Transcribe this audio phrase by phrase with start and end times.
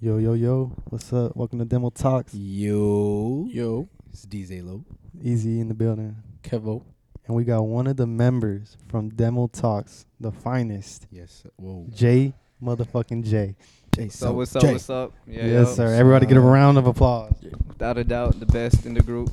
[0.00, 0.72] Yo, yo, yo.
[0.90, 1.34] What's up?
[1.36, 2.34] Welcome to Demo Talks.
[2.34, 3.46] Yo.
[3.50, 4.84] Yo, It's DJ Lo.
[5.22, 6.16] Easy in the building.
[6.42, 6.82] Kevo.
[7.26, 11.42] And we got one of the members from Demo Talks, the finest, Yes.
[11.56, 11.86] Whoa.
[11.92, 12.32] J
[12.62, 13.56] motherfucking J.
[13.94, 14.62] Jay So what's up?
[14.62, 14.72] Jay.
[14.72, 15.12] What's up?
[15.26, 15.74] Yeah, yes, yo.
[15.74, 15.94] sir.
[15.94, 17.34] Everybody get a round of applause.
[17.68, 19.30] Without a doubt, the best in the group,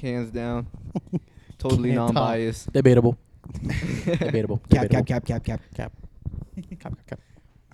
[0.00, 0.66] hands down.
[1.58, 2.72] Totally non-biased.
[2.72, 3.18] Debatable.
[4.06, 4.60] Debatable.
[4.70, 5.60] Cap, cap, cap, cap, cap.
[5.74, 5.92] Cap.
[6.54, 7.20] Cap, cap, cap.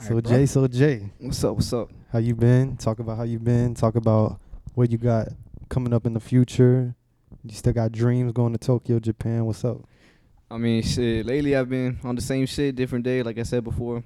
[0.01, 1.55] So Jay, so Jay, What's up?
[1.57, 1.91] What's up?
[2.13, 2.77] how you been?
[2.77, 3.75] Talk about how you been.
[3.75, 4.39] Talk about
[4.75, 5.29] what you got
[5.69, 6.95] coming up in the future.
[7.43, 9.45] You still got dreams going to Tokyo, Japan.
[9.47, 9.79] What's up?
[10.51, 11.27] I mean, shit.
[11.27, 13.23] Lately, I've been on the same shit, different day.
[13.23, 14.05] Like I said before,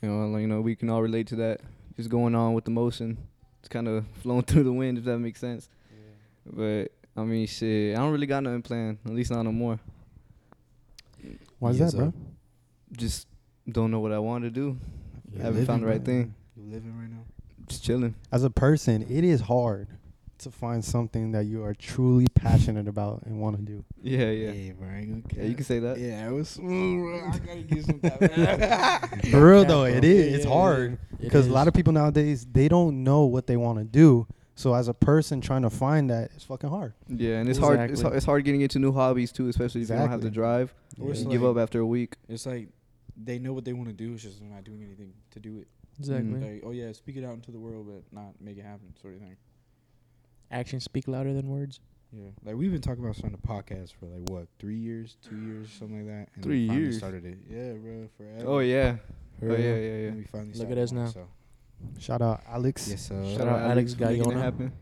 [0.00, 1.60] you know, like, you know, we can all relate to that.
[1.96, 3.18] Just going on with the motion.
[3.60, 5.68] It's kind of flowing through the wind, if that makes sense.
[6.46, 7.96] But I mean, shit.
[7.96, 8.98] I don't really got nothing planned.
[9.04, 9.78] At least not no more.
[11.58, 12.12] Why is Yes, that, bro?
[12.92, 13.28] Just
[13.70, 14.78] don't know what I want to do.
[15.34, 16.34] You Haven't found the living, right thing.
[16.56, 17.24] You living right now?
[17.68, 18.14] Just chilling.
[18.30, 19.88] As a person, it is hard
[20.38, 23.84] to find something that you are truly passionate about and want to do.
[24.02, 24.50] Yeah, yeah.
[24.50, 24.88] Yeah, bro.
[24.88, 25.98] I Yeah, you can say that.
[25.98, 27.30] Yeah, it was smooth, bro.
[27.30, 29.20] I gotta get some that.
[29.30, 29.94] For real Yeah, though, bro.
[29.96, 30.34] it is.
[30.34, 33.56] It's Yeah, hard It because a lot of people nowadays they don't know what they
[33.56, 34.26] want to do.
[34.56, 36.92] So as a person trying to find that, it's fucking hard.
[37.08, 37.78] Yeah, and it's hard.
[37.80, 38.02] It's, Exactly.
[38.02, 38.16] hard.
[38.16, 40.42] it's hard getting into new hobbies too, especially if you don't have the Exactly.
[40.42, 40.74] drive.
[41.00, 42.16] Or You like- give up after a week.
[42.28, 42.68] It's like
[43.16, 44.14] they know what they want to do.
[44.14, 45.68] It's just they're not doing anything to do it.
[45.98, 46.40] Exactly.
[46.40, 49.14] Like, oh yeah, speak it out into the world, but not make it happen, sort
[49.14, 49.36] of thing.
[50.50, 51.80] Actions speak louder than words.
[52.12, 55.36] Yeah, like we've been talking about starting a podcast for like what, three years, two
[55.36, 56.28] years, something like that.
[56.34, 56.98] And Three we finally years?
[56.98, 57.38] started it.
[57.48, 58.44] Yeah, bro, forever.
[58.46, 58.96] Oh yeah.
[59.38, 60.08] For Oh yeah, yeah, yeah.
[60.08, 61.10] And we finally Look at us one, now.
[61.10, 61.28] So.
[61.98, 62.88] Shout out Alex.
[62.88, 63.24] Yes, sir.
[63.36, 64.72] Shout out Alex for making it Guyona.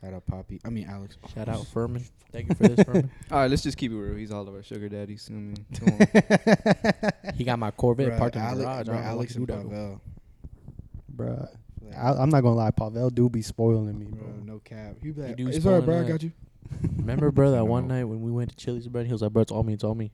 [0.00, 0.08] Happen.
[0.10, 0.60] Shout out Poppy.
[0.64, 1.16] I mean Alex.
[1.34, 2.04] Shout out Furman.
[2.32, 3.10] Thank you for this, Furman.
[3.30, 4.16] All right, let's just keep it real.
[4.16, 5.28] He's all of our sugar daddies.
[5.30, 5.88] I mean, come
[7.24, 7.34] on.
[7.34, 8.66] He got my Corvette Bruh, parked in the Ale- garage.
[8.66, 9.62] bruh, I don't know Alex to and do though.
[9.62, 10.00] Pavel.
[11.14, 11.48] Bruh.
[11.82, 14.32] Like, I, I'm not gonna lie, Pavel do be spoiling me, bro, bro.
[14.44, 14.96] no cap.
[15.02, 16.00] He be like, do it's alright, bro.
[16.00, 16.32] I got you.
[16.96, 19.04] Remember, bro, that I one night when we went to Chili's, bro?
[19.04, 20.10] He was like, bro, it's all me, it's all me.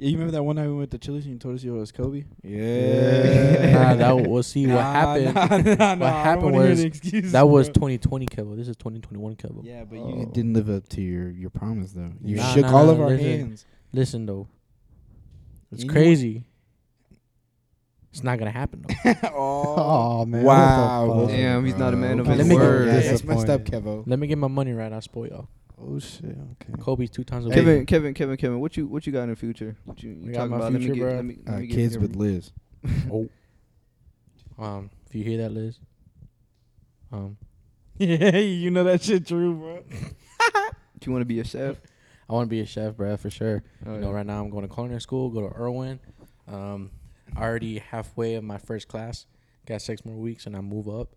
[0.00, 1.74] Yeah, you remember that one night we went to Chili's and you told us you
[1.74, 2.24] was Kobe?
[2.42, 3.70] Yeah.
[3.72, 5.34] nah, that was we'll see what happened.
[5.34, 8.56] Nah, nah, nah, what happened was excuses, that was 2020 Kevo.
[8.56, 9.60] This is 2021 Kevo.
[9.62, 10.08] Yeah, but Oh.
[10.20, 12.12] you didn't live up to your your promise though.
[12.24, 13.26] You Nah, shook nah, all nah, of our listen.
[13.40, 13.66] hands.
[13.92, 14.48] Listen though,
[15.70, 16.44] it's You know crazy.
[18.12, 19.14] It's not gonna happen though.
[19.34, 20.42] Oh man.
[20.42, 21.06] Wow.
[21.06, 21.30] what the fuck?
[21.30, 22.86] Damn, he's not a man of his Let me word.
[22.88, 23.84] Yeah, that's messed up, Disappointed.
[23.84, 24.04] Kevo.
[24.06, 24.92] Let me get my money right.
[24.92, 25.48] I'll spoil y'all.
[25.82, 26.24] Oh shit.
[26.26, 26.72] Okay.
[26.80, 27.88] Kobe's two times a Kevin, week.
[27.88, 28.60] Kevin, Kevin, Kevin.
[28.60, 29.76] What you what you got in the future?
[29.84, 30.72] What you, you talking about?
[30.72, 31.14] future, let me get, bro.
[31.14, 32.52] let me, let Uh, me get kids with Liz.
[33.12, 33.28] Oh.
[34.58, 35.78] Um, if you hear that, Liz.
[37.12, 37.36] Um,
[37.98, 39.82] yeah, you know that shit true, bro.
[41.00, 41.76] Do you want to be a chef?
[42.28, 43.62] I want to be a chef, bro, for sure.
[43.86, 45.98] Oh, You know, right now I'm going to culinary school, go to Irwin.
[46.46, 46.90] Um,
[47.36, 49.26] already halfway of my first class.
[49.66, 51.08] Got six more weeks and I move up.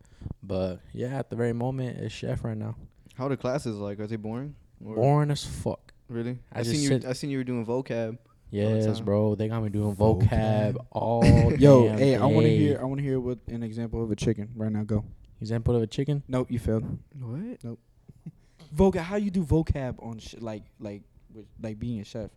[0.41, 2.75] But yeah, at the very moment, it's chef right now.
[3.13, 3.99] How are the classes like?
[3.99, 4.55] Are they boring?
[4.83, 5.93] Or- Boring as fuck.
[6.09, 6.39] Really?
[6.51, 6.87] I I, just seen you.
[6.89, 8.17] sit- I seen you were doing vocab.
[8.51, 9.05] Yes, time.
[9.05, 9.33] bro.
[9.35, 10.73] They got me doing Vocab.
[10.73, 11.23] vocab all
[11.57, 12.57] Yo, damn hey, I want to day.
[12.57, 12.79] hear.
[12.79, 14.83] I want to hear what an example of a chicken right now.
[14.83, 15.03] Go.
[15.41, 16.21] Example of a chicken.
[16.27, 16.83] Nope, you failed.
[17.19, 17.63] What?
[17.63, 17.79] Nope.
[18.75, 18.97] Vocab.
[19.01, 21.01] How you do vocab on sh- like like
[21.33, 22.29] with, like being a chef?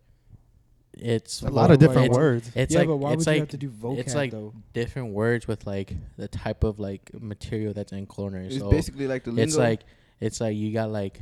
[0.98, 2.50] It's A lot of different it's, words.
[2.54, 4.30] It's yeah, like but why it's would like you have to do vocab it's like
[4.30, 4.54] though?
[4.72, 8.46] different words with like the type of like material that's in culinary.
[8.46, 9.42] It's so basically like the lingo.
[9.42, 9.82] it's like
[10.20, 11.20] it's like you got like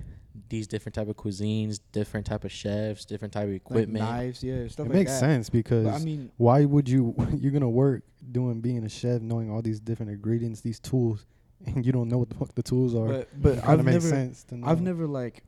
[0.49, 4.05] these different type of cuisines, different type of chefs, different type of Like equipment.
[4.05, 5.21] knives, yeah, stuff It like makes that.
[5.21, 9.21] sense because But I mean, why would you you're gonna work doing being a chef
[9.23, 11.27] knowing all these different ingredients these tools
[11.67, 14.45] and you don't know what the fuck the tools are but but I've never sense
[14.45, 14.67] to know.
[14.67, 15.43] I've never like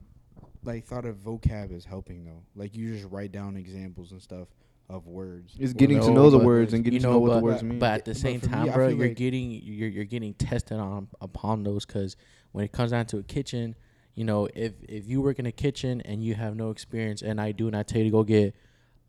[0.65, 2.43] like thought of vocab as helping though.
[2.55, 4.49] Like you just write down examples and stuff
[4.89, 5.57] of words.
[5.59, 7.35] it's getting to No, know the words and getting you to know, know what the
[7.37, 7.79] but- words mean.
[7.81, 10.79] But at the same for me, time, bro, you're like- getting you're you're getting tested
[10.79, 12.17] on upon those because
[12.57, 13.75] when it comes down to a kitchen,
[14.15, 17.39] you know, if if you work in a kitchen and you have no experience, and
[17.39, 18.55] I do, and I tell you to go get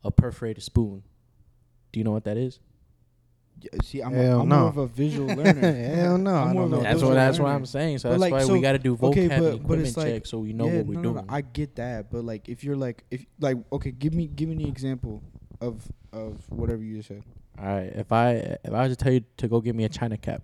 [0.04, 1.02] a perforated spoon,
[1.90, 2.60] do you know what that is?
[3.62, 4.58] Yeah, see, I'm, Hell I'm no.
[4.60, 5.72] more of a visual learner.
[5.94, 6.80] Hell no, I I'm more don't know.
[6.82, 7.48] That's what that's what.
[7.48, 7.98] I'm saying.
[7.98, 9.54] So But that's like, why so- we got to do vocab okay, and but- but
[9.54, 11.14] equipment it's like- check so we know yeah, what we're no, doing.
[11.14, 14.26] No, no, I get that, but like if you're like if like okay, give me
[14.26, 15.22] give me an example
[15.62, 17.22] of of whatever you just said.
[17.58, 18.32] All right, if I
[18.62, 20.42] if I was to tell you to go get me a china cap,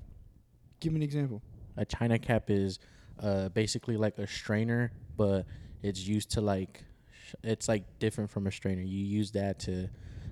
[0.80, 1.42] Give me an example.
[1.76, 2.78] a china cap is
[3.20, 5.46] uh basically like a strainer, but
[5.82, 6.82] it's used to like
[7.26, 8.82] sh- it's like different from a strainer.
[8.82, 9.88] You use that to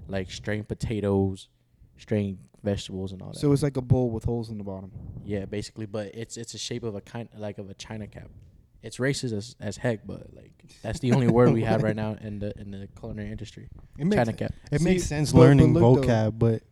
[0.08, 1.48] like strain potatoes,
[1.98, 3.38] strain vegetables and all that.
[3.38, 4.90] So it's like a bowl with holes in the bottom.
[5.24, 8.28] yeah, basically, but it's it's a shape of a kind like of a china cap.
[8.82, 10.50] It's racist as, as heck, but like
[10.82, 13.68] that's the only word we have right now in the in the culinary industry.
[13.96, 14.52] It makes China cap.
[14.72, 16.62] it See, makes sense but- but learning though- vocab, but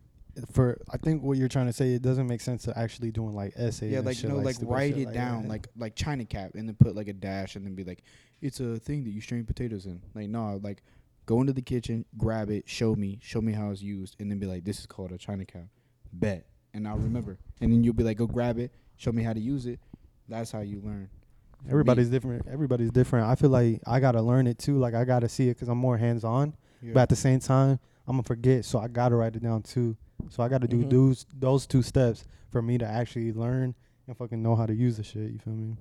[0.51, 3.33] for I think what you're trying to say, it doesn't make sense to actually doing
[3.33, 3.91] like essays.
[3.91, 5.49] Yeah, and like shit, no, like stupid write it down, that.
[5.49, 8.03] like like China cap, and then put like a dash, and then be like,
[8.41, 10.01] it's a thing that you strain potatoes in.
[10.13, 10.83] Like no, like
[11.25, 14.39] go into the kitchen, grab it, show me, show me how it's used, and then
[14.39, 15.65] be like, this is called a China cap.
[16.13, 17.37] Bet, and I'll remember.
[17.59, 19.79] And then you'll be like, go grab it, show me how to use it.
[20.27, 21.09] That's how you learn.
[21.57, 21.71] For me.
[21.71, 22.47] everybody's different.
[22.47, 23.27] Everybody's different.
[23.27, 24.77] I feel like I gotta learn it too.
[24.77, 26.55] Like I gotta see it because I'm more hands on.
[26.81, 26.93] Yeah.
[26.93, 29.95] But at the same time, I'm gonna forget, so I gotta write it down too.
[30.29, 30.89] So I gotta do Mhm.
[30.89, 33.75] those those two steps for me to actually learn
[34.07, 35.31] and fucking know how to use the shit.
[35.31, 35.77] You feel me?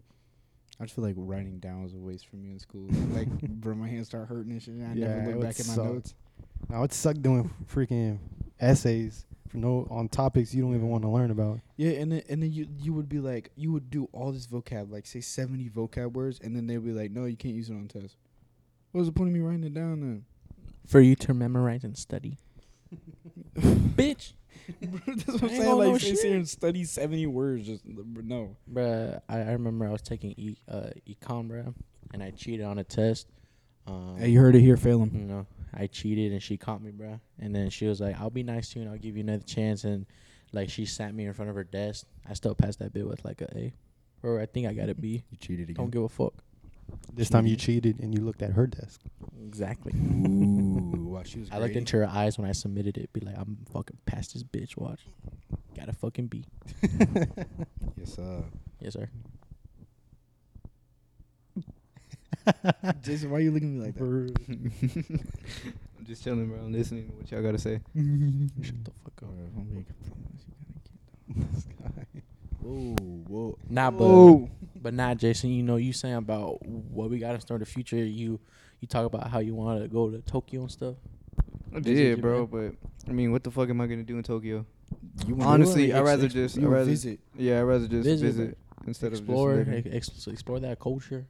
[0.78, 2.88] I just feel like writing down was a waste for me in school.
[3.12, 3.28] like,
[3.60, 4.74] bro, my hands start hurting and shit.
[4.74, 5.84] And I Yeah, never it look back at my suck.
[5.84, 6.14] notes.
[6.68, 8.18] Now it suck doing freaking
[8.60, 11.60] essays for no on topics you don't even want to learn about.
[11.76, 14.46] Yeah, and then and then you you would be like you would do all this
[14.46, 17.68] vocab, like say seventy vocab words, and then they'd be like, no, you can't use
[17.70, 18.16] it on test.
[18.92, 20.24] What was the point of me writing it down then?
[20.86, 22.38] For you to memorize and study.
[23.58, 24.32] Bitch.
[24.80, 25.62] That's what I'm I ain't saying.
[25.62, 26.24] gonna know Like, sit shit.
[26.26, 27.66] here and study seventy words.
[27.66, 28.56] Just no.
[28.72, 31.74] Bruh, I, I remember I was taking e uh econ, bruh,
[32.12, 33.26] and I cheated on a test.
[33.86, 34.76] Um, Hey, you heard it here.
[34.76, 35.10] Him.
[35.14, 37.20] you know, I cheated and she caught me, bruh.
[37.38, 39.42] And then she was like, "I'll be nice to you and I'll give you another
[39.44, 40.06] chance." And
[40.52, 42.06] like she sat me in front of her desk.
[42.28, 43.72] I still passed that bit with like a A,
[44.22, 45.24] or I think I got a B.
[45.30, 45.76] You cheated again.
[45.82, 46.34] Don't give a fuck.
[47.12, 49.00] This time you cheated and you looked at her desk.
[49.44, 49.92] Exactly.
[49.94, 51.48] Ooh, wow, she was.
[51.50, 51.78] I looked grading.
[51.78, 53.12] into her eyes when I submitted it.
[53.12, 54.76] Be like, I'm fucking past this bitch.
[54.76, 55.00] Watch.
[55.76, 56.44] gotta fucking B.
[57.96, 58.44] Yes, sir.
[58.80, 59.08] Yes, sir.
[63.02, 64.04] Jason, why are you looking at me like that?
[65.98, 66.58] I'm just chilling, bro.
[66.58, 67.80] I'm listening to what y'all gotta say.
[68.62, 69.28] Shut the fuck up.
[69.28, 72.24] Alright, don't make a promise, you gotta keep-
[72.60, 72.94] Whoa,
[73.28, 73.58] whoa.
[73.68, 74.50] Nah, but Whoa.
[74.80, 75.50] But nah, Jason.
[75.50, 77.96] You know, you saying about what we got in store in the future.
[77.96, 78.40] You
[78.80, 80.94] you talk about how you want to go to Tokyo and stuff.
[81.74, 82.46] I Visit did, bro.
[82.46, 82.74] But
[83.08, 84.64] I mean, what the fuck am I gonna do in Tokyo?
[85.26, 87.20] You Honestly, I'd rather ex- just- I'd rather- visit.
[87.36, 89.92] Yeah, I'd rather just Visit, visit, instead explore, of just living.
[89.94, 91.26] ex- ex- explore that culture.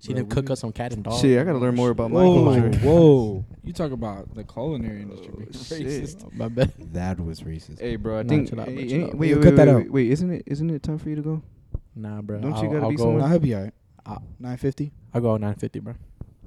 [0.00, 1.20] See them cook we- us some cat and dog.
[1.20, 2.78] Shit, I gotta learn more about my Whoa, culture.
[2.80, 3.44] whoa!
[3.64, 5.30] You talk about the culinary industry.
[5.32, 5.86] Oh, being shit.
[5.86, 6.32] racist.
[6.34, 6.72] My bad.
[6.94, 7.78] That was racist.
[7.80, 8.48] Hey, bro, I Nah, think.
[8.48, 9.76] chill out, bro, hey, hey, wait, wait, cut wait, that out.
[9.76, 10.42] wait, wait, isn't it?
[10.46, 11.42] Isn't it time for you to go?
[11.94, 12.40] Nah, bro.
[12.40, 13.22] Don't you I'll, gotta I'll be go, somewhere?
[13.22, 13.72] Nah, he'll be alright.
[14.38, 14.92] Nine fifty.
[15.14, 15.94] I'll go 950, bro.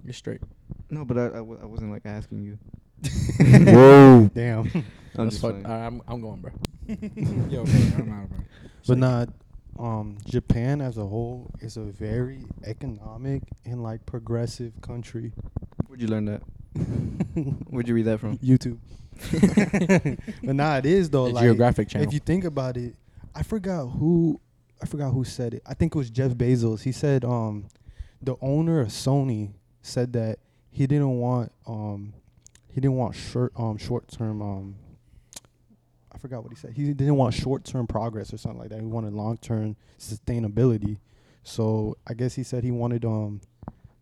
[0.04, 0.42] You're straight.
[0.90, 2.58] No, but I, I, w- I wasn't like asking you.
[3.72, 4.30] Whoa.
[4.34, 4.60] Damn.
[5.16, 5.66] I'm That's just fuck- playing.
[5.66, 6.52] alright, I'm I'm going, bro.
[7.50, 8.40] Yo, okay, I'm out, bro.
[8.88, 9.30] But not
[9.80, 15.32] um Japan as a whole is a very economic and like progressive country.
[15.88, 16.42] Where'd you learn that?
[17.70, 18.38] Where'd you read that from?
[18.40, 18.78] YouTube.
[20.44, 21.28] but nah, it is though.
[21.28, 22.08] the like, Geographic Channel.
[22.08, 22.96] if you think about it,
[23.36, 24.40] I forgot who
[24.84, 25.64] I forgot who said it.
[25.66, 26.82] I think it was Jeff Bezos.
[26.84, 27.68] He said um
[28.22, 30.40] the owner of Sony said that
[30.72, 32.14] he didn't want um
[32.68, 34.76] he didn't want short um short term um
[36.14, 36.74] I forgot what he said.
[36.74, 38.82] He didn't want short term progress or something like that.
[38.82, 40.98] He wanted long term sustainability.
[41.44, 43.40] So I guess he said he wanted um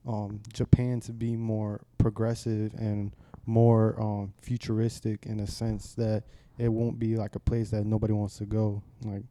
[0.07, 6.23] um Japan to be more progressive and more um futuristic in a sense that
[6.57, 8.81] it won't be like a place that nobody wants to go.
[9.03, 9.21] Like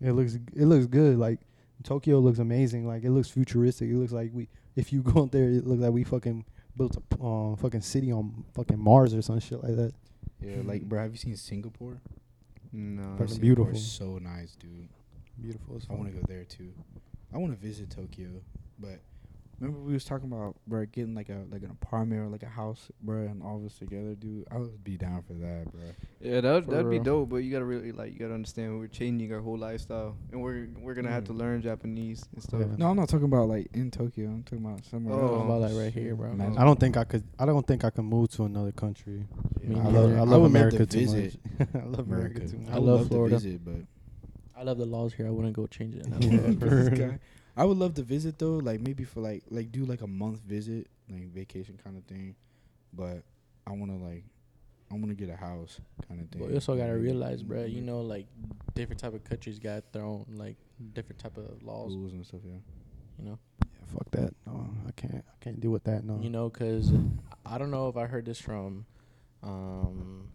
[0.00, 1.18] it looks it looks good.
[1.18, 1.40] Like
[1.82, 2.86] Tokyo looks amazing.
[2.86, 3.88] Like it looks futuristic.
[3.88, 6.44] It looks like we if you go out there it looks like we fucking
[6.76, 9.92] built a uh, fucking city on fucking Mars or some shit like that.
[10.40, 12.00] Yeah, like, bro, have you seen Singapore?
[12.72, 13.16] No.
[13.16, 13.74] Singapore beautiful.
[13.74, 14.88] so nice, dude.
[15.40, 16.72] Beautiful as I want to go there too.
[17.34, 18.28] I want to visit Tokyo,
[18.78, 19.00] but
[19.60, 22.48] remember we was talking about bro getting like a like an apartment or like a
[22.48, 24.46] house, bro, and all of us together, dude.
[24.50, 25.80] I would be down for that, bro.
[26.20, 28.86] Yeah, that For that'd be dope, but you gotta really like you gotta understand we're
[28.86, 31.38] changing our whole lifestyle, and we're we're gonna have to Mm.
[31.38, 32.60] learn Japanese and stuff.
[32.60, 32.76] Yeah.
[32.76, 34.26] No, I'm not talking about like in Tokyo.
[34.28, 35.14] I'm talking about somewhere.
[35.14, 35.34] Oh.
[35.36, 35.44] else.
[35.44, 36.32] about like right here, bro.
[36.32, 37.24] Man, I don't think I could.
[37.38, 39.24] I don't think I can move to another country.
[39.62, 39.90] Me I neither.
[39.90, 41.36] love, I I would love love America too much.
[41.74, 42.70] I love America, too much.
[42.70, 43.36] I would love love Florida.
[43.36, 43.74] to visit, but
[44.56, 45.26] I love the laws here.
[45.26, 46.06] I wouldn't go change it.
[47.58, 47.62] Yeah, This for- guy.
[47.62, 50.40] I would love to visit though, like maybe for like like do like a month
[50.40, 52.34] visit, like vacation kind of thing.
[52.92, 53.22] But
[53.66, 54.24] I want to like
[54.90, 56.40] I want to get a house kind of thing.
[56.40, 57.64] But you also gotta realize, bro.
[57.64, 58.26] You know, like
[58.74, 60.56] different type of countries got their own like
[60.94, 61.94] different type of laws.
[61.94, 62.40] rules and stuff.
[62.44, 62.52] Yeah.
[63.18, 64.34] You know, Yeah, fuck that.
[64.46, 65.16] No, I can't.
[65.16, 66.04] I can't deal with that.
[66.04, 66.18] No.
[66.22, 66.92] you know, cause
[67.44, 68.86] I don't know if I heard this from
[69.42, 70.28] um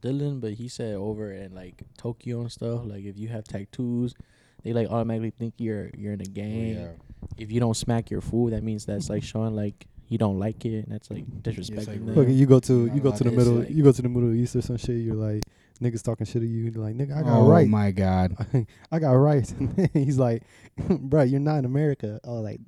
[0.00, 4.14] Dylan, but he said over in like Tokyo and stuff, like if you have tattoos,
[4.62, 6.74] they like automatically think you're you're in a Oh, gang.
[6.74, 6.88] yeah.
[7.36, 10.64] If you don't smack your food, that means that's like showing like you don't like
[10.64, 12.14] it, and that's like disrespecting like, them.
[12.14, 13.70] Look, you go to you go to the middle say.
[13.70, 14.96] you go to the Middle East or some shit.
[14.96, 15.42] You're like
[15.80, 16.70] niggas talking shit to you.
[16.70, 17.68] You're like nigga, I got oh right.
[17.68, 18.36] my god.
[18.92, 19.54] I got rights.
[19.92, 20.42] He's like,
[20.88, 22.20] bro, you're not in America.
[22.24, 22.60] Oh, like,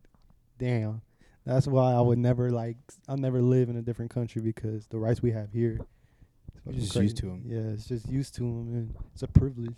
[0.59, 1.03] damn.
[1.45, 2.77] That's why I would never like.
[3.09, 6.81] I'll never live in a different country because the rights we have here is fucking
[6.81, 7.05] just crazy.
[7.07, 7.43] used to 'em.
[7.45, 9.75] Yeah, it's just used to them, and it's a privilege.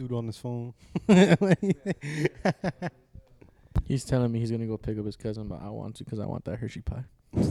[0.00, 0.72] Dude on his phone.
[3.84, 6.18] He's telling me he's gonna go pick up his cousin, but I want to because
[6.18, 7.04] I want that Hershey pie.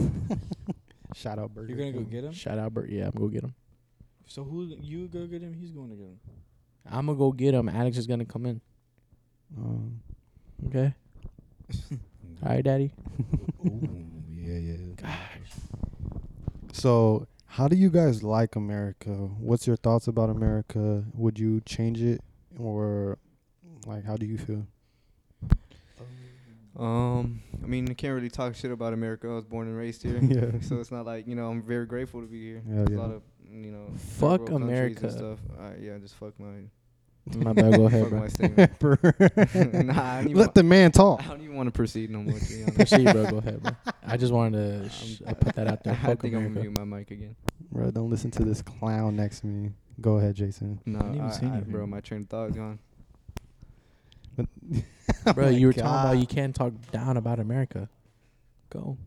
[1.14, 1.76] Shout out Burger.
[1.76, 2.34] You're gonna go get him.
[2.34, 2.90] Shout out, Bert.
[2.90, 3.54] Yeah, I'm gonna go get him.
[4.26, 5.54] So who you go get him?
[5.54, 6.20] He's going to get him.
[6.90, 7.70] I'm gonna go get him.
[7.70, 8.62] Alex is gonna come in.
[9.56, 10.00] Um,
[10.66, 10.96] Okay.
[12.44, 12.92] All right, Daddy.
[13.64, 14.76] Ooh, yeah, yeah.
[16.72, 19.12] so, how do you guys like America?
[19.12, 21.04] What's your thoughts about America?
[21.14, 22.22] Would you change it,
[22.58, 23.18] or
[23.86, 24.66] like, how do you feel?
[26.78, 29.28] Um, I mean, I can't really talk shit about America.
[29.28, 30.20] I was born and raised here.
[30.22, 30.62] Yeah.
[30.62, 32.62] So it's not like you know I'm very grateful to be here.
[32.68, 32.98] Yeah, There's yeah.
[32.98, 33.88] A lot of you know.
[33.98, 35.08] Fuck third world countries America.
[35.08, 35.40] And stuff.
[35.60, 36.48] Uh, yeah, just fuck my.
[37.36, 37.76] My bad.
[37.76, 38.08] Go ahead,
[38.40, 38.96] fuck bro.
[39.84, 41.22] nah, I don't even, Let the man talk.
[41.24, 42.40] I don't even want to proceed no more.
[42.40, 42.76] To be honest.
[42.76, 43.30] Proceed, bro.
[43.30, 43.72] Go ahead, bro.
[44.04, 45.94] I just wanted to sh- I put that out there.
[45.94, 46.56] I Fuck think I'm America.
[46.56, 47.36] gonna mute my mic again.
[47.72, 49.70] Bro, don't listen to this clown next to me.
[50.02, 50.80] Go ahead, Jason.
[50.86, 52.80] No, didn't even I, say I, bro, my train of thought is gone.
[54.38, 54.46] bro,
[55.26, 57.90] Oh my you were talking about you can't talk down about America.
[58.70, 58.98] Go.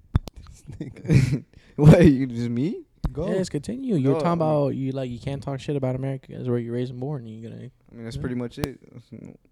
[1.76, 2.04] what?
[2.04, 2.84] You just me?
[3.12, 3.28] Go.
[3.28, 3.96] Yes, continue.
[3.96, 6.32] You were No, talking I mean- about you like you can't talk shit about America.
[6.32, 7.26] That's where you're raised and born.
[7.26, 8.22] You gonna I mean, that's Yeah.
[8.22, 8.80] pretty much it.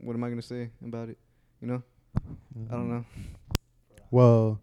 [0.00, 1.18] What am I gonna say about it?
[1.60, 1.82] You know,
[2.16, 2.90] I don't mm-hmm.
[2.90, 3.04] know,
[4.10, 4.60] Well,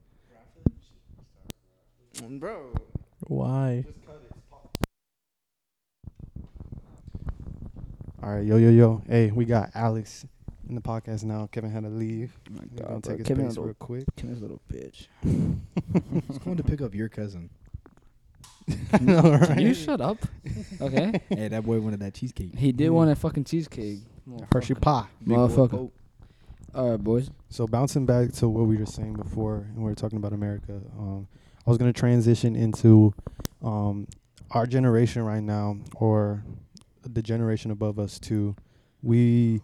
[2.39, 2.74] bro.
[3.27, 3.86] why?
[8.24, 9.01] All right, yo, yo, yo.
[9.07, 10.25] Hey, we got Alex
[10.67, 11.47] in the podcast now.
[11.51, 12.38] Kevin had to leave.
[12.50, 14.05] Oh my We're gonna God, take his Kevin place a real quick.
[14.15, 15.07] Kevin's a little bitch.
[16.27, 17.50] He's going to pick up your cousin.
[18.93, 19.75] All Can you right.
[19.75, 20.17] shut up?
[20.81, 21.21] Okay.
[21.29, 22.55] hey, that boy wanted that cheesecake.
[22.57, 24.00] he did want a fucking cheesecake.
[24.51, 25.05] Hershey pie.
[25.24, 25.91] Big Motherfucker.
[26.75, 27.29] All right, boys.
[27.50, 30.81] So bouncing back to what we were saying before, and we were talking about America.
[30.97, 31.27] Um,
[31.65, 33.13] I was gonna transition into
[33.63, 34.07] um,
[34.51, 36.43] our generation right now, or
[37.13, 38.55] the generation above us too.
[39.01, 39.61] We,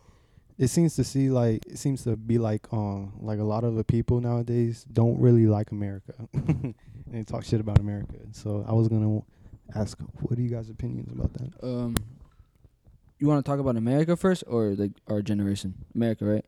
[0.58, 3.76] it seems to see like it seems to be like um like a lot of
[3.76, 6.76] the people nowadays don't really like America, and
[7.08, 8.16] they talk shit about America.
[8.32, 9.22] So I was gonna
[9.76, 11.52] ask, what are you guys' opinions about that?
[11.64, 11.96] Um,
[13.20, 15.74] you want to talk about America first, or like our generation?
[15.96, 16.46] America, right?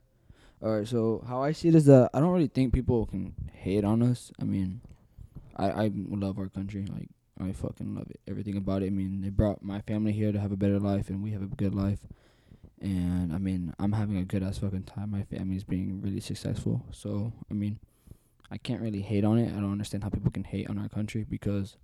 [0.62, 0.88] All right.
[0.88, 4.02] So how I see it is that I don't really think people can hate on
[4.02, 4.32] us.
[4.40, 4.82] I mean,
[5.56, 6.86] I I love our country.
[6.86, 8.20] Like I fucking love it.
[8.28, 8.88] Everything about it.
[8.88, 11.42] I mean, they brought my family here to have a better life, and we have
[11.42, 12.00] a good life.
[12.82, 15.12] And I mean, I'm having a good ass fucking time.
[15.12, 16.86] My family's being really successful.
[16.92, 17.80] So I mean,
[18.52, 19.52] I can't really hate on it.
[19.52, 21.78] I don't understand how people can hate on our country because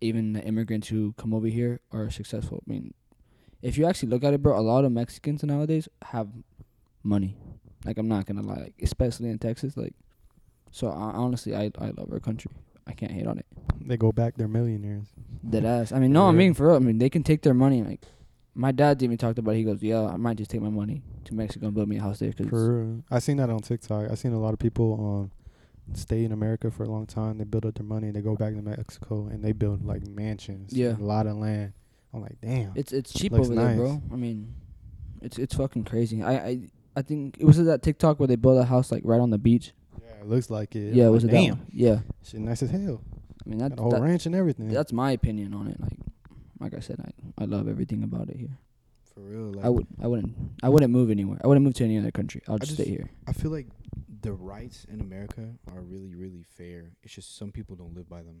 [0.00, 2.62] even the immigrants who come over here are successful.
[2.66, 2.94] I mean,
[3.62, 6.28] if you actually look at it, bro, a lot of Mexicans nowadays have
[7.02, 7.36] money.
[7.84, 9.76] Like I'm not gonna lie, like, especially in Texas.
[9.76, 9.94] Like,
[10.70, 12.50] so I, honestly, I I love our country.
[12.86, 13.46] I can't hate on it.
[13.80, 15.06] They go back, they're millionaires.
[15.48, 15.92] Dead ass.
[15.92, 16.76] I mean, no, I'm being for real.
[16.76, 17.82] I mean, they can take their money.
[17.82, 18.02] Like,
[18.54, 19.52] my dad even talked about.
[19.52, 19.58] It.
[19.58, 22.00] He goes, "Yeah, I might just take my money to Mexico and build me a
[22.00, 23.04] house there." Cause For real.
[23.10, 24.10] I seen that on TikTok.
[24.10, 25.30] I seen a lot of people um
[25.92, 27.38] stay in America for a long time.
[27.38, 28.10] They build up their money.
[28.10, 30.72] They go back to Mexico and they build like mansions.
[30.72, 30.96] Yeah.
[30.96, 31.72] a lot of land.
[32.12, 32.72] I'm like, damn.
[32.74, 34.00] It's it's cheap over there, bro.
[34.12, 34.54] I mean,
[35.20, 36.22] it's it's fucking crazy.
[36.22, 36.60] I I
[36.96, 39.38] I think it was that TikTok where they built a house like right on the
[39.38, 39.72] beach.
[40.24, 40.94] It looks like it.
[40.94, 41.58] Yeah, I'm was it like, that damn?
[41.58, 41.66] one?
[41.72, 41.98] Yeah.
[42.24, 43.02] Shit, nice as hell.
[43.44, 44.68] I mean that, a whole that ranch and everything.
[44.68, 45.78] that's my opinion on it.
[45.80, 45.98] Like
[46.60, 48.58] like I said, I I love everything about it here.
[49.14, 49.52] For real.
[49.52, 51.38] Like, I would I wouldn't I wouldn't move anywhere.
[51.44, 52.42] I wouldn't move to any other country.
[52.48, 53.10] I'll just, just- stay here.
[53.26, 53.66] I feel like
[54.22, 56.92] the rights in America are really, really fair.
[57.02, 58.40] It's just some people don't live by them.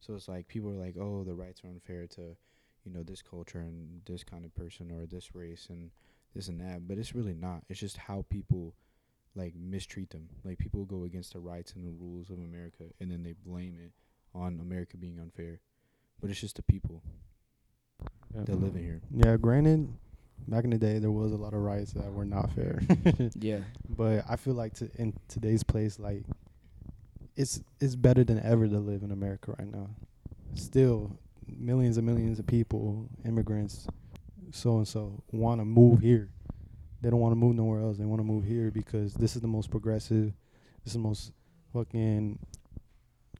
[0.00, 2.36] So it's like people are like, oh, the rights are unfair to,
[2.84, 5.92] you know, this culture and this kind of person or this race and
[6.34, 6.88] this and that.
[6.88, 7.62] But it's really not.
[7.68, 8.74] It's just how people
[9.34, 10.28] like mistreat them.
[10.44, 13.78] Like people go against the rights and the rules of America and then they blame
[13.78, 13.92] it
[14.34, 15.60] on America being unfair.
[16.20, 17.02] But it's just the people
[18.34, 19.02] that live in here.
[19.10, 19.88] Yeah, granted,
[20.48, 22.82] back in the day there was a lot of rights that were not fair.
[23.34, 23.60] Yeah.
[23.88, 26.24] But I feel like to, in today's place, like
[27.36, 29.88] it's it's better than ever to live in America right now.
[30.54, 33.86] Still, millions and millions of people, immigrants,
[34.52, 36.28] so and so, want to move here.
[37.04, 37.98] They don't want to move nowhere else.
[37.98, 40.32] They want to move here because this is the most progressive.
[40.82, 41.32] This is the most
[41.74, 42.38] fucking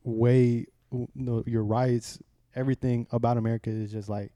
[0.02, 0.66] way.
[1.14, 2.18] No, your rights,
[2.54, 4.32] everything about America is just like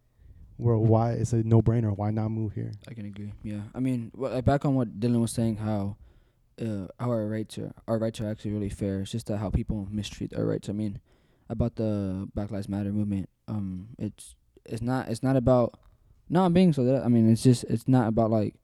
[0.57, 1.19] worldwide.
[1.19, 1.95] It's a no brainer.
[1.95, 2.73] Why not move here?
[2.89, 3.35] I can agree.
[3.43, 3.61] Yeah.
[3.75, 5.99] I mean, wh- back on what Dylan was saying, how
[6.59, 9.01] uh, how our rights are our rights are actually really fair.
[9.01, 10.71] It's just that how people mistreat our rights.
[10.71, 11.01] I mean,
[11.51, 13.29] about the Black Lives Matter movement.
[13.47, 15.79] Um, it's it's not it's not about
[16.31, 18.55] not being so that I mean it's just it's not about like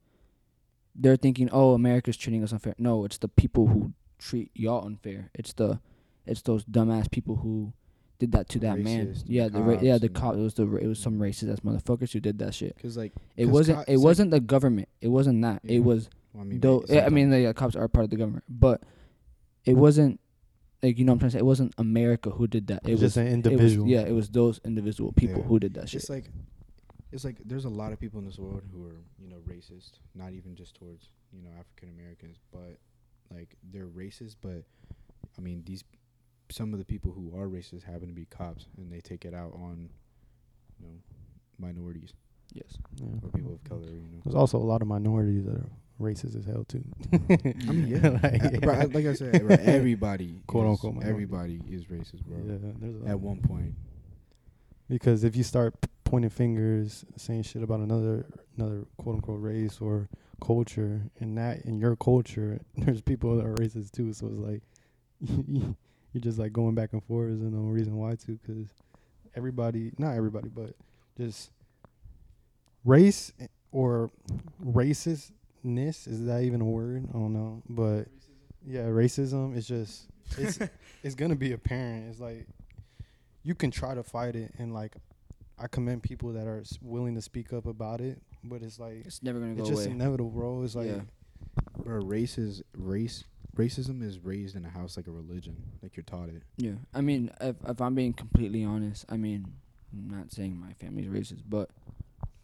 [0.95, 2.75] they're thinking oh America's treating us unfair.
[2.77, 5.29] No, it's the people who treat y'all unfair.
[5.33, 5.79] It's the
[6.25, 7.73] it's those dumbass people who
[8.17, 9.13] did that to that man.
[9.25, 10.35] Yeah, the ra- yeah cops the cop.
[10.35, 12.77] It was the ra- it was some racist ass motherfuckers who did that shit.
[12.81, 14.87] Cause like It 'cause wasn't co- it wasn't the government.
[15.01, 15.59] It wasn't that.
[15.63, 15.77] Yeah.
[15.77, 16.83] It was well, I mean, though.
[16.87, 18.81] ma- I mean, sometimes- the yeah, cops are part of the government, but
[19.65, 20.19] it wasn't
[20.81, 21.39] like you know what I'm trying to say.
[21.39, 22.81] It wasn't America who did that.
[22.85, 23.87] It It's was just an it was- individual.
[23.89, 25.47] yeah, it was those individual people Yeah.
[25.47, 26.01] who did that shit.
[26.01, 26.31] it's like
[27.11, 29.99] it's like there's a lot of people in this world who are you know racist
[30.15, 32.77] not even just towards you know african americans but
[33.33, 34.63] like they're racist but
[35.37, 35.83] i mean these
[36.51, 39.33] some of the people who are racist happen to be cops and they take it
[39.33, 39.89] out on
[40.79, 40.93] you know
[41.57, 42.13] minorities
[42.53, 42.77] yes.
[42.97, 43.07] Yeah.
[43.23, 45.69] or people of color you know There's also a lot of minorities that are
[46.01, 46.83] racist as hell too.
[47.13, 50.95] i mean yeah like, Uh, bro, I- like i said bro, everybody Quote, is, unquote
[50.95, 51.09] minority.
[51.11, 53.73] everybody is racist bro Yeah, there's a at one point
[54.89, 59.79] because if you start p- pointing fingers, saying shit about another another quote unquote race
[59.81, 60.07] or
[60.41, 64.13] culture, and that in your culture, there's people that are racist too.
[64.13, 64.61] So it's like
[66.13, 67.39] you're just like going back and forth.
[67.39, 68.69] There's no reason why to, because
[69.35, 70.75] everybody, not everybody, but
[71.17, 71.51] just
[72.85, 74.11] race eh, or
[74.63, 77.05] racistness is that even a word?
[77.09, 78.07] I don't know, but
[78.65, 80.07] yeah, racism is just
[80.37, 80.59] it's
[81.03, 82.09] it's gonna be apparent.
[82.09, 82.47] It's like
[83.43, 84.95] you can try to fight it, and like
[85.57, 89.05] I commend people that are s- willing to speak up about it, but it's like
[89.05, 89.71] It's never gonna go away.
[89.71, 90.63] it's just inevitable, bro.
[90.63, 91.01] It's like Yeah.
[91.77, 93.23] bro race is race
[93.55, 96.99] racism is raised in a house like a religion like you're taught it Yeah, I
[96.99, 99.53] mean, if if I'm being completely honest, I mean,
[99.93, 101.69] I'm not saying my family's racist, but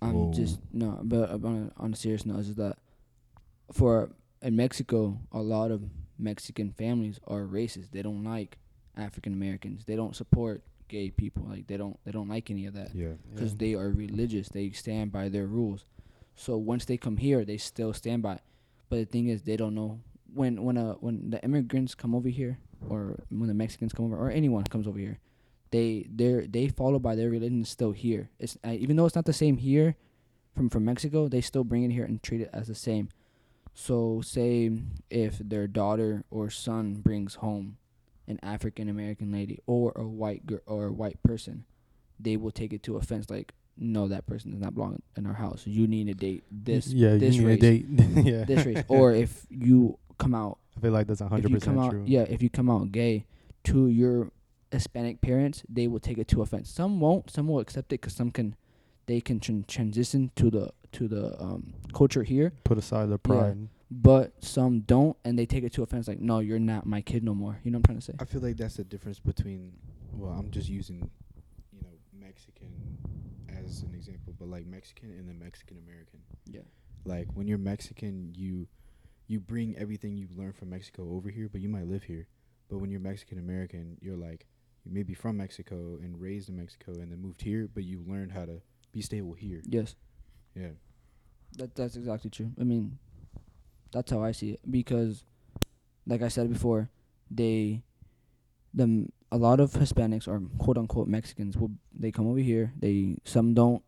[0.02, 0.34] I'm Whoa.
[0.34, 1.00] just no.
[1.04, 2.78] But on a, on a serious note, is that
[3.72, 5.84] for in Mexico, a lot of
[6.18, 7.92] Mexican families are racist.
[7.92, 8.58] They don't like
[8.96, 9.86] African Americans.
[9.86, 11.48] They don't support gay people.
[11.50, 13.58] Like they don't they don't like any of that yeah because yeah.
[13.60, 14.50] they are religious.
[14.50, 15.86] They stand by their rules.
[16.36, 18.40] So once they come here, they still stand by.
[18.90, 20.02] But the thing is, they don't know
[20.34, 24.18] when when uh when the immigrants come over here, or when the Mexicans come over,
[24.18, 25.20] or anyone comes over here,
[25.72, 28.30] they they they follow by their religion still here.
[28.38, 29.96] It's uh, even though it's not the same here,
[30.54, 33.10] from from Mexico, they still bring it here and treat it as the same.
[33.74, 34.70] So say
[35.10, 37.78] if their daughter or son brings home
[38.28, 41.66] an African American lady or a white girl or a white person,
[42.20, 45.34] they will take it to offense like no that person does not belong in our
[45.34, 45.64] house.
[45.66, 47.62] You need to date this yeah, this you race.
[47.62, 48.26] need a date.
[48.26, 48.84] yeah, this race.
[48.88, 52.04] Or if you come out I feel like that's hundred you come percent out true.
[52.06, 53.26] yeah, if you come out gay
[53.66, 54.32] to your
[54.72, 56.70] Hispanic parents, they will take it to offense.
[56.70, 58.56] Some won't, some will accept it cuz some can
[59.08, 63.68] they can tran- transition to the to the um culture here, Put aside their pride.
[63.92, 67.24] But some don't and they take it to offense like no, you're not my kid
[67.24, 67.60] no more.
[67.64, 68.14] You know what I'm trying to say?
[68.20, 69.74] I feel like that's the difference between.
[70.14, 71.10] Well, I'm just using,
[71.74, 72.98] you know, Mexican
[73.50, 76.20] as an example, but like Mexican and then Mexican American.
[76.46, 76.62] Yeah.
[77.04, 78.68] Like when you're Mexican, you
[79.28, 82.28] you bring everything you've learned from Mexico over here, but you might live here.
[82.70, 84.48] But when you're Mexican American, you're like
[84.86, 88.04] you may be from Mexico and raised in Mexico and then moved here, but you
[88.08, 88.62] learned how to
[88.94, 89.62] be stable here.
[89.66, 89.96] Yes.
[90.56, 90.70] Yeah.
[91.58, 92.52] That that's exactly true.
[92.60, 92.98] I mean,
[93.92, 95.24] that's how I see it because,
[96.08, 96.90] like I said before,
[97.30, 97.84] they,
[98.74, 102.74] the a lot of Hispanics or quote unquote Mexicans will they come over here.
[102.78, 103.84] They some don't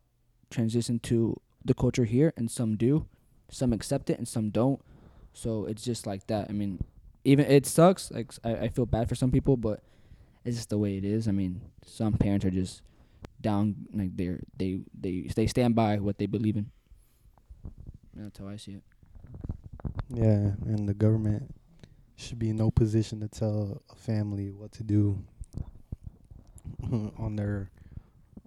[0.50, 3.08] transition to the culture here, and some do.
[3.50, 4.82] Some accept it, and some don't.
[5.34, 6.50] So it's just like that.
[6.50, 6.84] I mean,
[7.24, 8.12] even it sucks.
[8.12, 9.82] Like I, I feel bad for some people, but
[10.46, 11.28] it's just the way it is.
[11.28, 12.82] I mean, some parents are just
[13.42, 16.72] down like they're they they they stand by what they believe in.
[18.16, 18.84] That's how I see it.
[20.10, 21.54] Yeah, and the government
[22.16, 25.24] should be in no position to tell a family what to do
[27.18, 27.72] on their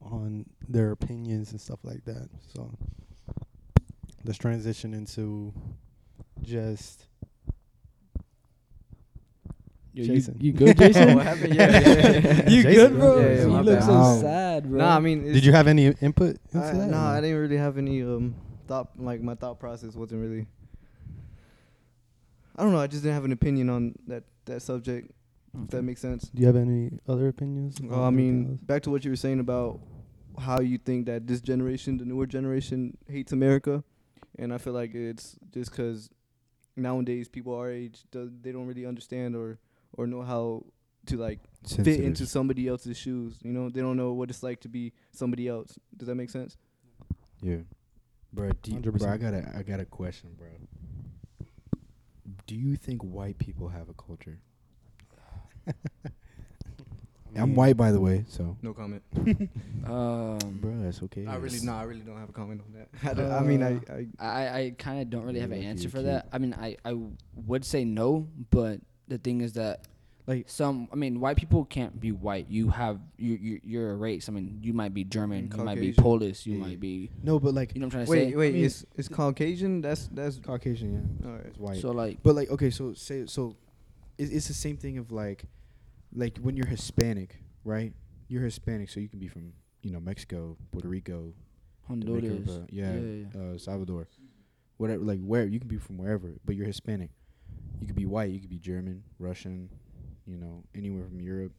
[0.02, 2.28] on their opinions and stuff like that.
[2.54, 2.70] So
[4.24, 5.52] let's transition into
[6.42, 7.06] just
[9.92, 10.36] Yo, Jason.
[10.38, 11.14] You, you good, Jason?
[11.14, 11.54] what happened?
[11.54, 12.50] Yeah, yeah, yeah.
[12.50, 13.14] you Jason, good, bro?
[13.14, 13.20] bro.
[13.20, 13.84] Yeah, yeah, you look bad.
[13.86, 14.78] so Um, sad, bro.
[14.78, 17.78] Nah, I mean, Did you have any input I, no, or I didn't really have
[17.78, 18.34] any um
[18.66, 18.90] thought.
[18.98, 20.46] Like my thought process wasn't really.
[22.56, 22.78] I don't know.
[22.80, 25.10] I just didn't have an opinion on that that subject.
[25.64, 26.28] If that makes sense.
[26.34, 27.80] Do you have any other opinions?
[27.80, 29.80] Well, I mean, back to what you were saying about
[30.38, 33.82] how you think that this generation, the newer generation, hates America,
[34.38, 36.10] and I feel like it's just 'cause
[36.76, 39.58] nowadays people our age do, they don't really understand or
[39.94, 40.66] or know how
[41.06, 43.38] to like fit into somebody else's shoes.
[43.42, 45.78] You know, they don't know what it's like to be somebody else.
[45.96, 46.58] Does that make sense?
[47.40, 47.58] Yeah.
[48.32, 50.48] Bro, do you, bro, I got a I got a question, bro.
[52.46, 54.38] Do you think white people have a culture?
[57.36, 58.56] I'm white, by the way, so.
[58.62, 59.02] No comment.
[59.86, 61.26] Um, Bro, that's okay.
[61.28, 62.88] I really no, I really don't have a comment on that.
[63.08, 65.88] I, don't- I mean, I, I I I kind of don't really have an answer
[65.88, 66.06] for cute.
[66.06, 66.26] that.
[66.32, 66.96] I mean, I I
[67.46, 69.86] would say no, but the thing is that
[70.26, 70.88] Like- some.
[70.92, 72.48] I mean, white people can't be white.
[72.50, 74.28] You have you you you're a race.
[74.28, 75.50] I mean, you might be German.
[75.56, 76.46] You might be Polish.
[76.46, 77.10] You Yeah, might be.
[77.22, 78.36] No, but like You know what I'm trying to Wait, say?
[78.36, 79.80] wait, I mean- it's it's Caucasian.
[79.82, 81.26] That's that's Caucasian, yeah.
[81.28, 81.46] all right.
[81.46, 81.80] It's white.
[81.80, 83.56] So like, But like, okay, so say so,
[84.18, 85.44] it, it's the same thing of like,
[86.12, 87.92] like when you're Hispanic, right?
[88.28, 91.32] You're Hispanic, so you can be from you know Mexico, Puerto Rico,
[91.86, 92.22] Honduras.
[92.24, 93.54] Dominican, yeah, yeah, yeah.
[93.54, 94.08] Uh, Salvador,
[94.78, 95.04] whatever.
[95.04, 97.10] Like where you can be from wherever, but you're Hispanic.
[97.80, 98.30] You could be white.
[98.32, 99.68] You could be German, Russian,
[100.26, 101.52] you know, anywhere from Europe.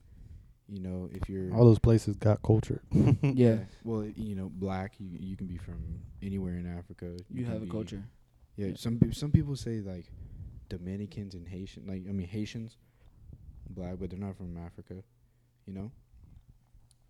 [0.70, 2.82] You know, if you're All those places got culture.
[3.22, 3.60] yeah.
[3.84, 4.94] well, you know, black.
[5.00, 7.18] You you can be from anywhere in Africa.
[7.30, 8.04] You can have a culture.
[8.58, 8.74] Yeah, Yeah.
[8.76, 10.06] some peop some people say like
[10.70, 12.76] Dominicans and Haitian, like I mean Haitians,
[13.70, 14.96] black, but they're not from Africa,
[15.66, 15.92] you know.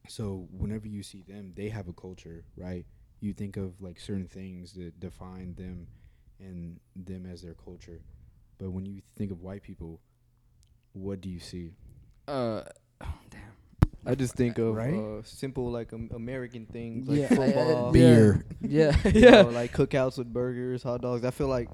[0.07, 2.85] So whenever you see them, they have a culture, right?
[3.19, 5.87] You think of like certain things that define them
[6.39, 7.99] and them as their culture,
[8.59, 9.99] but when you think of white people,
[10.97, 11.71] what do you see?
[12.27, 12.63] Uh,
[13.29, 13.41] damn.
[14.05, 14.93] I just think of Right?
[14.93, 17.91] uh, simple like um, American things like Yeah, I- I- football.
[17.91, 18.45] Beer.
[18.61, 19.29] yeah, you yeah.
[19.43, 21.25] know, like cookouts with burgers, hot dogs.
[21.25, 21.69] I feel like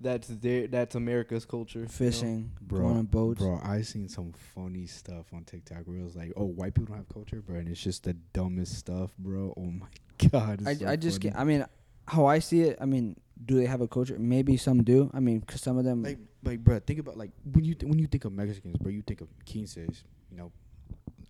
[0.00, 1.78] that's their that's America's culture.
[1.80, 1.90] you know?
[1.90, 3.38] Fishing, Bro, going on boats.
[3.40, 6.88] Bro, I seen some funny stuff on TikTok where it was like, "Oh, white people
[6.88, 9.54] don't have culture, bro," and it's just the dumbest stuff, bro.
[9.56, 9.86] Oh my
[10.30, 11.30] god, it's I, so I just funny.
[11.30, 11.40] can't.
[11.40, 11.64] I mean,
[12.06, 12.78] how I see it.
[12.80, 14.16] I mean, do they have a culture?
[14.18, 15.10] Maybe some do.
[15.12, 16.02] I mean, 'cause some of them.
[16.02, 18.90] like, like, bro, think about like when you th- when you think of Mexicans, bro,
[18.90, 20.52] you think of quinces, you know.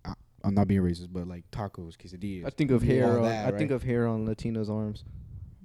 [0.05, 0.13] I,
[0.43, 2.45] I'm not being racist, but like tacos, quesadillas.
[2.45, 3.17] I think of hair.
[3.17, 5.03] On, that, I think of hair on Latinos' arms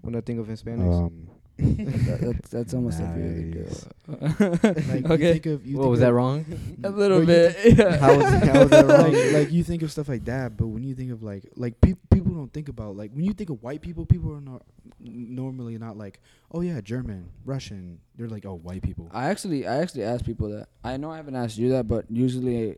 [0.01, 1.05] when I think of Hispanics.
[1.07, 3.85] um, that, that's, that's almost every other Nice.
[3.85, 4.49] girl.
[4.95, 6.45] like okay, you think of you what think was of, that wrong?
[6.85, 7.79] a little But you bit.
[7.79, 7.97] yeah.
[7.99, 9.12] How was how was that wrong?
[9.12, 11.81] like, like you think of stuff like that, but when you think of like like
[11.81, 14.62] peop people don't think about like when you think of white people, people are not
[14.99, 16.21] normally not like
[16.53, 17.99] oh yeah German, Russian.
[18.17, 19.09] They're like oh white people.
[19.12, 20.69] I actually, I actually ask people that.
[20.83, 22.77] I know I haven't asked you that, but usually,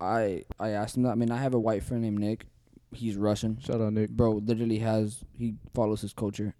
[0.00, 1.10] I I ask them that.
[1.10, 2.46] I mean, I have a white friend named Nick.
[2.92, 3.58] He's Russian.
[3.60, 4.10] Shout out Nick.
[4.10, 6.54] Bro, literally has he follows his culture.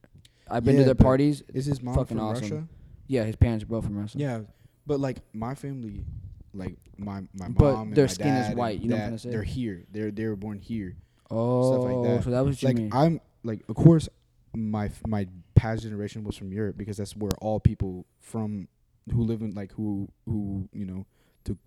[0.51, 1.43] I've been Yeah, to their parties.
[1.53, 2.43] Is his mom fucking from awesome.
[2.43, 2.69] Russia?
[3.07, 4.19] Yeah, his parents are both from Russia.
[4.19, 4.41] Yeah,
[4.87, 6.05] but like my family,
[6.53, 8.97] like my my But mom and their my skin is dad and white, you know
[8.97, 9.31] what I'm dad, trying to say?
[9.31, 9.85] They're here.
[9.91, 10.97] They're they were born here.
[11.31, 12.25] Oh, like that.
[12.25, 12.91] so that was like mean.
[12.93, 14.09] I'm like of course
[14.55, 18.69] my my past generation was from Europe because that's where all people from
[19.13, 21.07] who live in like who who you know
[21.45, 21.59] took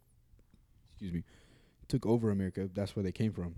[0.93, 1.23] excuse me
[1.87, 2.69] took over America.
[2.73, 3.55] That's where they came from.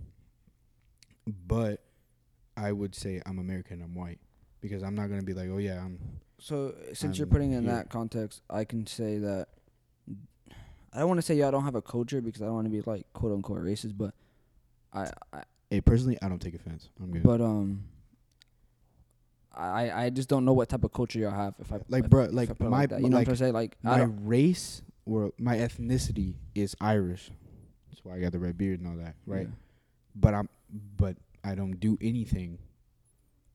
[1.28, 1.84] But
[2.58, 3.82] I would say I'm American.
[3.82, 4.20] I'm white
[4.62, 6.00] because I'm not gonna be like oh yeah I'm
[6.40, 7.74] So since you're I'm putting in here.
[7.74, 9.48] that context, I can say that
[10.94, 12.72] I don't want to say y'all don't have a culture because I don't want to
[12.72, 14.14] be like quote unquote racist, but
[14.94, 16.90] I, I hey personally I don't take offense.
[17.02, 17.24] I'm good.
[17.24, 17.84] but um
[19.54, 21.56] I I just don't know what type of culture y'all have.
[21.60, 23.02] If I Like, if- if like, my- that.
[23.02, 26.76] you know like, what I'm trying to say like my race or my ethnicity is
[26.80, 27.32] Irish.
[27.90, 29.48] That's why I got the red beard and all that, right?
[29.48, 29.54] yeah.
[30.16, 30.50] But I'm
[30.98, 32.60] but I don't do anything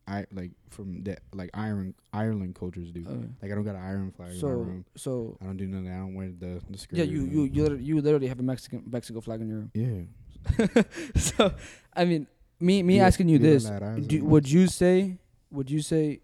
[0.06, 3.00] I like from that like Ireland Ireland cultures do.
[3.08, 3.28] Okay.
[3.42, 4.84] Like I don't got an Ireland flag in my So room.
[4.96, 5.88] so I don't do nothing.
[5.90, 6.98] I don't wear the, the skirt.
[6.98, 9.70] yeah, you you you literally, you literally have a Mexican Mexico flag in your room.
[9.74, 10.82] Yeah.
[11.16, 11.54] so
[11.94, 12.26] I mean,
[12.60, 15.18] me me Yeah, asking you this, at that, I was do, would you say
[15.50, 16.20] would you say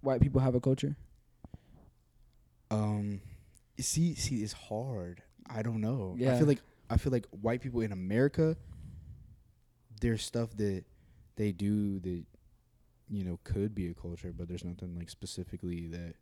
[0.00, 0.96] white people have a culture?
[2.70, 3.20] Um,
[3.78, 5.22] see, see, it's hard.
[5.48, 6.14] I don't know.
[6.18, 6.34] Yeah.
[6.34, 8.56] I feel like I feel like white people in America,
[10.00, 10.84] there's stuff that
[11.36, 12.24] they do that,
[13.08, 16.14] you know, could be a culture, but there's nothing like specifically that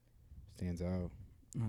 [0.57, 1.11] stands out.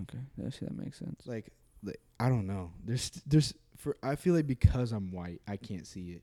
[0.02, 1.26] Okay, yeah, see that makes sense.
[1.26, 2.72] Like, like I don't know.
[2.84, 6.22] There's there's for I feel like because I'm white, I can't see it,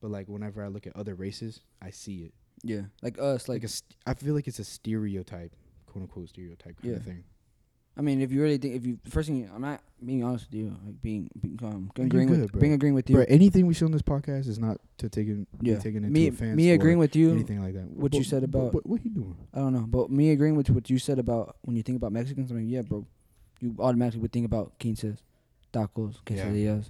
[0.00, 2.34] but like whenever I look at other races, I see it.
[2.62, 5.54] Yeah, like us, Like like a, st- I feel like it's a stereotype,
[5.86, 7.24] quote unquote stereotype kind of thing.
[8.00, 10.54] I mean, if you really think, if you first thing, I'm not being honest with
[10.54, 12.58] you, like being, being um, agreeing good, with, bro.
[12.62, 13.16] being agreeing with you.
[13.16, 16.08] Bro, anything we show on this podcast is not to take in, yeah, taken into
[16.08, 16.56] me, offense.
[16.56, 17.30] me agreeing with you.
[17.32, 17.90] anything like that.
[17.90, 19.36] what you said about- what, what, he doing?
[19.52, 22.10] I don't know, but me agreeing with what you said about when you think about
[22.10, 22.50] Mexicans.
[22.50, 23.06] I mean, yeah, bro,
[23.60, 25.22] you automatically would think about quinces,
[25.70, 26.46] tacos, Yeah.
[26.46, 26.88] quesadillas,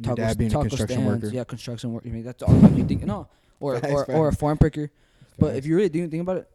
[0.00, 1.32] Your tacos, dad being a construction stands, worker.
[1.32, 2.02] Yeah, construction work.
[2.06, 3.04] I mean, that's all you think.
[3.04, 3.28] No,
[3.60, 4.90] or Facts, or, or a farm picker.
[5.38, 6.50] But if you really do think about it,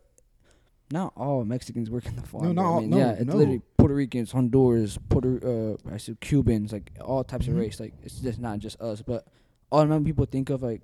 [0.91, 2.43] not all Mexicans work in the farm.
[2.43, 3.35] No, not I mean, no, yeah, it's no.
[3.35, 5.39] literally Puerto Ricans, Honduras, Puerto,
[5.87, 7.49] uh, I said Cubans, like all types Mhm.
[7.49, 7.79] of race.
[7.79, 9.25] Like it's just not just us, but
[9.71, 10.81] automatically people think of like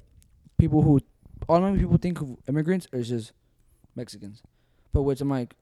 [0.58, 1.00] people who
[1.50, 3.34] automatically people think of immigrants as just
[3.96, 4.42] Mexicans.
[4.94, 5.56] But which I'm like,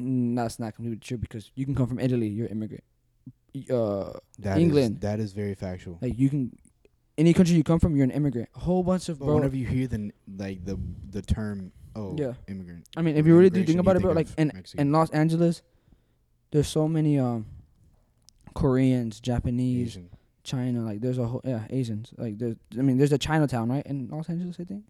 [0.00, 2.84] mm, that's not completely true because you can come from Italy, you're an immigrant.
[3.70, 5.00] Uh, That is- England.
[5.02, 5.98] that is very factual.
[6.02, 6.58] like you can,
[7.16, 8.48] any country you come from, you're an immigrant.
[8.56, 9.36] A whole bunch of But bro.
[9.36, 10.76] whenever you hear the like the
[11.10, 12.34] the term oh Yeah.
[12.48, 14.88] immigrant, I mean, if you really do think about it, bro, like in Mexican.
[14.88, 15.62] in Los Angeles,
[16.54, 17.46] there's so many um
[18.54, 20.08] Koreans, Japanese, Asian.
[20.44, 20.82] China.
[20.82, 22.14] Like there's a whole yeah Asians.
[22.16, 24.84] Like there's I mean there's a Chinatown right in Los Angeles I think,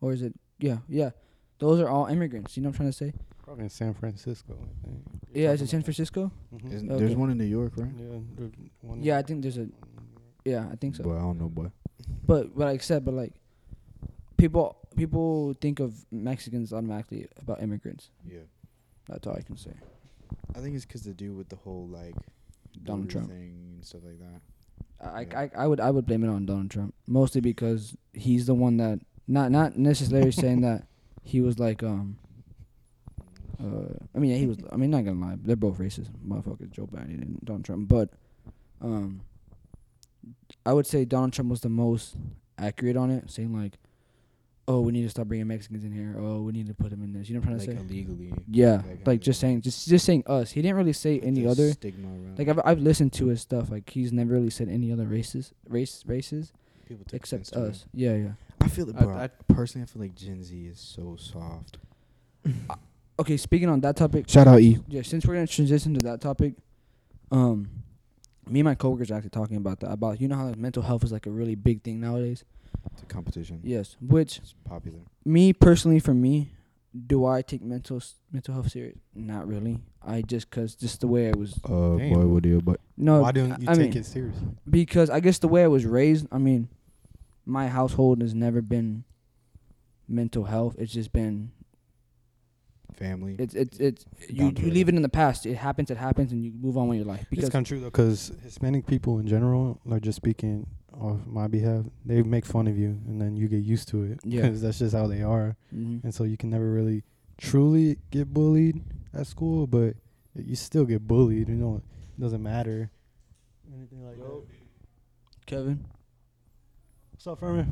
[0.00, 1.10] or is it yeah yeah.
[1.58, 2.56] Those are all immigrants.
[2.56, 3.12] You know what I'm trying to say?
[3.44, 4.54] Probably in San Francisco.
[4.54, 5.02] I think.
[5.34, 6.32] Yeah, is it San Francisco?
[6.54, 6.90] Mhm.
[6.90, 6.98] Okay.
[6.98, 7.90] There's one in New York, right?
[7.96, 9.68] Yeah, there's one- Yeah, I think there's a
[10.44, 11.04] yeah I think so.
[11.04, 11.70] But I don't know, boy.
[12.26, 13.34] But but like I said, but like
[14.38, 18.10] people people think of Mexicans automatically about immigrants.
[18.26, 18.46] Yeah.
[19.08, 19.74] That's all I can say.
[20.54, 22.14] I think it's because they do with the whole like
[22.82, 23.28] Donald Trump.
[23.28, 24.40] thing and stuff like that.
[25.00, 25.40] I, Yeah.
[25.56, 28.76] I I would I would blame it on Donald Trump mostly because he's the one
[28.76, 30.86] that not not necessarily saying that
[31.22, 32.18] he was like um
[33.60, 36.70] uh I mean yeah, he was I mean not gonna lie they're both racist motherfuckers
[36.70, 38.10] Joe Biden and Donald Trump but
[38.80, 39.22] um
[40.64, 42.14] I would say Donald Trump was the most
[42.58, 43.78] accurate on it saying like
[44.68, 47.02] oh we need to stop bringing Mexicans in here oh we need to put them
[47.02, 48.32] in this you know what I'm Like trying to say illegally.
[48.50, 51.72] yeah that like just saying just just saying us he didn't really say any other
[51.72, 52.38] stigma around.
[52.38, 55.52] like I've I've listened to his stuff like he's never really said any other races
[55.68, 56.52] race races
[56.86, 57.70] people take offense except to it.
[57.70, 57.84] us.
[57.94, 58.28] Yeah, yeah.
[58.60, 59.16] I feel it, I- bro.
[59.16, 61.78] I- personally, I feel like Gen Z is so soft.
[63.18, 64.78] Okay, speaking on that topic, Shout out E.
[64.88, 66.54] yeah, since we're gonna transition to that topic,
[67.30, 67.68] um,
[68.48, 69.92] me and my coworkers are actually talking about that.
[69.92, 72.44] About you know how like, mental health is like a really big thing nowadays.
[72.98, 73.60] The competition.
[73.62, 75.00] Yes, which It's popular.
[75.24, 76.52] me personally, for me,
[77.06, 78.98] do I take mental s- mental health serious?
[79.14, 79.80] Not really.
[80.04, 81.58] I just cause just the way I was.
[81.64, 82.12] Uh, Damn.
[82.12, 82.60] boy, what do you?
[82.60, 84.48] But No, Why don't you I take mean, it seriously?
[84.68, 86.68] because I guess the way I was raised, I mean,
[87.46, 89.04] my household has never been
[90.08, 90.76] mental health.
[90.78, 91.50] It's just been
[92.94, 93.36] family.
[93.38, 95.46] it's it's it's you you leave it in the past.
[95.46, 95.90] It happens.
[95.90, 97.20] It happens, and you move on with your life.
[97.22, 100.66] It's Because kind of true though, because Hispanic people in general, like just speaking
[101.02, 104.20] on my behalf, they make fun of you, and then you get used to it.
[104.24, 104.42] Yeah.
[104.42, 106.04] because that's just how they are, Mhm.
[106.04, 107.02] and so you can never really
[107.38, 109.96] truly get bullied at school, but
[110.34, 111.48] you still get bullied.
[111.48, 112.90] You know, it doesn't matter.
[113.74, 114.42] Anything like that.
[115.46, 115.84] Kevin,
[117.10, 117.66] What's up, Furman?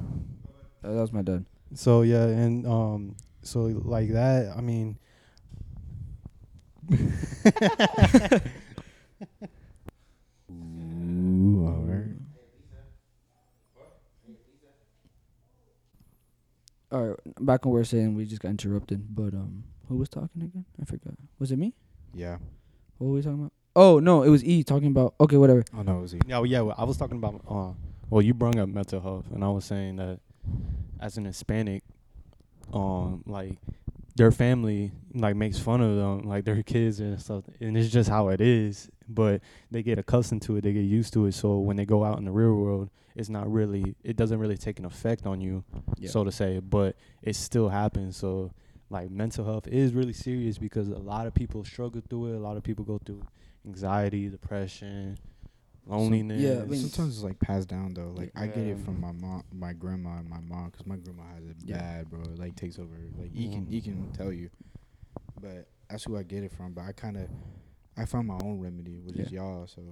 [0.83, 1.45] uh, that was my dad.
[1.75, 4.53] So yeah, and um, so like that.
[4.57, 4.99] I mean,
[16.93, 19.15] All right, back on what we we're saying, we just got interrupted.
[19.15, 20.65] But um, who was talking again?
[20.81, 21.15] I forgot.
[21.39, 21.75] Was it me?
[22.15, 22.39] Yeah.
[22.99, 23.53] What were we talking about?
[23.77, 25.15] Oh no, it was E talking about.
[25.21, 25.65] Okay, whatever.
[25.77, 26.21] Oh no, it was E.
[26.27, 26.61] Yeah, well, yeah.
[26.63, 27.43] Well, I was talking about.
[27.49, 27.73] Uh,
[28.09, 30.19] well, you brought up mental health, and I was saying that
[31.01, 31.85] as an Hispanic,
[32.73, 33.57] um, like
[34.17, 38.09] their family like makes fun of them, like their kids and stuff, and it's just
[38.09, 38.91] how it is.
[39.09, 41.33] But they get accustomed to it, they get used to it.
[41.33, 44.57] So when they go out in the real world, it's not really, it doesn't really
[44.57, 45.65] take an effect on you,
[46.07, 46.61] so to say.
[46.61, 48.17] But it still happens.
[48.17, 48.53] So
[48.89, 52.37] like mental health is really serious because a lot of people struggle through it.
[52.37, 53.23] A lot of people go through
[53.67, 55.19] anxiety, depression,
[55.91, 56.41] loneliness.
[56.41, 58.13] yeah, I mean- Sometimes it's like passed down though.
[58.17, 61.23] Like I get it from my mom, my grandma, and my mom, 'cause my grandma
[61.35, 61.79] has it Yeah.
[61.79, 62.21] bad, bro.
[62.23, 62.95] It, like takes over.
[63.19, 64.51] Like he can, he can tell you.
[65.41, 66.73] But that's who I get it from.
[66.73, 67.29] But I kind of,
[67.97, 69.67] I found my own remedy, which is y'all.
[69.67, 69.83] So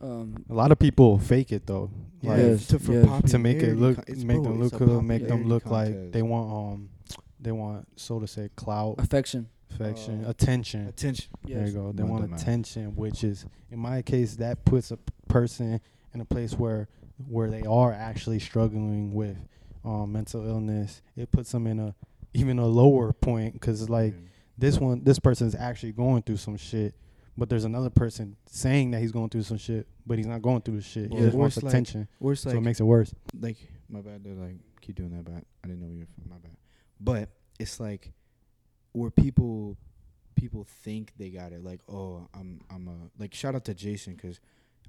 [0.00, 3.30] Um, A lot of people fake it though, yeah, like Yes, to, for yes.
[3.32, 5.66] to make it look, con- make bro, them look a good, make them popularity look
[5.66, 6.88] like they want um,
[7.40, 9.48] they want so to say clout, affection.
[9.70, 10.86] Affection, Uh, attention.
[10.88, 11.30] attention.
[11.44, 11.92] There you go.
[11.92, 15.80] They Mother want attention, which is in my case that puts a p- person
[16.14, 16.88] in a place where
[17.28, 19.36] where they are actually struggling with
[19.84, 21.02] um, mental illness.
[21.16, 21.94] It puts them in a
[22.34, 24.14] even a lower point because like
[24.56, 26.94] this one, this person is actually going through some shit,
[27.36, 30.60] but there's another person saying that he's going through some shit, but he's not going
[30.62, 31.10] through the shit.
[31.12, 32.84] Yeah, he just or wants it's like- attention, Or it's so like it makes it
[32.84, 33.14] worse.
[33.40, 33.56] like
[33.88, 36.36] my bad to like keep doing that, but I didn't know you were from my
[36.38, 36.56] bad.
[37.00, 38.12] But it's like
[38.92, 39.76] where people
[40.36, 41.64] people think they got it.
[41.64, 44.40] Like, oh, I'm I'm a like shout out to Jason because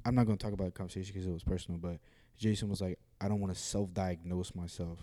[0.06, 1.80] I'm not gonna talk about the conversation because it was personal.
[1.80, 2.00] But
[2.38, 5.00] Jason was like, I don't want to self-diagnose myself,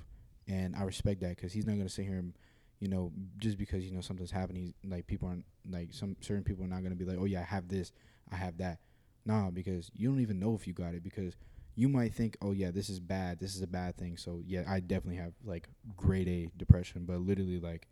[0.49, 2.33] and I respect that because he's not gonna sit here and
[2.81, 6.65] you know just because you know something's happening, like people aren't like some certain people
[6.65, 7.93] are not gonna be like, oh yeah, I have this,
[8.33, 8.79] I have that.
[9.25, 11.35] Nah, because you don't even know if you got it because
[11.75, 14.17] you might think, oh yeah, this is bad, this is a bad thing.
[14.17, 17.89] So yeah, I definitely have like grade A depression, but literally like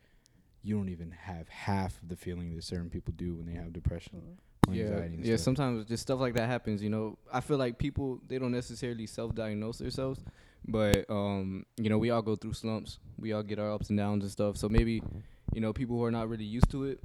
[0.64, 3.72] you don't even have half of the feeling that certain people do when they have
[3.72, 4.22] depression.
[4.66, 5.37] or Yeah, anxiety and yeah.
[5.37, 5.44] stuff.
[5.44, 6.83] Sometimes just stuff like that happens.
[6.83, 10.24] You know, I feel like people they don't necessarily self-diagnose themselves,
[10.66, 12.98] but um, you know, we all go through slumps.
[13.18, 14.57] We all get our ups and downs and stuff.
[14.57, 15.03] So maybe,
[15.53, 16.98] you know, people who are not really used to it,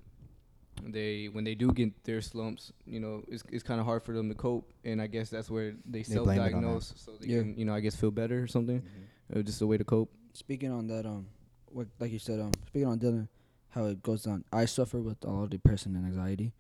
[0.82, 4.14] they when they do get their slumps, you know, it's it's kind of hard for
[4.14, 4.72] them to cope.
[4.86, 6.82] And I guess that's where they, They blame it on that.
[6.84, 7.40] self-diagnose, so they Yeah.
[7.40, 8.82] can, you know, I guess feel better or something.
[8.82, 9.38] Mhm.
[9.40, 10.12] Uh, just a way to cope.
[10.34, 11.28] Speaking on that, um,
[11.66, 13.28] what like you said, um, speaking on Dylan,
[13.72, 14.44] how it goes down.
[14.52, 16.54] I suffer with a lot of depression and anxiety,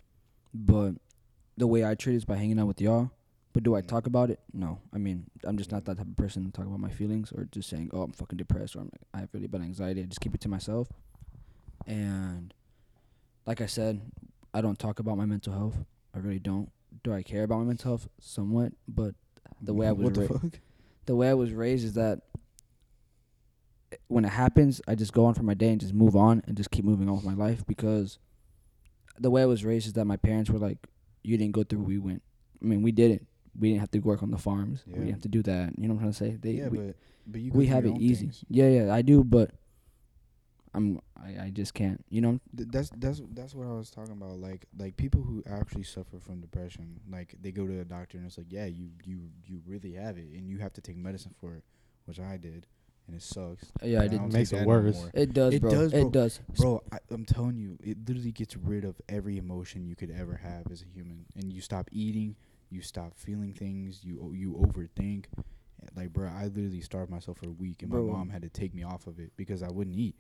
[0.54, 0.94] but
[1.58, 3.12] the way I treat it is by hanging out with y'all.
[3.52, 4.40] But do I talk about it?
[4.54, 4.80] No.
[4.94, 7.46] I mean, I'm just not that type of person to talk about my feelings or
[7.52, 10.02] just saying, "Oh, I'm fucking depressed" or I'm I have really bad anxiety.
[10.02, 10.88] I just keep it to myself.
[11.88, 12.54] And
[13.48, 14.02] like I said,
[14.54, 15.78] I don't talk about my mental health.
[16.16, 16.72] I really don't.
[17.04, 18.08] Do I care about my mental health?
[18.20, 19.16] Somewhat, but
[19.62, 20.50] the way I was what the ra-
[21.08, 22.22] the way I was raised is that
[24.10, 26.58] when it happens, I just go on for my day and just move on and
[26.58, 28.18] just keep moving on with my life because
[29.20, 30.78] the way I was raised is that my parents were like,
[31.24, 32.24] "You didn't go through we went.
[32.62, 33.26] I mean, we did it.
[33.58, 34.84] We didn't have to work on the farms.
[34.88, 35.78] We didn't have to do that.
[35.78, 36.38] You know what I'm trying to say?
[36.42, 36.96] They, yeah, we, but
[37.28, 38.26] but you we have it easy.
[38.26, 38.44] things.
[38.50, 39.52] Yeah, yeah, I do, but
[40.74, 42.04] I'm I, I just can't.
[42.10, 42.40] You know?
[42.56, 44.40] Th- that's that's that's what I was talking about.
[44.40, 48.26] Like like people who actually suffer from depression, like they go to the doctor and
[48.26, 51.36] it's like, yeah, you you you really have it, and you have to take medicine
[51.40, 51.64] for it,
[52.06, 52.66] which I did,
[53.10, 53.72] and it sucks.
[53.82, 54.18] Yeah, I did.
[54.20, 55.10] don't Makes it that no worse.
[55.16, 55.72] It does, It bro.
[55.72, 56.02] does, bro.
[56.02, 56.40] It does.
[56.56, 60.36] Bro, I, I'm telling you, it literally gets rid of every emotion you could ever
[60.36, 62.36] have as a human, and you stop eating,
[62.70, 65.26] you stop feeling things, you you overthink.
[65.96, 68.06] Like, bro, I literally starved myself for a week, and Bro.
[68.06, 70.16] my mom had to take me off of it because I wouldn't eat,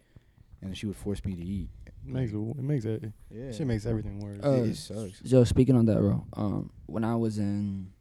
[0.61, 1.69] and she would force me to eat.
[1.85, 3.03] It makes it, it makes it.
[3.29, 4.39] Yeah, Shit makes everything worse.
[4.43, 5.19] Uh, it, it sucks.
[5.19, 6.25] Joe, speaking on that, bro.
[6.33, 7.91] Um, when I was in,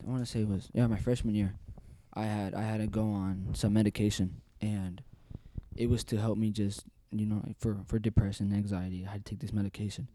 [0.00, 1.54] I don't want to say it was yeah my freshman year,
[2.14, 5.02] I had I had to go on some medication, and
[5.76, 9.06] it was to help me just you know for for depression, and anxiety.
[9.06, 10.08] I had to take this medication,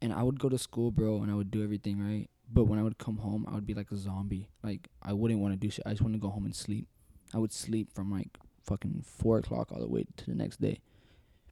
[0.00, 2.28] and I would go to school, bro, and I would do everything right.
[2.50, 4.48] But when I would come home, I would be like a zombie.
[4.62, 5.86] Like I wouldn't want to do shit.
[5.86, 6.86] I just want to go home and sleep.
[7.34, 10.80] I would sleep from like fucking four o'clock all the way to the next day,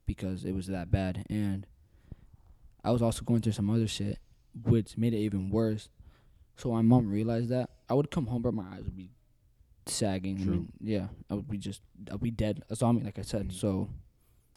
[0.07, 1.27] because it was that bad.
[1.29, 1.67] And
[2.85, 4.19] I was also going through some other shit,
[4.65, 5.89] which made it even worse.
[6.57, 9.11] So my mom realized that I would come home, but my eyes would be
[9.87, 10.41] sagging.
[10.41, 13.49] I mean, yeah, I would be just, I'd be dead, a zombie, like I said.
[13.49, 13.53] Mhm.
[13.53, 13.89] So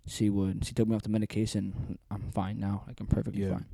[0.06, 1.98] she would, she took me off the medication.
[2.10, 2.84] I'm fine now.
[2.88, 3.54] Like I'm perfectly Yeah.
[3.54, 3.66] fine.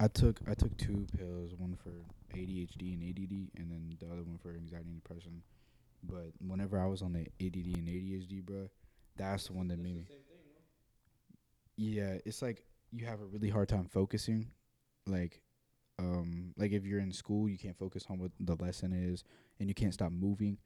[0.00, 1.92] I took I took two pills, one for
[2.34, 5.42] ADHD and ADD, and then the other one for anxiety and depression.
[6.02, 8.68] But whenever I was on the ADD and ADHD, bro,
[9.16, 10.06] that's the one that made me.
[11.76, 14.50] Yeah, it's like you have a really hard time focusing,
[15.06, 15.40] like,
[15.98, 19.22] um, like if you're in school, you can't focus on what the lesson is,
[19.60, 20.58] and you can't stop moving,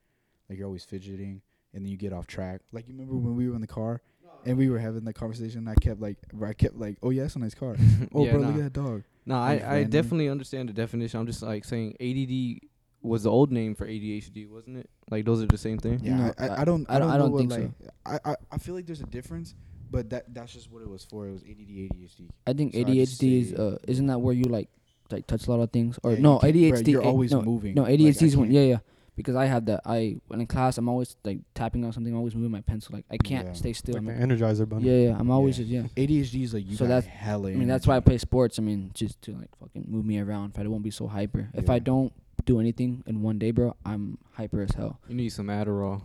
[0.48, 1.40] like you're always fidgeting,
[1.74, 2.60] and then you get off track.
[2.72, 4.00] Like you remember when we were in the car,
[4.44, 5.60] and we were having the conversation.
[5.60, 7.76] And I kept like, I kept like, oh yeah, it's a nice car.
[8.14, 8.46] Oh, Yeah, bro, nah.
[8.48, 9.02] look at that dog.
[9.24, 11.18] No, Like I, I definitely understand the definition.
[11.18, 12.68] I'm just like saying ADD
[13.02, 14.90] was the old name for ADHD, wasn't it?
[15.10, 16.00] Like those are the same thing.
[16.02, 16.86] Yeah, No, I, I, I- I don't.
[16.88, 18.20] I I don't- don't, I know don't what, think like, so.
[18.24, 19.54] I, I, I feel like there's a difference,
[19.90, 21.26] but that that's just what it was for.
[21.28, 22.28] It was ADD, ADHD.
[22.46, 24.68] I think So I ADHD is, uh, isn't that where you like,
[25.10, 25.98] like touch a lot of things?
[26.04, 26.82] Or Yeah, no, ADHD.
[26.84, 27.74] bro, you're eh, always no, moving.
[27.74, 28.78] No, Like, I ADHD is when, yeah, yeah.
[29.16, 29.80] Because I have that.
[29.86, 32.12] I when in class, I'm always like tapping on something.
[32.12, 32.94] I'm always moving my pencil.
[32.94, 33.52] Like I can't Yeah.
[33.54, 33.94] stay still.
[33.94, 34.84] like I'm the Energizer bunny.
[34.90, 35.16] yeah, yeah.
[35.18, 35.80] I'm always Yeah.
[35.82, 36.04] just yeah.
[36.04, 37.50] ADHD is like you So that's- hella.
[37.50, 38.58] I mean, that's why I play sports.
[38.58, 40.50] I mean, just to like fucking move me around.
[40.54, 41.48] If I won't be so hyper.
[41.54, 42.12] If I don't
[42.44, 45.00] do anything in one day, bro, I'm hyper as hell.
[45.08, 46.02] You need some Adderall.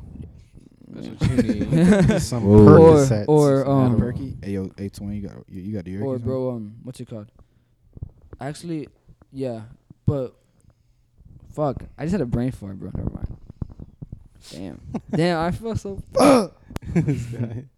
[0.87, 2.21] That's what you need.
[2.21, 2.65] Some Whoa.
[2.65, 3.25] Percocets.
[3.27, 4.37] Or- or, Some um, perky.
[4.43, 6.27] Hey yo, hey twenty, you got you, you got the or Yerkes on?
[6.27, 7.31] bro, um, what's it called?
[8.39, 8.87] Actually,
[9.31, 9.61] yeah,
[10.05, 10.35] but
[11.53, 12.91] fuck, I just had a brain fart, bro.
[12.93, 13.37] Never mind.
[14.51, 16.01] Damn, damn, I feel so.
[16.93, 17.65] This guy.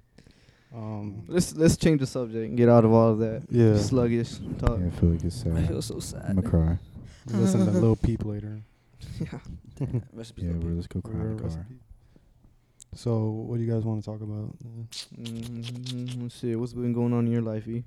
[0.76, 1.22] Um.
[1.28, 3.78] let's let's change the subject and get out of all of that Yeah.
[3.78, 4.80] sluggish talk.
[4.80, 5.56] Yeah, I feel like it's sad.
[5.56, 6.26] I feel so sad.
[6.30, 6.78] I'm gonna cry.
[7.28, 8.60] Listen to Lil Peep later.
[9.20, 9.38] yeah.
[9.80, 10.02] in
[10.36, 11.52] Yeah, bro, let's go cry in the car.
[11.52, 11.80] in.
[12.96, 14.56] So, what do you guys want to talk about?
[14.66, 16.28] Uh, Mm-hmm.
[16.30, 17.84] Shit, what's been going on in your life, E?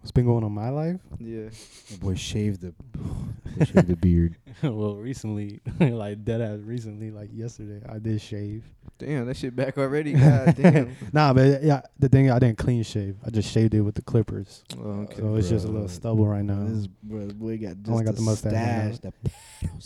[0.00, 1.00] What's been going on in my life?
[1.18, 1.50] Yeah.
[1.90, 4.36] My boy shaved the, boy shaved the beard.
[4.62, 8.64] well, recently, like dead ass recently, like yesterday, I did shave.
[8.98, 10.12] Damn, that shit back already.
[10.14, 10.96] God damn.
[11.12, 13.16] Nah, but yeah, the thing I didn't clean shave.
[13.26, 14.64] I just shaved it with the clippers.
[14.78, 15.16] Oh, okay.
[15.18, 16.64] so it's just a little stubble right now.
[16.66, 19.14] This bro, boy got just only got the mustache hanging stash, out.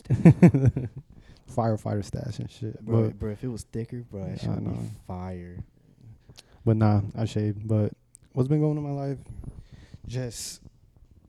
[0.05, 0.89] the
[1.53, 2.81] Firefighter stash and shit.
[2.85, 3.31] bro, But bro.
[3.31, 5.57] If it was thicker, bro, that Yeah, shit I would be fire.
[6.65, 7.67] But nah, I shaved.
[7.67, 7.93] But
[8.33, 9.19] what's been going on in my life?
[10.07, 10.63] Just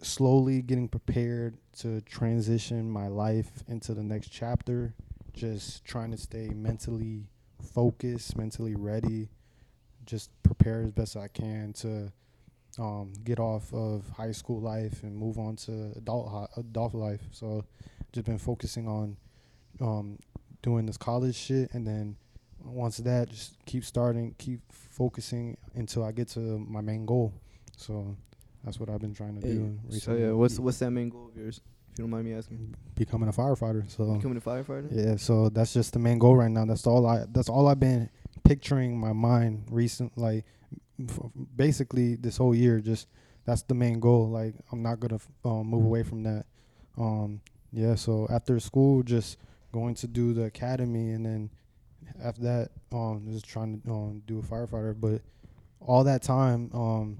[0.01, 4.93] slowly getting prepared to transition my life into the next chapter.
[5.33, 7.27] Just trying to stay mentally
[7.73, 9.29] focused, mentally ready.
[10.05, 12.11] Just prepare as best I can to
[12.77, 17.21] um, get off of high school life and move on to adult adult life.
[17.31, 17.65] So,
[18.11, 19.17] just been focusing on
[19.81, 20.19] um,
[20.61, 22.17] doing this college shit, and then
[22.63, 27.33] once that, just keep starting, keep focusing until I get to my main goal.
[27.77, 28.15] So
[28.65, 31.29] that's what I've been trying to Hey, do So yeah, what's what's that main goal
[31.29, 31.61] of yours?
[31.93, 32.75] If you don't mind me asking.
[32.95, 33.89] becoming a firefighter.
[33.89, 34.87] So Becoming a firefighter.
[34.91, 36.65] yeah, so that's just the main goal right now.
[36.65, 37.23] That's all I.
[37.31, 38.09] That's all I've been
[38.43, 40.43] picturing in my mind recent, like
[40.99, 41.19] f-
[41.55, 42.81] basically this whole year.
[42.81, 43.07] Just
[43.45, 44.27] that's the main goal.
[44.29, 46.45] Like I'm not gonna f- um, move away from that.
[46.97, 47.39] Um,
[47.71, 49.37] yeah, so after school, just
[49.71, 51.49] going to do the academy, and then
[52.23, 54.95] after that, um, just trying to um, do a firefighter.
[54.99, 55.21] But
[55.79, 57.19] all that time, um,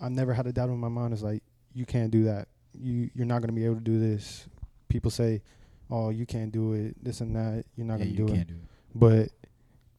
[0.00, 1.12] I never had a doubt in my mind.
[1.12, 1.42] It's like
[1.74, 2.48] you can't do that.
[2.74, 4.46] You you're not gonna be able to do this.
[4.88, 5.42] People say,
[5.90, 7.64] "Oh, you can't do it." This and that.
[7.76, 8.36] You're not Yeah, gonna you do it.
[8.36, 8.60] can't do it.
[8.94, 9.28] But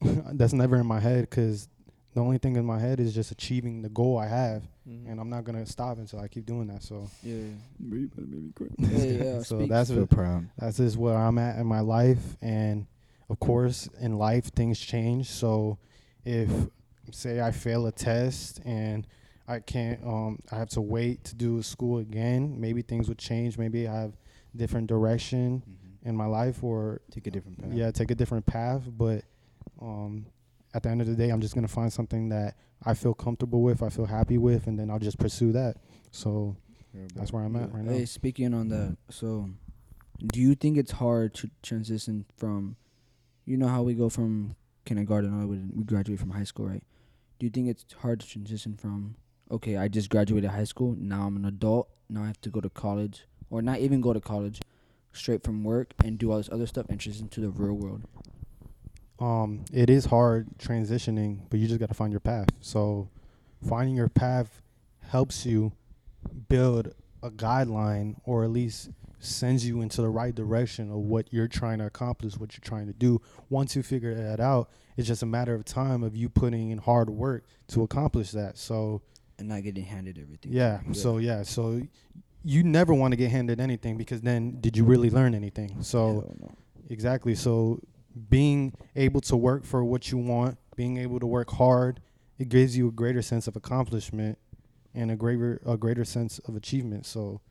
[0.37, 1.67] that's never in my head because
[2.13, 5.11] the only thing in my head is just achieving the goal I have, Mm-hmm.
[5.11, 6.81] and I'm not gonna stop until I keep doing that.
[6.83, 7.35] So, yeah.
[7.79, 8.67] You better make me cry.
[8.79, 9.37] Yeah, yeah.
[9.43, 10.49] so speak- that's Feel what, proud.
[10.57, 12.87] that's just where I'm at in my life, and
[13.29, 15.29] of course, in life things change.
[15.29, 15.77] So,
[16.25, 16.49] if
[17.11, 19.05] say I fail a test and
[19.49, 22.59] I can't, um, I have to wait to do school again.
[22.61, 23.57] Maybe things would change.
[23.57, 24.13] Maybe I have
[24.55, 26.09] different direction Mm-hmm.
[26.09, 27.73] in my life, or Take a different path.
[27.73, 28.83] yeah, take a different path.
[28.97, 29.23] But
[29.81, 30.25] um,
[30.73, 33.61] at the end of the day, I'm just gonna find something that I feel comfortable
[33.63, 35.75] with, I feel happy with, and then I'll just pursue that.
[36.11, 36.55] So
[36.93, 38.05] Yeah, that's where I'm at right Hey, now.
[38.05, 39.49] speaking on that, so
[40.31, 42.75] do you think it's hard to transition from,
[43.45, 46.67] you know how we go from kindergarten all the way we graduate from high school,
[46.67, 46.83] right?
[47.39, 49.15] Do you think it's hard to transition from,
[49.51, 52.61] okay, I just graduated high school, now I'm an adult, now I have to go
[52.61, 54.61] to college, or not even go to college,
[55.11, 58.03] straight from work and do all this other stuff and transition to the real world?
[59.19, 62.47] Um, it is hard transitioning, but you just gotta find your path.
[62.61, 63.09] So
[63.67, 64.61] finding your path
[65.01, 65.73] helps you
[66.47, 71.47] build a guideline, or at least sends you into the right direction of what you're
[71.47, 73.21] trying to accomplish, what you're trying to do.
[73.49, 76.77] Once you figure that out, it's just a matter of time of you putting in
[76.77, 78.57] hard work to accomplish that.
[78.57, 79.01] So
[79.39, 80.51] And not getting handed everything.
[80.51, 80.79] Yeah.
[80.91, 81.43] So yeah.
[81.43, 81.81] So
[82.43, 85.81] you never want to get handed anything because then did you really learn anything?
[85.81, 86.35] So
[86.89, 87.35] exactly.
[87.35, 87.79] So
[88.29, 92.01] being able to work for what you want, being able to work hard,
[92.37, 94.37] it gives you a greater sense of accomplishment
[94.93, 97.05] and a greater a greater sense of achievement.
[97.05, 97.41] So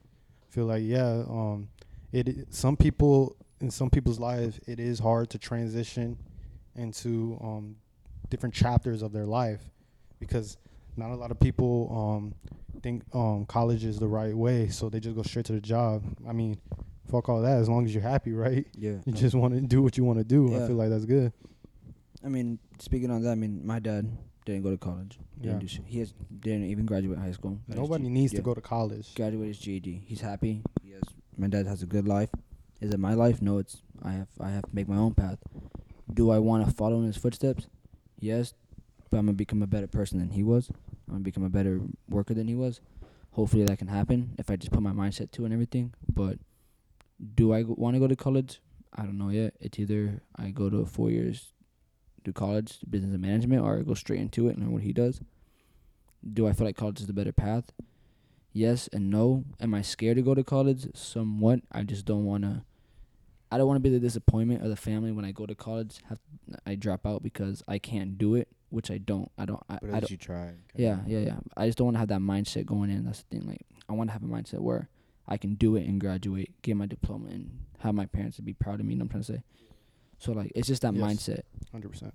[0.48, 1.68] I feel like yeah, um,
[2.12, 6.16] it some people in some people's lives it is hard to transition
[6.76, 7.76] into um,
[8.30, 9.60] different chapters of their life
[10.20, 10.56] because
[10.98, 12.34] not a lot of people um,
[12.82, 16.02] think um, college is the right way, so they just go straight to the job.
[16.28, 16.58] I mean,
[17.10, 17.58] fuck all that.
[17.58, 18.66] As long as you're happy, right?
[18.76, 18.96] Yeah.
[19.06, 20.54] You just want to do what you want to do.
[20.56, 21.32] I feel like that's good.
[22.24, 24.10] I mean, speaking on that, I mean, my dad
[24.44, 25.18] didn't go to college.
[25.40, 25.80] Didn't Yeah.
[25.86, 27.58] He has didn't even graduate high school.
[27.68, 28.38] Got Nobody G- needs yeah.
[28.38, 29.14] to go to college.
[29.14, 30.02] graduated his GED.
[30.06, 30.62] He's happy.
[30.82, 31.02] He has.
[31.36, 32.30] My dad has a good life.
[32.80, 33.40] Is it my life?
[33.40, 34.28] No, it's I have.
[34.40, 35.38] I have to make my own path.
[36.12, 37.68] Do I want to follow in his footsteps?
[38.18, 38.54] Yes,
[39.10, 40.70] but I'm gonna become a better person than he was.
[41.08, 42.80] I'm gonna become a better worker than he was.
[43.32, 45.94] Hopefully that can happen if I just put my mindset to it and everything.
[46.12, 46.38] But
[47.34, 48.60] do I want to go to college?
[48.94, 49.54] I don't know yet.
[49.60, 51.52] It's either I go to four years,
[52.24, 54.92] do college, business and management, or I go straight into it and learn what he
[54.92, 55.20] does.
[56.32, 57.72] Do I feel like college is the better path?
[58.58, 59.44] yes and no.
[59.60, 60.88] Am I scared to go to college?
[60.94, 61.60] Somewhat.
[61.70, 62.62] I just don't want to.
[63.50, 66.00] I don't want to be the disappointment of the family when I go to college.
[66.08, 66.18] Have
[66.66, 69.30] I drop out because I can't do it, which I don't.
[69.38, 69.62] I don't.
[69.68, 70.00] I, But I at don't.
[70.02, 70.56] least you tried.
[70.74, 71.36] Yeah, yeah, yeah.
[71.56, 73.04] I just don't want to have that mindset going in.
[73.04, 73.46] That's the thing.
[73.48, 74.88] Like, I want to have a mindset where
[75.26, 77.50] I can do it and graduate, get my diploma, and
[77.80, 78.92] have my parents be proud of me.
[78.94, 79.42] You know what I'm trying to say?
[80.18, 81.04] So like, it's just that Yes.
[81.04, 81.42] mindset.
[81.72, 82.14] Hundred percent.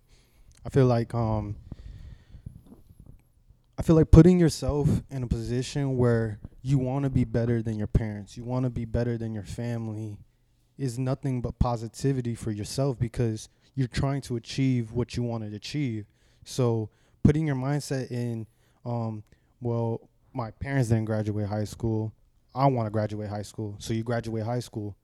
[0.66, 1.56] I feel like um.
[3.78, 7.76] I feel like putting yourself in a position where you want to be better than
[7.78, 10.18] your parents, you want to be better than your family,
[10.78, 15.56] is nothing but positivity for yourself because you're trying to achieve what you want to
[15.56, 16.06] achieve.
[16.46, 16.90] So
[17.24, 18.46] putting your mindset in,
[18.86, 19.24] um,
[19.62, 22.14] well, my parents didn't graduate high school.
[22.56, 23.76] I want to graduate high school.
[23.80, 24.96] So you graduate high school.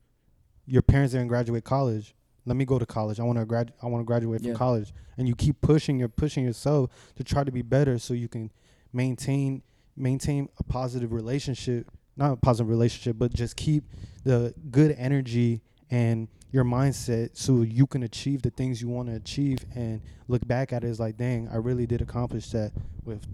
[0.65, 2.13] Your parents didn't graduate college.
[2.45, 3.19] Let me go to college.
[3.19, 3.73] I want to grad.
[3.81, 4.55] I want to graduate from Yeah.
[4.55, 4.93] college.
[5.17, 5.99] And you keep pushing.
[5.99, 8.51] You're pushing yourself to try to be better, so you can
[8.93, 9.61] maintain
[9.95, 11.91] maintain a positive relationship.
[12.15, 13.83] Not a positive relationship, but just keep
[14.23, 15.61] the good energy
[15.91, 20.45] and your mindset so you can achieve the things you want to achieve and look
[20.47, 22.71] back at it as like, dang, I really did accomplish that
[23.03, 23.25] with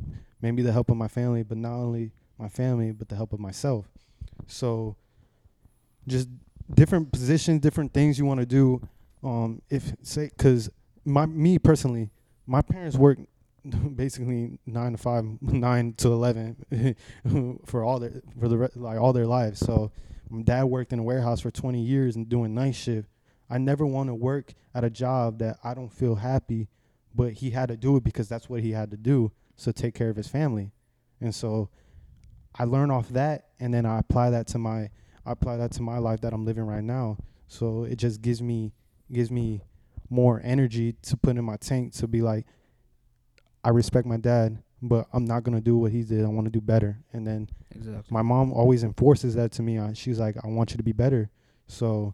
[0.41, 3.39] maybe the help of my family, but not only my family, but the help of
[3.39, 3.87] myself.
[4.47, 4.95] So
[6.07, 6.29] just
[6.73, 8.87] different positions, different things you want to do.
[9.23, 10.69] Um, if say, cause
[11.05, 12.09] my me personally,
[12.45, 13.19] my parents work
[13.95, 16.95] basically nine to five, nine to eleven
[17.65, 19.59] for all their for the re- like all their lives.
[19.59, 19.91] So
[20.29, 23.09] my dad worked in a warehouse for 20 years and doing night shift.
[23.49, 26.67] I never want to work at a job that I don't feel happy,
[27.13, 29.93] but he had to do it because that's what he had to do to take
[29.93, 30.71] care of his family.
[31.21, 31.69] And so
[32.57, 34.89] I learn off that and then I apply that to my
[35.27, 37.17] I apply that to my life that I'm living right now.
[37.47, 38.73] So it just gives me
[39.11, 39.61] gives me
[40.09, 42.45] more energy to put in my tank to be like
[43.63, 46.23] I respect my dad, but I'm not gonna do what he did.
[46.23, 46.99] I want to do better.
[47.13, 48.03] And then Exactly.
[48.09, 49.77] my mom always enforces that to me.
[49.77, 51.29] Uh, she's like, I want you to be better.
[51.67, 52.13] So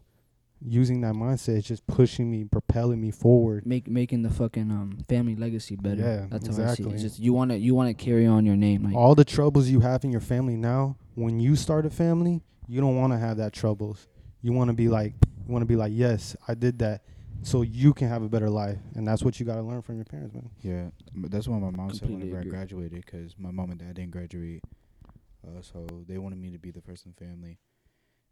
[0.64, 3.66] using that mindset is just pushing me, propelling me forward.
[3.66, 6.00] Make making the fucking um family legacy better.
[6.02, 6.64] Yeah, that's how I see it.
[6.70, 6.92] exactly.
[6.94, 8.84] It's just you wanna you wanna carry on your name.
[8.84, 12.42] Like All the troubles you have in your family now, when you start a family,
[12.68, 14.06] you don't want to have that troubles.
[14.40, 15.14] You want to be like,
[15.46, 17.02] you want to be like, yes, I did that,
[17.42, 19.96] so you can have a better life, and that's what you got to learn from
[19.96, 20.50] your parents, man.
[20.60, 22.50] Yeah, but that's what my mom said when I agree.
[22.50, 24.62] graduated, because my mom and dad didn't graduate,
[25.46, 27.58] uh, so they wanted me to be the first in the family,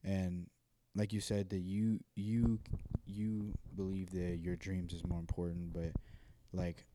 [0.05, 0.47] and
[0.95, 2.59] like you said, that you you
[3.07, 5.93] you believe that your dreams is more important, but
[6.53, 6.87] like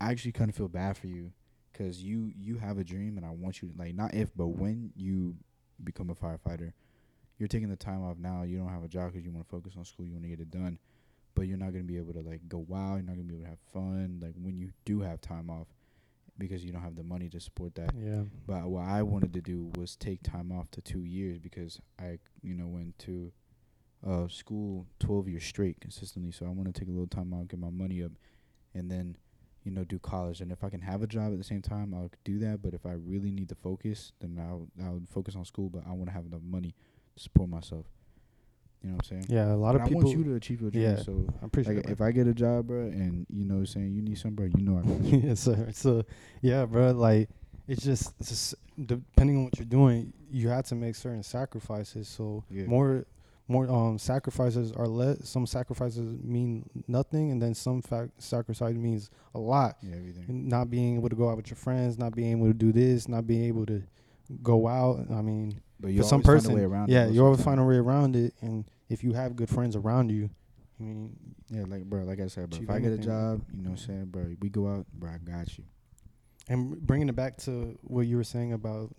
[0.00, 1.32] I actually kind of feel bad for you,
[1.72, 4.48] cause you you have a dream, and I want you to like not if but
[4.48, 5.36] when you
[5.82, 6.72] become a firefighter,
[7.38, 8.42] you're taking the time off now.
[8.42, 10.06] You don't have a job because you want to focus on school.
[10.06, 10.78] You want to get it done
[11.34, 12.98] but you're not gonna be able to like go wild.
[12.98, 14.20] You're not gonna be able to have fun.
[14.22, 15.66] Like when you do have time off,
[16.38, 17.90] because you don't have the money to support that.
[17.96, 21.80] Yeah, But what I wanted to do was take time off to two years because
[21.98, 23.32] I, you know, went to
[24.06, 26.32] uh school twelve years straight consistently.
[26.32, 28.12] So I want to take a little time off, get my money up,
[28.74, 29.16] and then,
[29.62, 30.40] you know, do college.
[30.40, 32.62] And if I can have a job at the same time, I'll do that.
[32.62, 35.68] But if I really need to focus, then I'll I'll focus on school.
[35.70, 36.74] But I want to have enough money to
[37.16, 37.86] support myself.
[38.82, 39.26] You know what I'm saying?
[39.28, 39.52] yeah.
[39.52, 40.02] A lot But of people.
[40.02, 40.98] I want you to achieve your dreams.
[40.98, 41.90] Yeah, So I appreciate like, it.
[41.92, 44.34] if I get a job, bro, and you know, what I'm saying you need some,
[44.34, 45.18] bro, you know I got you.
[45.24, 45.68] yes, sir.
[45.72, 46.04] So,
[46.42, 46.90] yeah, bro.
[46.92, 47.30] Like,
[47.66, 48.54] it's just, it's just
[48.84, 52.08] depending on what you're doing, you have to make certain sacrifices.
[52.08, 52.66] So Yeah.
[52.66, 53.06] more,
[53.48, 55.28] more um sacrifices are less.
[55.28, 59.78] Some sacrifices mean nothing, and then some fac- sacrifice means a lot.
[59.82, 60.48] Yeah, everything.
[60.48, 63.08] Not being able to go out with your friends, not being able to do this,
[63.08, 63.82] not being able to
[64.42, 65.06] go out.
[65.10, 66.88] I mean, But you for some person, find a way around.
[66.88, 68.34] yeah, you always find a way around it.
[68.40, 70.30] And if you have good friends around you,
[70.78, 71.16] I mean,
[71.50, 72.60] Yeah, like bro, like I said, bro.
[72.62, 75.10] If I get a job, you know, what I'm saying, bro, we go out, bro,
[75.10, 75.64] I got you.
[76.48, 78.94] And bringing it back to what you were saying about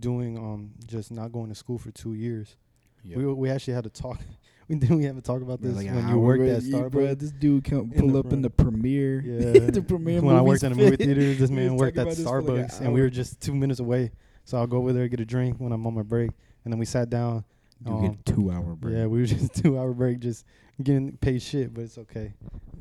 [0.00, 2.56] doing um just not going to school for two years.
[3.04, 3.18] Yeah.
[3.18, 4.20] We we actually had to talk.
[4.68, 6.90] We didn't we have to talk about this like when you worked at Starbucks.
[6.90, 9.20] Bro, this dude can pull up in the premiere.
[9.24, 10.20] Yeah, the premiere.
[10.20, 12.80] when I worked in a movie theater, this man worked at for like an Starbucks,
[12.80, 14.10] and we were just two minutes away.
[14.46, 16.30] So I'll go over there get a drink when I'm on my break,
[16.64, 17.44] and then we sat down.
[17.84, 18.94] You um, get two hour break.
[18.94, 20.44] Yeah, we were just two hour break, just
[20.80, 22.32] getting paid shit, but it's okay.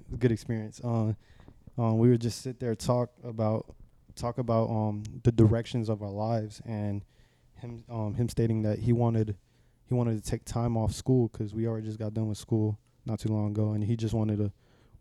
[0.05, 0.80] It's a good experience.
[0.84, 1.18] Um,
[1.80, 3.66] um, we would just sit there talk about
[4.16, 7.03] talk about um the directions of our lives, and
[7.55, 9.36] him um him stating that he wanted
[9.88, 12.78] he wanted to take time off school because we already just got done with school
[13.07, 14.51] not too long ago, and he just wanted to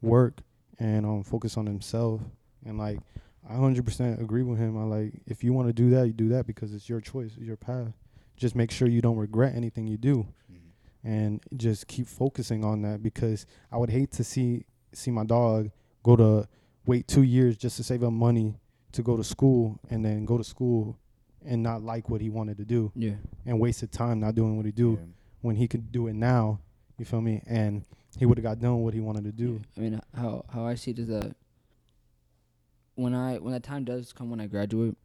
[0.01, 0.41] work
[0.79, 2.23] and um focus on himself
[2.65, 3.01] and like.
[3.49, 4.77] I 100% agree with him.
[4.79, 7.33] I like if you want to do that, you do that because it's your choice,
[7.37, 7.93] it's your path.
[8.37, 10.59] Just make sure you don't regret anything you do Mhm.
[11.05, 15.71] and just keep focusing on that because I would hate to see see my dog
[16.05, 16.49] go to
[16.87, 18.55] wait two years just to save up money
[18.93, 20.97] to go to school and then go to school
[21.45, 23.17] and not like what he wanted to do Yeah.
[23.45, 25.07] and wasted time not doing what he do Yeah.
[25.43, 26.61] when he could do it now.
[26.97, 27.43] You feel me?
[27.47, 27.85] And
[28.17, 29.61] he would have got done what he wanted to do.
[29.77, 31.35] I mean, how how I see it is that
[32.95, 34.97] when I when that time does come when I graduate,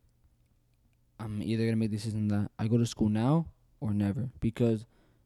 [1.19, 3.47] I'm either gonna make the decision that I go to school now
[3.79, 4.29] or never.
[4.39, 4.85] Because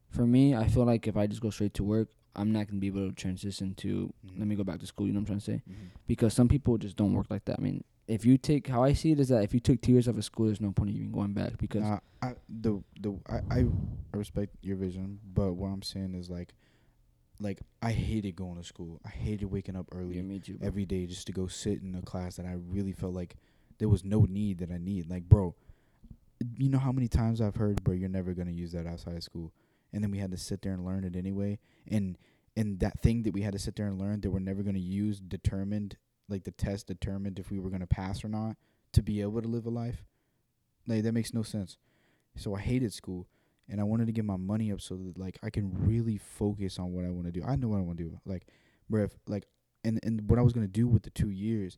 [0.09, 2.79] for me, I feel like if I just go straight to work, I'm not gonna
[2.79, 4.39] be able to transition to Mhm.
[4.39, 5.05] let me go back to school.
[5.07, 5.71] You know what I'm trying to say?
[5.71, 5.89] Mhm.
[6.07, 7.59] Because some people just don't work like that.
[7.59, 9.91] I mean, if you take how I see it is that if you took two
[9.91, 12.83] years off of school, there's no point in even going back because Nah, I the
[12.99, 16.53] the I I respect your vision, but what I'm saying is like,
[17.43, 18.99] like I hated going to school.
[19.05, 20.57] I hated waking up early yeah, too.
[20.61, 23.35] every day just to go sit in a class that I really felt like
[23.79, 25.09] there was no need that I need.
[25.09, 25.53] Like, bro,
[26.57, 29.23] you know how many times I've heard, bro, you're never gonna use that outside of
[29.23, 29.53] school,
[29.91, 32.17] and then we had to sit there and learn it anyway, and
[32.55, 34.79] and that thing that we had to sit there and learn that we're never gonna
[34.79, 35.97] use determined,
[36.29, 38.55] like the test determined if we were gonna pass or not
[38.93, 40.05] to be able to live a life.
[40.87, 41.77] Like that makes no sense.
[42.35, 43.27] So I hated school,
[43.69, 46.79] and I wanted to get my money up so that like I can really focus
[46.79, 47.43] on what I want to do.
[47.45, 48.19] I know what I want to do.
[48.25, 48.47] Like,
[48.89, 49.45] bro, like
[49.83, 51.77] and and what I was gonna do with the two years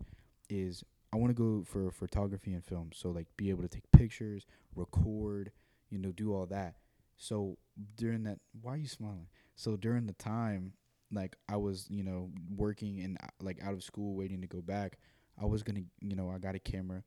[0.50, 0.84] is
[1.14, 2.90] I want to go for photography and film.
[2.94, 5.52] So like be able to take pictures, record,
[5.90, 6.76] you know, do all that.
[7.18, 7.58] So
[7.96, 9.28] during that, why are you smiling?
[9.56, 10.74] So during the time,
[11.12, 14.62] like I was, you know, working and uh, like out of school, waiting to go
[14.62, 14.98] back.
[15.42, 17.04] I was gonna, you know, I got a camera.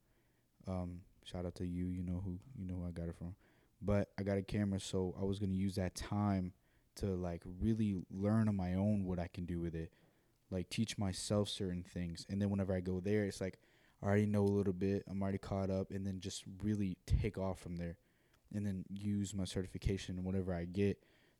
[0.67, 1.89] Um, shout out to you.
[1.89, 3.35] You know who, you know who I got it from.
[3.81, 6.53] But I got a camera, so I was gonna use that time
[6.97, 9.93] to like really learn on my own what I can do with it
[10.51, 12.27] like teach myself certain things.
[12.29, 13.59] And then whenever i go there it's like
[14.03, 17.39] i already know a little bit i'm already caught up and then just really take
[17.39, 17.97] off from there.
[18.55, 20.99] And then use my certification and whatever i get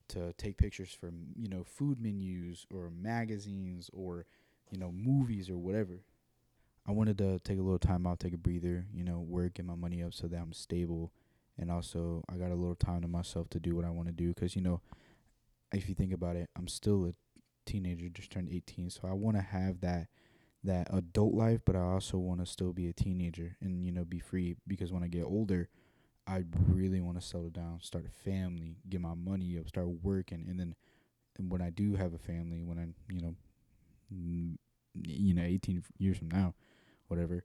[0.09, 4.27] to take pictures for you know food menus or magazines or
[4.71, 6.01] you know movies or whatever.
[6.87, 9.67] I wanted to take a little time out take a breather you know work get
[9.67, 11.13] my money up so that i'm stable
[11.59, 14.15] and also I got a little time to myself to do what I want to
[14.15, 14.33] do.
[14.35, 14.81] Cause you know,
[15.73, 17.13] if you think about it, I'm still a
[17.71, 20.09] teenager, just turned 18, so I want to have that
[20.65, 24.05] that adult life, but I also want to still be a teenager and you know
[24.05, 24.57] be free.
[24.67, 25.69] Because when I get older,
[26.27, 30.47] I really want to settle down, start a family, get my money up, start working,
[30.49, 30.75] and then
[31.39, 33.35] and when I do have a family, when I'm you know,
[34.11, 36.55] you know, 18 f- years from now,
[37.09, 37.45] whatever,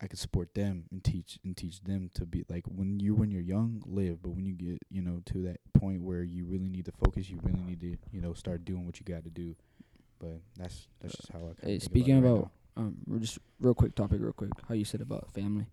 [0.00, 3.30] I could support them and teach and teach them to be like when you when
[3.30, 6.68] you're young, live, but when you get you know to that point where you really
[6.68, 9.30] need to focus, you really need to you know start doing what you got to
[9.30, 9.56] do.
[10.20, 11.66] But that's that's just how I.
[11.66, 14.50] Hey, speaking about, it right about um, just real quick topic, real quick.
[14.68, 15.66] How you said about family.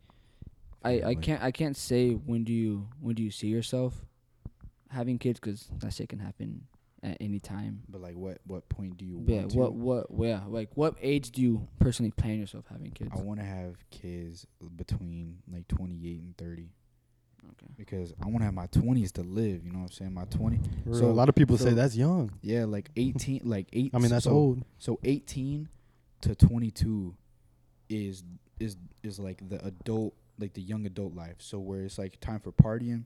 [0.84, 4.06] I, I can't I can't say when do you when do you see yourself
[4.90, 6.68] having kids 'cause that shit can happen
[7.06, 7.84] at any time.
[7.88, 9.58] But like, what what point do you Yeah, want to?
[9.58, 9.76] what
[10.10, 13.12] what yeah like what age do you personally plan yourself having kids?
[13.16, 14.46] I want to have kids
[14.76, 16.70] between like 28 and 30
[17.48, 17.68] Okay.
[17.78, 19.64] because I want to have my 20s to live.
[19.64, 20.14] You know what I'm saying?
[20.14, 20.60] My 20.
[20.86, 22.32] So So- a lot of people say that's young.
[22.42, 23.92] Yeah, like 18, like eight.
[23.94, 24.66] I mean, that's so, old.
[24.80, 25.70] So 18
[26.22, 27.16] to 22
[27.88, 28.24] is
[28.60, 31.36] is is like the adult, like the young adult life.
[31.38, 33.04] So where it's like time for partying,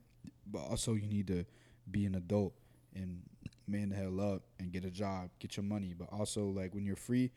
[0.48, 1.44] but also you need to
[1.92, 2.54] be an adult
[2.96, 3.22] and
[3.70, 5.94] man the hell up and get a job, get your money.
[5.98, 7.32] But also like when you're free,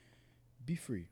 [0.64, 1.08] be free,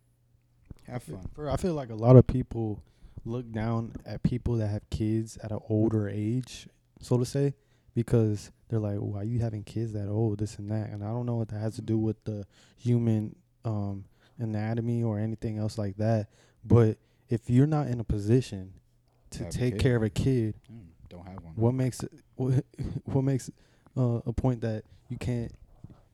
[0.86, 1.26] have fun.
[1.48, 2.82] I feel like a lot of people
[3.24, 6.68] look down at people that have kids at an older age,
[7.00, 7.54] so to say,
[7.94, 10.38] because they're like, "Why are you having kids that old?
[10.38, 12.46] This and that." And I don't know what that has to do with the
[12.76, 14.04] human um,
[14.38, 16.28] anatomy or anything else like that.
[16.64, 16.98] But
[17.28, 18.72] if you're not in a position
[19.30, 21.52] to take care of a kid, Mm, don't have one.
[21.56, 22.64] what makes it what,
[23.04, 23.50] what makes
[23.96, 25.52] uh, a point that you can't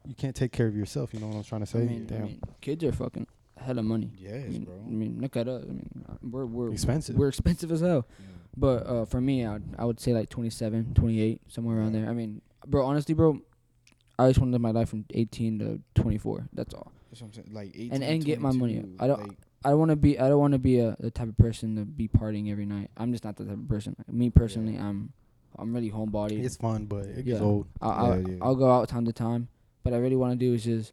[0.06, 1.12] you can't take care of yourself?
[1.12, 1.80] You know what I'm trying to say?
[1.80, 4.10] I mean, I mean, kids are fucking hella money.
[4.18, 4.74] I Yes, mean, bro.
[4.74, 5.64] I mean, look at us.
[5.64, 7.16] I mean, uh, we're we're expensive.
[7.16, 8.06] we're expensive as hell.
[8.18, 8.26] Yeah.
[8.56, 12.00] But uh, for me, I'd, I would say like 27, 28, somewhere around Yeah.
[12.02, 12.10] there.
[12.10, 13.40] I mean, bro, honestly, bro,
[14.18, 16.48] I just want to live my life from 18 to 24.
[16.54, 16.90] That's all.
[17.10, 17.48] That's what I'm saying.
[17.52, 18.74] Like 18 And- to and get my money.
[18.80, 20.18] 22, I don't- like, I don't want to be.
[20.18, 22.90] I don't want to be a the type of person to be partying every night.
[22.96, 23.96] I'm just not the type of person.
[24.10, 24.88] Me personally, Yeah.
[24.88, 25.12] I'm
[25.58, 26.44] I'm really homebody.
[26.44, 27.46] it's fun, but it gets Yeah.
[27.46, 27.66] old.
[27.80, 28.36] I, I'll, Yeah, yeah.
[28.42, 29.48] I'll go out time to time,
[29.82, 30.92] but I really want to do is just.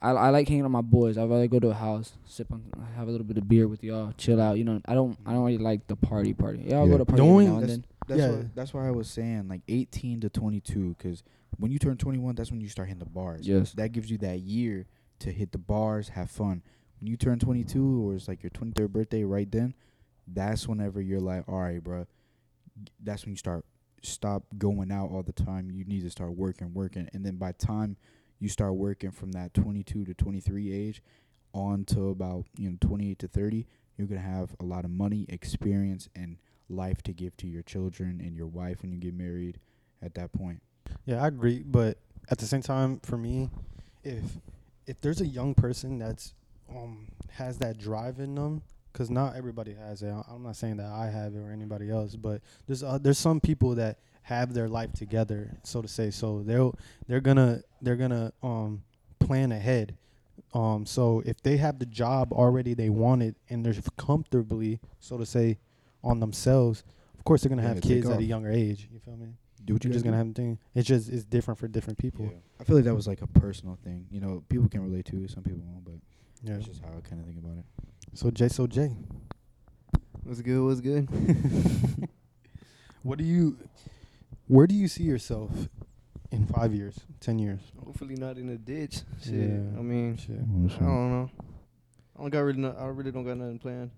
[0.00, 1.18] I, I like hanging out with my boys.
[1.18, 2.62] I'd rather go to a house, sip on,
[2.94, 4.56] have a little bit of beer with y'all, chill out.
[4.56, 6.62] You know, I don't I don't really like the party party.
[6.68, 6.92] Yeah, I'll Yeah.
[6.92, 7.84] go to party The every only- now and That's- then.
[8.06, 8.30] That's Yeah.
[8.30, 11.22] why, that's why I was saying like 18 to 22 because
[11.58, 13.46] when you turn 21, that's when you start hitting the bars.
[13.46, 13.72] Yes.
[13.72, 14.86] That gives you that year
[15.18, 16.62] to hit the bars, have fun.
[17.00, 19.74] When you turn 22 or it's like your 23rd birthday right then,
[20.26, 22.06] that's whenever you're like, all right, bro.
[23.02, 23.64] That's when you start
[24.02, 25.70] stop going out all the time.
[25.70, 27.96] You need to start working, working, and then by time
[28.38, 31.02] you start working from that 22 to 23 age
[31.52, 33.66] on to about you know 28 to 30,
[33.96, 36.36] you're gonna have a lot of money, experience, and
[36.68, 39.58] life to give to your children and your wife when you get married.
[40.00, 40.62] At that point,
[41.06, 41.98] Yeah, I agree, but
[42.30, 43.50] at the same time, for me,
[44.04, 44.22] if
[44.86, 46.34] if there's a young person that's
[46.70, 48.62] um has that drive in them,
[48.98, 50.12] because not everybody has it.
[50.28, 53.38] I'm not saying that I have it or anybody else, but there's uh, there's some
[53.38, 56.10] people that have their life together, so to say.
[56.10, 56.74] So they'll
[57.06, 58.82] they're gonna they're gonna um
[59.20, 59.94] plan ahead.
[60.52, 65.26] Um, so if they have the job already they wanted and they're comfortably, so to
[65.26, 65.58] say,
[66.02, 66.82] on themselves,
[67.16, 68.88] of course they're gonna Yeah, have kids at a younger age.
[68.92, 69.28] You feel me?
[69.64, 70.58] do what You're just gonna have thing.
[70.74, 72.24] It's just it's different for different people.
[72.24, 72.38] Yeah.
[72.60, 74.06] I feel like that was like a personal thing.
[74.10, 75.30] You know, people can relate to it.
[75.30, 75.94] Some people won't, but
[76.42, 76.54] Yeah.
[76.54, 77.64] that's just how I kind of think about it.
[78.14, 78.90] So Jay, so Jay,
[80.28, 80.62] What's good?
[80.62, 81.08] What's good?
[83.02, 83.56] what do you,
[84.46, 85.50] where do you see yourself
[86.30, 87.60] in five years, ten years?
[87.82, 89.00] Hopefully not in a ditch.
[89.24, 89.32] Shit.
[89.32, 89.78] Yeah.
[89.78, 90.36] I mean, Shit.
[90.36, 91.30] I don't know.
[92.14, 92.58] I don't got really.
[92.58, 93.90] No, I really don't got nothing planned.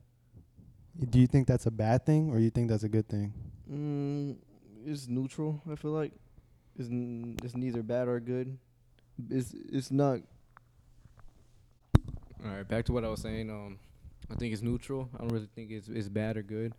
[1.09, 3.33] Do you think that's a bad thing or you think that's a good thing?
[3.69, 4.37] Mm,
[4.87, 5.61] it's neutral.
[5.69, 6.13] I feel like
[6.79, 8.57] it's n- it's neither bad or good.
[9.29, 10.21] It's it's not.
[12.45, 13.51] All right, back to what I was saying.
[13.51, 13.79] Um,
[14.31, 15.09] I think it's neutral.
[15.15, 16.75] I don't really think it's it's bad or good.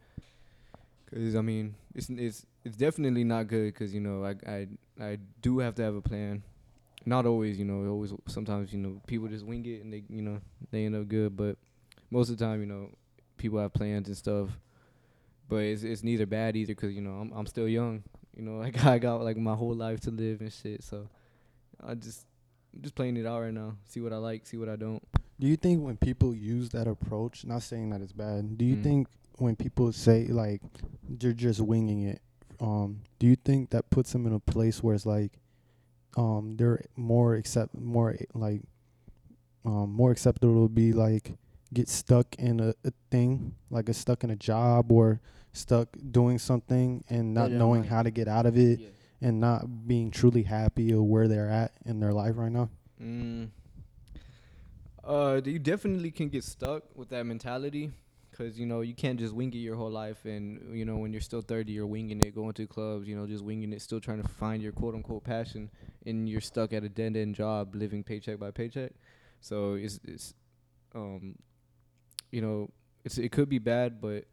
[1.11, 3.73] Cause I mean, it's it's it's definitely not good.
[3.75, 4.67] Cause you know, I I
[4.99, 6.43] I do have to have a plan.
[7.05, 7.89] Not always, you know.
[7.89, 10.39] Always, sometimes you know, people just wing it and they you know
[10.71, 11.35] they end up good.
[11.35, 11.57] But
[12.09, 12.89] most of the time, you know,
[13.37, 14.49] people have plans and stuff
[15.51, 16.73] but it's it's neither bad either.
[16.73, 18.03] Cause you know I'm I'm still young.
[18.35, 20.81] You know, like I got like my whole life to live and shit.
[20.81, 21.07] So
[21.85, 22.25] I just
[22.73, 23.75] I'm just playing it out right now.
[23.85, 25.03] See what I like, see what I don't.
[25.41, 28.75] Do you think when people use that approach, not saying that it's bad, do you.
[28.75, 28.83] Mm.
[28.83, 29.07] think
[29.39, 30.61] when people say like
[31.09, 32.21] they're just winging it,
[32.59, 35.31] um, do you think that puts them in a place where it's like,
[36.15, 38.61] um, they're more accept more like,
[39.65, 41.39] um, more acceptable to be like
[41.73, 45.21] get stuck in a, a thing, like a stuck in a job or
[45.53, 49.39] stuck doing something and not don't knowing like- how to get out of it and
[49.39, 52.69] not being truly happy or where they're at in their life right now?
[53.01, 53.49] Mm.
[55.03, 57.91] Uh, you definitely can get stuck with that mentality,
[58.37, 61.11] cause you know you can't just wing it your whole life, and you know when
[61.11, 63.99] you're still 30, you're winging it, going to clubs, you know, just winging it, still
[63.99, 65.71] trying to find your quote unquote passion,
[66.05, 68.91] and you're stuck at a dead end job, living paycheck by paycheck.
[69.39, 70.35] So it's it's,
[70.93, 71.35] um,
[72.31, 72.69] you know,
[73.03, 74.25] it's it could be bad, but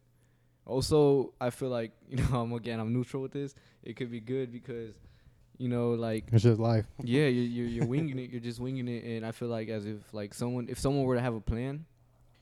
[0.67, 3.55] also I feel like you know I'm again I'm neutral with this.
[3.83, 4.95] It could be good because,
[5.59, 6.87] you know, like It's just life.
[7.03, 8.31] yeah, you're, you're you're winging it.
[8.31, 11.17] You're just winging it, and I feel like as if like someone, if someone were
[11.17, 11.85] to have a plan,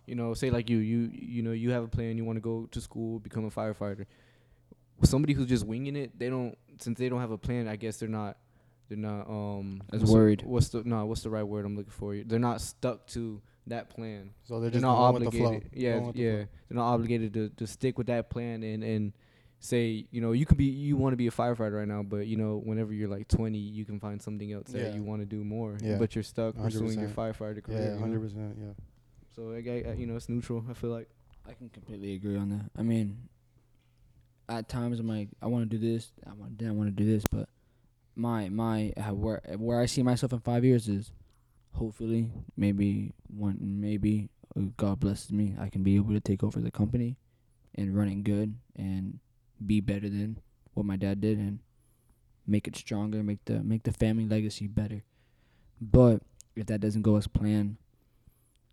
[0.07, 2.17] you know, say like you, you you know, you have a plan.
[2.19, 4.07] You want to go to school, become a firefighter.
[5.03, 7.69] Somebody who's just winging it, they don't since they don't have a plan.
[7.69, 8.37] I guess they're not
[8.89, 10.43] they're not um As what's the- worried.
[10.45, 11.05] what's the no?
[11.07, 12.17] What's the right word I'm looking for?
[12.17, 14.31] They're not stuck to that plan.
[14.45, 15.47] So they're They're just not going with the flow.
[15.49, 15.71] obligated.
[15.75, 16.33] Yeah, Going with the yeah.
[16.37, 16.47] flow.
[16.69, 19.13] They're not obligated to, to stick with that plan and and
[19.67, 22.27] say you know you could be you want to be a firefighter right now, but
[22.27, 24.85] you know whenever you're like 20, you can find something else Yeah.
[24.85, 25.77] that you want to do more.
[25.83, 25.97] Yeah.
[25.99, 27.79] But you're stuck pursuing your firefighter career.
[27.79, 27.99] Yeah, you know?
[28.01, 28.57] hundred percent.
[28.61, 28.73] Yeah.
[29.35, 30.65] So I, I, you know it's neutral.
[30.71, 31.09] I feel like.
[31.49, 32.71] I can completely agree on that.
[32.77, 33.29] I mean,
[34.49, 37.05] at times I'm like, I want to do this, I want, then I want to
[37.05, 37.49] do this, but
[38.17, 41.13] my my uh, where where I see myself in five years is,
[41.73, 46.59] hopefully, maybe one, maybe uh, God blesses me, I can be able to take over
[46.61, 47.17] the company,
[47.77, 49.21] and run it good and
[49.65, 50.39] be better than
[50.75, 51.59] what my dad did and
[52.47, 55.03] make it stronger, make the make the family legacy better.
[55.81, 56.23] But
[56.55, 57.77] if that doesn't go as planned,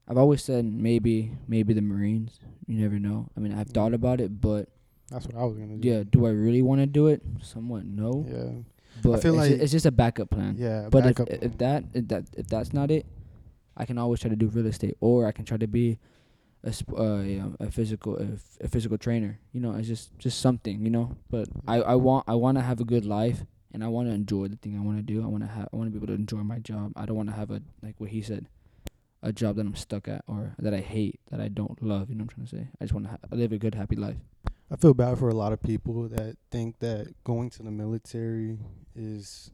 [0.08, 2.40] I've always said maybe maybe the Marines.
[2.68, 3.30] You never know.
[3.36, 4.70] I mean, I've thought about it, but
[5.10, 5.88] That's what I was gonna do.
[5.88, 7.22] yeah, do I really want to do it?
[7.42, 8.26] Somewhat no.
[8.30, 8.52] Yeah.
[9.02, 10.56] But I feel it's, like- ju- it's just a backup plan.
[10.58, 10.88] Yeah.
[10.90, 13.06] but if if that if that if that's not it,
[13.76, 15.98] I can always try to do real estate, or I can try to be
[16.64, 19.40] a sp- uh, yeah, a physical a, f- a physical trainer.
[19.52, 20.84] You know, it's just just something.
[20.84, 23.88] You know, but I I want I want to have a good life, and I
[23.88, 25.24] want to enjoy the thing I want to do.
[25.24, 26.94] I want to have I want to be able to enjoy my job.
[26.96, 28.48] I don't want to have a like what he said,
[29.22, 32.10] a job that I'm stuck at or that I hate that I don't love.
[32.10, 32.68] You know what I'm trying to say?
[32.80, 34.18] I just want to ha- live a good happy life.
[34.72, 38.58] I feel bad for a lot of people that think that going to the military
[38.96, 39.52] is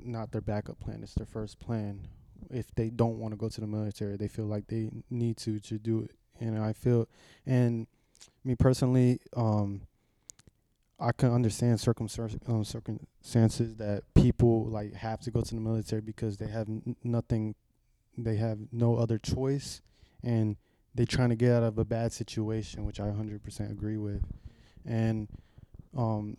[0.00, 1.00] not their backup plan.
[1.02, 2.08] It's their first plan.
[2.50, 5.58] If they don't want to go to the military, they feel like they need to
[5.60, 6.10] to do it.
[6.40, 7.08] And I feel,
[7.46, 7.86] and
[8.44, 9.82] me personally, um,
[11.00, 16.00] I can understand circumstances, um, circumstances that people like have to go to the military
[16.00, 17.54] because they have n- nothing,
[18.16, 19.80] they have no other choice,
[20.24, 20.56] and
[20.94, 24.22] they're trying to get out of a bad situation, which I 100% agree with.
[24.84, 25.28] And
[25.96, 26.36] um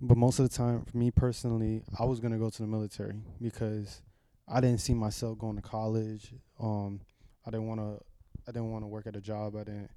[0.00, 2.66] but most of the time for me personally, I was going to go to the
[2.68, 4.02] military because
[4.48, 6.34] I didn't see myself going to college.
[6.58, 7.00] Um
[7.46, 8.04] I didn't want to
[8.46, 9.90] I didn't want to work at a job I didn't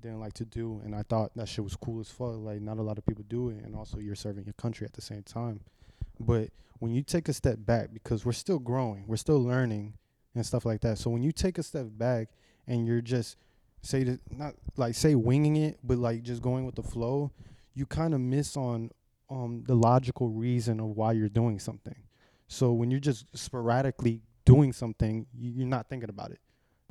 [0.00, 2.36] didn't like to do and I thought that shit was cool as fuck.
[2.36, 4.92] Like not a lot of people do it and also you're serving your country at
[4.92, 5.60] the same time.
[6.20, 9.94] But when you take a step back because we're still growing, we're still learning
[10.34, 10.98] and stuff like that.
[10.98, 12.28] So when you take a step back
[12.66, 13.36] and you're just
[13.82, 17.32] say that not like say winging it, but like just going with the flow,
[17.74, 18.90] you kind of miss on
[19.30, 21.96] um the logical reason of why you're doing something.
[22.46, 26.40] So when you're just sporadically doing something, you, you're not thinking about it.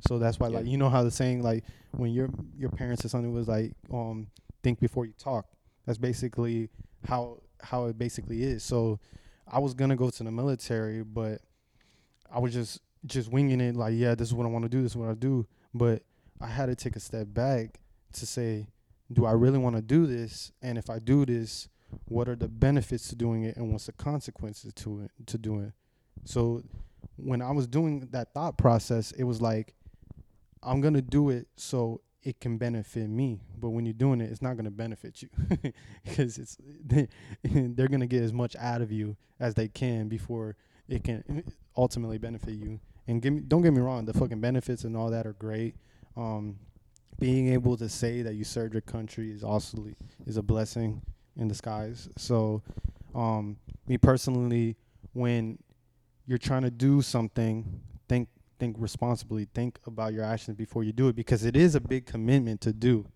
[0.06, 3.08] So that's why like you know how the saying like when your your parents or
[3.08, 4.28] something was like um
[4.62, 5.46] think before you talk.
[5.86, 6.68] That's basically
[7.06, 8.62] how how it basically is.
[8.62, 9.00] So
[9.50, 11.40] I was gonna go to the military, but
[12.30, 14.82] I was just just winging it like yeah, this is what I want to do.
[14.82, 15.46] This is what I do.
[15.74, 16.02] But
[16.40, 17.80] I had to take a step back
[18.12, 18.68] to say,
[19.12, 20.52] do I really want to do this?
[20.62, 21.68] And if I do this,
[22.04, 25.66] what are the benefits to doing it, and what's the consequences to it to doing
[25.66, 25.72] it?
[26.24, 26.62] So
[27.16, 29.74] when I was doing that thought process, it was like
[30.62, 33.40] I'm gonna do it so it can benefit me.
[33.58, 35.28] But when you're doing it, it's not gonna benefit you
[36.04, 36.58] because it's
[37.44, 40.56] they're gonna get as much out of you as they can before
[40.88, 41.44] it can
[41.76, 42.80] ultimately benefit you.
[43.06, 45.74] And give me, don't get me wrong, the fucking benefits and all that are great.
[46.16, 46.58] Um,
[47.18, 49.86] being able to say that you served your country is also
[50.26, 51.02] is a blessing
[51.36, 52.08] in disguise.
[52.16, 52.62] So,
[53.14, 53.56] um,
[53.86, 54.76] me personally,
[55.12, 55.58] when
[56.26, 57.80] you're trying to do something,
[58.58, 59.46] think responsibly.
[59.54, 62.72] Think about your actions before you do it because it is a big commitment to
[62.72, 63.06] do.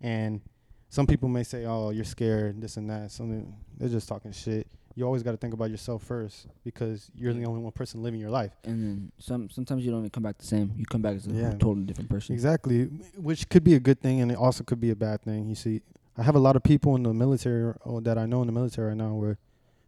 [0.00, 0.40] And
[0.88, 4.66] some people may say, "Oh, you're scared, this and that." Something they're just talking shit.
[4.94, 8.20] You always got to think about yourself first because you're the only one person living
[8.20, 8.52] your life.
[8.64, 10.72] And then some sometimes you don't even come back the same.
[10.76, 11.50] You come back as a Yeah.
[11.52, 12.34] totally different person.
[12.34, 12.84] Exactly,
[13.16, 15.48] which could be a good thing, and it also could be a bad thing.
[15.48, 15.80] You see,
[16.16, 18.52] I have a lot of people in the military or that I know in the
[18.52, 19.38] military right now, where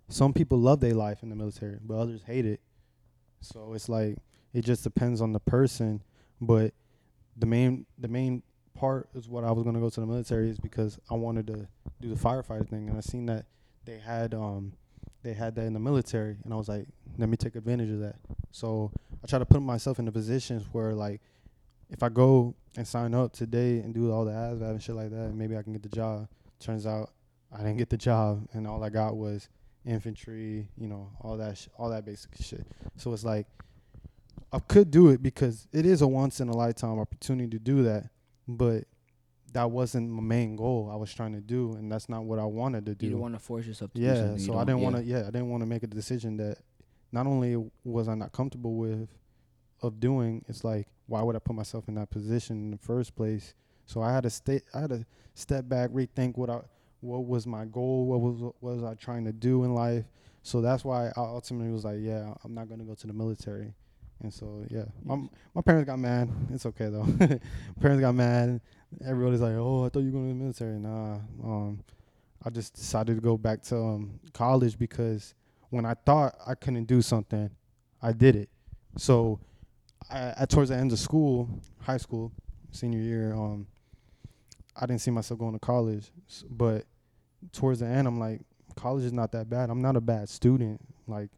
[0.08, 2.60] some people love their life in the military, but others hate it.
[3.42, 4.16] So it's like
[4.54, 6.02] it just depends on the person.
[6.40, 6.72] But
[7.36, 8.42] the main the main
[8.74, 11.68] part is what I was gonna go to the military is because I wanted to
[12.00, 13.46] do the firefighter thing, and I seen that
[13.84, 14.72] they had um
[15.22, 16.86] they had that in the military, and I was like,
[17.18, 18.16] let me take advantage of that.
[18.52, 18.92] So
[19.22, 21.20] I try to put myself in the positions where like
[21.90, 25.10] if I go and sign up today and do all the ASVAB and shit like
[25.10, 26.28] that, maybe I can get the job.
[26.60, 27.10] Turns out
[27.52, 29.48] I didn't get the job, and all I got was
[29.86, 32.66] infantry, you know, all that, sh- all that basic shit.
[32.96, 33.46] So it's like
[34.54, 37.82] I could do it because it is a once in a lifetime opportunity to do
[37.84, 38.10] that,
[38.46, 38.84] but
[39.52, 40.90] that wasn't my main goal.
[40.92, 43.06] I was trying to do, and that's not what I wanted to do.
[43.06, 44.38] You don't want to force yourself to do yeah, something.
[44.38, 44.84] you so I didn't yeah.
[44.84, 45.04] want to.
[45.04, 46.58] Yeah, I didn't want to make a decision that
[47.12, 49.08] not only was I not comfortable with
[49.82, 50.44] of doing.
[50.48, 53.54] It's like why would I put myself in that position in the first place?
[53.86, 54.60] So I had to stay.
[54.72, 56.60] I had to step back, rethink what I
[57.00, 60.04] what was my goal, what was what was I trying to do in life.
[60.42, 63.74] So that's why I ultimately was like, yeah, I'm not gonna go to the military.
[64.22, 65.16] And so yeah, my
[65.54, 66.30] my parents got mad.
[66.52, 67.06] It's okay though.
[67.80, 68.60] parents got mad.
[69.04, 70.78] Everybody's like, oh, I thought you were going to the military.
[70.78, 71.80] Nah, um,
[72.44, 75.34] I just decided to go back to um, college because
[75.70, 77.50] when I thought I couldn't do something,
[78.00, 78.48] I did it.
[78.96, 79.40] So,
[80.10, 81.48] at towards the end of school,
[81.80, 82.30] high school,
[82.70, 83.66] senior year, um,
[84.76, 86.10] I didn't see myself going to college.
[86.48, 86.84] But
[87.52, 88.42] towards the end, I'm like,
[88.76, 89.70] college is not that bad.
[89.70, 90.80] I'm not a bad student.
[91.06, 91.30] Like,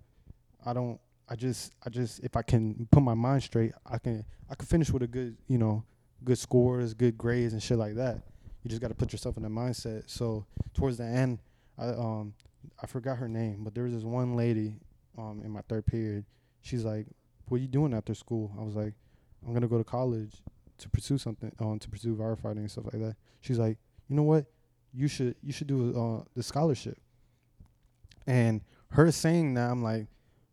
[0.65, 1.01] I don't.
[1.29, 4.67] I just, I just, if I can put my mind straight, I can, I can
[4.67, 5.85] finish with a good, you know,
[6.25, 8.23] good scores, good grades, and shit like that.
[8.63, 10.05] You just got to put yourself in that mindset.
[10.11, 11.39] So towards the end,
[11.79, 12.35] I um
[12.83, 14.75] I forgot her name, but there was this one lady
[15.17, 16.25] um in my third period.
[16.63, 17.07] She's like,
[17.47, 18.95] "What are you doing after school?" I was like,
[19.47, 20.43] "I'm gonna go to college
[20.79, 24.25] to pursue something, um, to pursue firefighting and stuff like that." She's like, "You know
[24.25, 24.47] what?
[24.93, 26.99] You should you should do uh the scholarship."
[28.27, 30.09] And her saying that, I'm like,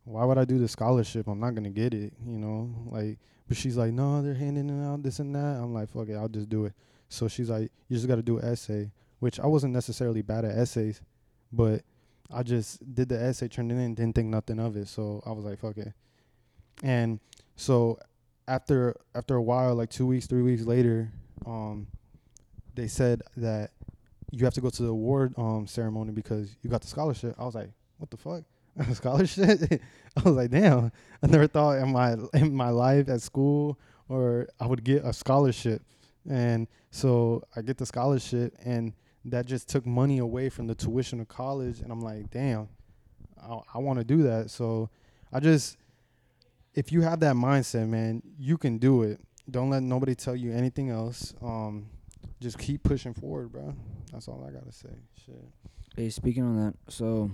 [0.06, 1.28] "Why would I do the scholarship?
[1.28, 3.20] I'm not gonna get it." You know, like.
[3.48, 6.16] But she's like, "No, they're handing it out this and that." I'm like, "Fuck it,
[6.16, 6.74] I'll just do it."
[7.10, 10.46] So she's like, "You just got to do an essay," which I wasn't necessarily bad
[10.46, 11.02] at essays,
[11.52, 11.84] but
[12.32, 14.88] I just did the essay, turned it in, didn't think nothing of it.
[14.88, 15.94] So I was like, fuck it.
[16.82, 17.20] And
[17.56, 18.00] so
[18.48, 21.12] after after a while, like two weeks, three weeks later,
[21.46, 21.88] um,
[22.76, 23.72] they said that
[24.32, 27.36] you have to go to the award um ceremony because you got the scholarship.
[27.38, 28.44] I was like, what the fuck?
[28.78, 29.60] A scholarship?
[30.18, 30.92] I was like, damn.
[31.22, 35.14] I never thought in my in my life at school or I would get a
[35.14, 35.82] scholarship.
[36.30, 38.94] And so I get the scholarship and
[39.26, 42.68] that just took money away from the tuition of college and i'm like damn
[43.42, 44.90] i, I want to do that so
[45.32, 45.78] i just
[46.74, 50.52] if you have that mindset man you can do it don't let nobody tell you
[50.52, 51.86] anything else um
[52.42, 53.74] just keep pushing forward bro
[54.12, 54.90] that's all i gotta say
[55.26, 55.46] shit
[55.96, 57.30] Hey, speaking on that, so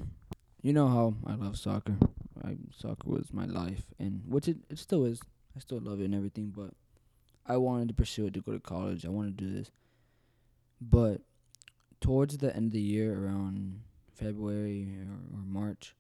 [0.62, 1.96] you know how I love soccer.
[2.44, 5.22] I, soccer was my life, and which it, it still is.
[5.56, 6.72] I still love it and everything, but
[7.46, 9.06] I wanted to pursue it to go to college.
[9.06, 9.72] I wanted to do this,
[10.80, 11.22] but
[12.02, 13.82] towards the end of the year, around
[14.14, 15.96] February or, or March,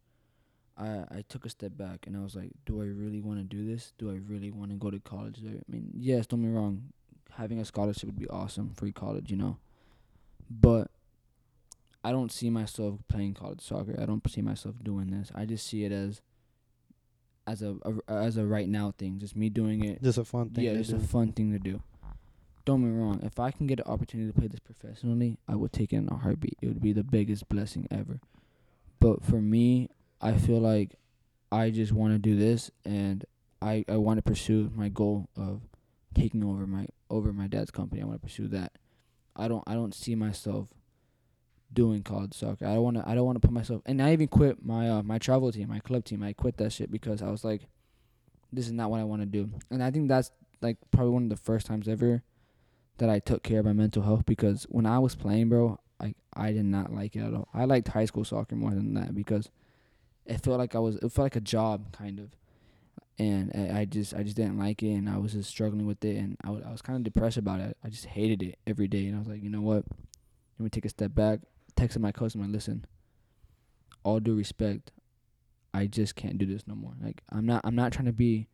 [0.77, 3.43] I I took a step back and I was like, do I really want to
[3.43, 3.93] do this?
[3.97, 5.39] Do I really want to go to college?
[5.45, 6.93] I mean, yes, don't me wrong,
[7.31, 9.57] having a scholarship would be awesome, free college, you know,
[10.49, 10.91] but
[12.03, 13.99] I don't see myself playing college soccer.
[14.01, 15.31] I don't see myself doing this.
[15.35, 16.21] I just see it as
[17.47, 17.75] as a,
[18.07, 20.01] a as a right now thing, just me doing it.
[20.03, 20.95] just a fun thing Yeah, it's do.
[20.97, 21.81] a fun thing to do.
[22.65, 23.19] Don't get me wrong.
[23.23, 26.07] If I can get an opportunity to play this professionally, I would take it in
[26.09, 26.57] a heartbeat.
[26.61, 28.19] It would be the biggest blessing ever.
[28.99, 29.89] But for me,
[30.21, 30.95] I feel like
[31.51, 33.25] I just want to do this, and
[33.61, 35.61] I I want to pursue my goal of
[36.13, 38.01] taking over my over my dad's company.
[38.01, 38.73] I want to pursue that.
[39.35, 40.67] I don't I don't see myself
[41.73, 42.65] doing college soccer.
[42.65, 44.89] I don't want to I don't want to put myself and I even quit my
[44.89, 46.23] uh, my travel team, my club team.
[46.23, 47.67] I quit that shit because I was like
[48.51, 49.49] this is not what I want to do.
[49.69, 52.23] And I think that's like probably one of the first times ever
[52.97, 56.15] that I took care of my mental health because when I was playing, bro, like
[56.33, 57.47] I did not like it at all.
[57.53, 59.49] I liked high school soccer more than that because
[60.25, 62.29] it felt like I was it felt like a job kind of.
[63.17, 66.03] And I, I just I just didn't like it and I was just struggling with
[66.05, 67.77] it and I was, I was kind of depressed about it.
[67.83, 69.83] I just hated it every day and I was like, you know what?
[70.57, 71.41] Let me take a step back.
[71.79, 72.85] Texted my cousin, and like, listen,
[74.03, 74.91] all due respect,
[75.73, 76.93] I just can't do this no more.
[77.01, 78.47] Like I'm not I'm not trying to be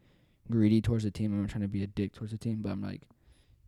[0.52, 1.34] greedy towards the team.
[1.34, 3.02] I'm not trying to be a dick towards the team, but I'm like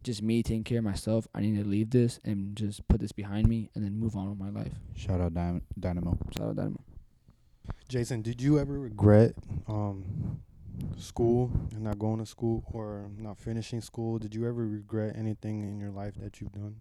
[0.03, 1.27] just me taking care of myself.
[1.33, 4.29] I need to leave this and just put this behind me and then move on
[4.29, 4.73] with my life.
[4.95, 6.17] Shout out Dyn- Dynamo.
[6.37, 6.81] Shout out Dynamo.
[7.89, 9.33] jason did you ever regret
[9.67, 10.39] um
[10.97, 15.63] school and not going to school or not finishing school did you ever regret anything
[15.63, 16.75] in your life that you've done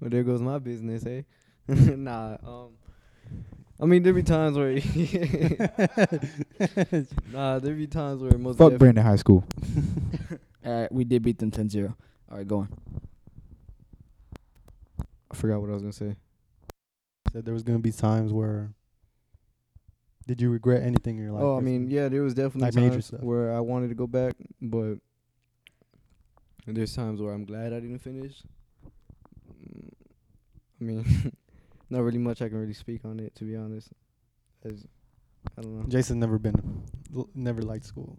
[0.00, 1.22] Well, there goes my business, eh?
[1.68, 2.36] nah.
[2.44, 2.68] Um.
[3.80, 4.72] I mean, there be times where.
[7.32, 8.58] nah, there be times where most.
[8.58, 9.44] Fuck Brandon High School.
[10.64, 11.94] All right, we did beat them 10-0.
[12.30, 12.68] All right, go on.
[15.30, 16.16] I forgot what I was gonna say.
[17.32, 18.72] Said there was gonna be times where.
[20.26, 21.42] Did you regret anything in your life?
[21.42, 23.20] oh, I mean, yeah, there was definitely Like times stuff.
[23.20, 24.96] where I wanted to go back, but
[26.66, 28.42] there's times where I'm glad I didn't finish.
[30.80, 31.32] I mean,
[31.90, 33.88] not really much I can really speak on it to be honest.
[34.64, 34.86] As
[35.56, 35.84] I don't know.
[35.88, 36.82] Jason never been,
[37.14, 38.18] l- never liked school.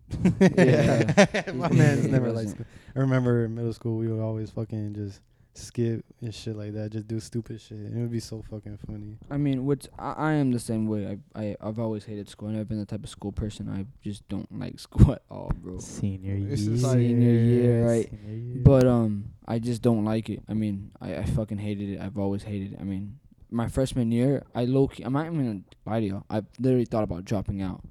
[0.58, 1.12] Yeah.
[1.54, 2.66] my man's never liked school.
[2.96, 5.22] I remember in middle school we would always fucking just
[5.54, 7.78] skip and shit like that, just do stupid shit.
[7.80, 9.18] It would be so fucking funny.
[9.30, 11.20] I mean, which I, I am the same way.
[11.36, 12.50] I I I've always hated school.
[12.50, 13.70] I've never been the type of school person.
[13.70, 15.80] I just don't like school at all, bro.
[15.80, 16.56] Senior year.
[16.56, 18.10] just like- Senior year, right?
[18.10, 18.62] Senior year.
[18.64, 20.42] But um, I just don't like it.
[20.48, 22.02] I mean, I, I fucking hated it.
[22.02, 22.78] I've always hated it.
[22.80, 23.20] I mean,
[23.52, 25.04] my freshman year, I low key.
[25.04, 26.24] I'm not even gonna lie to you.
[26.30, 27.82] I literally thought about dropping out.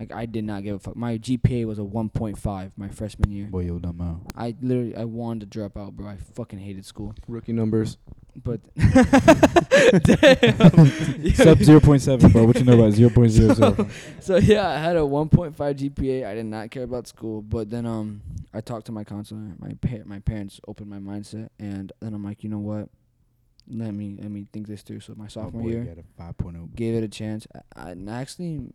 [0.00, 0.96] Like I did not give a fuck.
[0.96, 3.46] My GPA was a 1.5 my freshman year.
[3.46, 4.32] Boy, yo, dumb out.
[4.36, 6.08] I literally I wanted to drop out, bro.
[6.08, 7.14] I fucking hated school.
[7.28, 7.96] Rookie numbers.
[8.42, 8.60] But
[11.36, 12.44] Sub zero point seven, bro.
[12.44, 13.88] What you know about zero point zero zero?
[14.20, 16.26] so yeah, I had a 1.5 GPA.
[16.26, 18.22] I did not care about school, but then um,
[18.52, 19.40] I talked to my counselor.
[19.60, 22.88] My pa- my parents opened my mindset, and then I'm like, you know what?
[23.68, 25.00] Let me let me think this through.
[25.00, 26.74] So my sophomore year, got a 5.0.
[26.74, 27.46] gave it a chance.
[27.76, 28.72] I, I actually,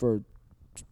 [0.00, 0.22] for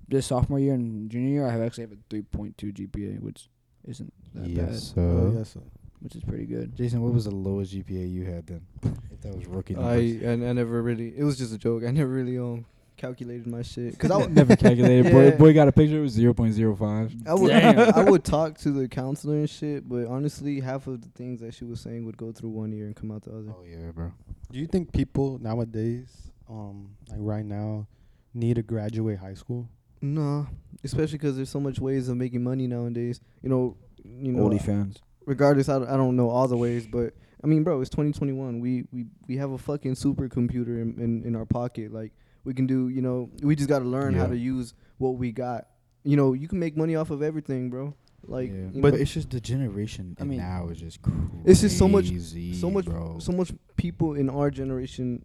[0.09, 3.48] this sophomore year and junior year, I have actually have a 3.2 GPA, which
[3.86, 5.38] isn't that Yes, bad, Oh, sir.
[5.38, 5.61] yes, sir.
[6.00, 6.76] which is pretty good.
[6.76, 8.61] Jason, what was the lowest GPA you had then?
[9.12, 10.22] If that was rookie I, numbers.
[10.46, 11.12] I I never really.
[11.16, 11.82] It was just a joke.
[11.84, 13.98] I never really um calculated my shit.
[13.98, 15.11] Cause I would never calculated.
[15.12, 15.36] Boy, Yeah.
[15.36, 15.98] boy got a picture.
[15.98, 17.12] It was zero point zero five.
[17.26, 17.94] I would Damn.
[18.00, 21.52] I would talk to the counselor and shit, but honestly, half of the things that
[21.54, 23.52] she was saying would go through one ear and come out the other.
[23.59, 24.12] Oh yeah, bro.
[24.52, 26.09] Do you think people nowadays,
[26.48, 27.86] um, like right now,
[28.34, 29.68] need to graduate high school?
[30.00, 30.46] No,
[30.84, 33.20] especially 'cause there's so much ways of making money nowadays.
[33.42, 34.56] You know, you know.
[34.58, 34.98] fans.
[35.26, 38.60] regardless, I, don't- I don't know all the ways, but I mean, bro, it's 2021.
[38.60, 41.92] We we we have a fucking supercomputer in, in in our pocket.
[41.92, 42.12] Like
[42.44, 45.32] we can do, you know, we just got to learn how to use what we
[45.32, 45.66] got.
[46.04, 47.94] You know, you can make money off of everything, bro.
[48.26, 48.70] Like, Yeah.
[48.72, 51.20] you but know, it's just the generation I mean, now is just crazy.
[51.44, 52.10] it's just so much-
[52.54, 53.18] so much bro.
[53.20, 55.24] so much people in our generation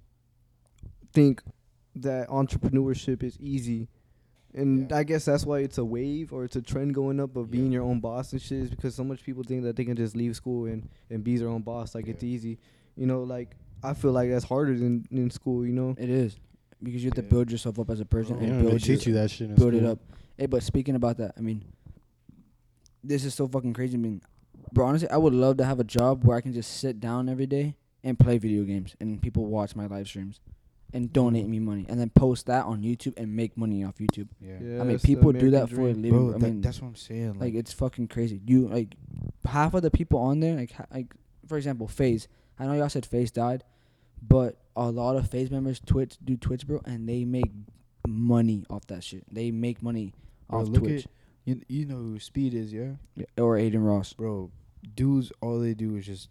[1.14, 1.42] think
[1.96, 3.88] that entrepreneurship is easy.
[4.56, 4.98] And Yeah.
[4.98, 7.72] I guess that's why it's a wave or it's a trend going up of being
[7.72, 10.16] your own boss and shit is because so much people think that they can just
[10.16, 11.96] leave school and, and be their own boss.
[11.96, 12.60] Like it's easy.
[12.96, 15.96] You know, like I feel like that's harder than in school, you know?
[15.98, 16.38] It is
[16.82, 18.84] because you have to build yourself up as a person They and don't really build
[18.84, 19.50] teach you that shit.
[19.50, 20.00] In build it up.
[20.38, 21.64] Hey, but speaking about that, I mean,
[23.04, 23.96] this is so fucking crazy.
[23.96, 24.22] I mean,
[24.72, 27.30] bro, honestly, I would love to have a job where I can just sit down
[27.30, 30.40] every day and play video games, and people watch my live streams
[30.94, 34.28] and donate me money, and then post that on YouTube and make money off YouTube.
[34.40, 34.58] Yeah.
[34.62, 36.12] Yeah, I mean, people do that American for a living.
[36.12, 37.32] Bro, I that- mean, that's what I'm saying.
[37.34, 38.42] Like, like it's fucking crazy.
[38.46, 38.96] You like
[39.46, 41.14] half of the people on there, like ha- like
[41.48, 42.28] for example, FaZe.
[42.60, 43.64] I know y'all said FaZe died,
[44.22, 47.52] but a lot of FaZe members Twitch do Twitch, bro, and they make
[48.08, 49.24] money off that shit.
[49.34, 50.14] They make money
[50.50, 51.06] Bro, off look Twitch.
[51.06, 51.12] at
[51.46, 51.62] you.
[51.68, 54.14] You know who Speed is, yeah, Yeah, or Adin Ross.
[54.14, 54.52] bro.
[54.96, 56.30] Dudes, all they do is just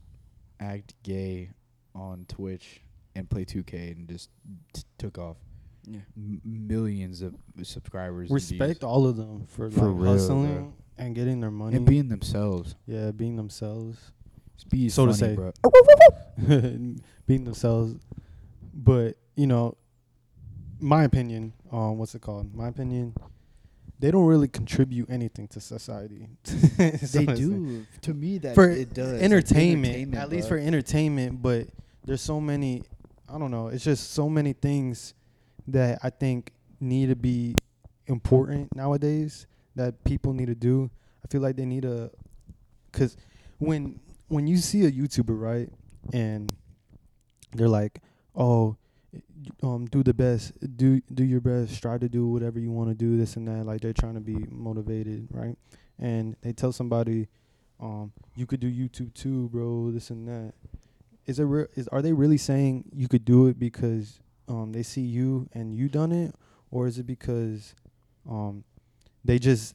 [0.61, 1.51] act gay
[1.95, 2.81] on Twitch
[3.15, 4.31] and play 2K and just
[4.73, 5.37] t- took off
[5.87, 6.01] Yeah.
[6.17, 8.31] M- millions of subscribers.
[8.31, 10.73] Respect all of them for, For like, real, hustling bro.
[10.99, 11.77] and getting their money.
[11.77, 12.75] and being themselves.
[12.87, 13.99] yeah, being themselves.
[14.57, 15.35] Speed, is So to say.
[15.35, 15.53] bro.
[17.27, 17.97] being themselves.
[18.75, 19.77] But you know,
[20.81, 21.53] my opinion.
[21.71, 22.55] Um, what's it called?
[22.55, 23.15] My opinion.
[23.99, 26.29] They don't really contribute anything to society.
[26.77, 27.35] They So to say.
[27.37, 27.87] do.
[28.03, 30.59] To me, that for it does Like, entertainment, at least bro.
[30.59, 31.41] for entertainment.
[31.43, 31.69] But
[32.05, 32.83] there's so many.
[33.33, 33.69] I don't know.
[33.69, 35.15] It's just so many things
[35.69, 37.55] that I think need to be
[38.07, 40.91] important nowadays that people need to do.
[41.25, 42.11] I feel like they need to,
[42.93, 43.17] cause
[43.59, 45.71] when when you see a YouTuber right,
[46.13, 46.53] and
[47.53, 48.01] they're like,
[48.37, 48.77] oh.
[49.63, 50.53] Um, do the best.
[50.79, 51.75] Do do your best.
[51.75, 53.19] Strive to do whatever you want to do.
[53.19, 53.67] This and that.
[53.67, 55.55] Like they're trying to be motivated, right?
[55.99, 57.29] And they tell somebody,
[57.79, 59.91] um, you could do YouTube too, bro.
[59.91, 60.55] This and that.
[61.27, 64.83] Is it re- is are they really saying you could do it because um they
[64.83, 66.35] see you and you done it,
[66.71, 67.75] or is it because
[68.29, 68.65] um
[69.25, 69.75] they just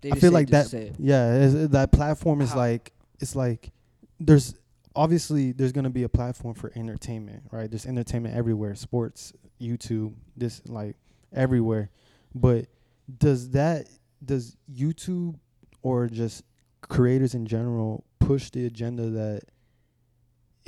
[0.00, 3.70] They I just feel like that yeah is, that platform is How- like it's like
[4.20, 4.54] there's
[4.96, 7.70] obviously there's gonna be a platform for entertainment right?
[7.70, 10.96] There's entertainment everywhere sports YouTube this like
[11.32, 11.90] everywhere.
[12.34, 12.66] But
[13.18, 13.86] does that
[14.24, 15.36] does YouTube
[15.82, 16.42] or just
[16.82, 19.42] creators in general push the agenda that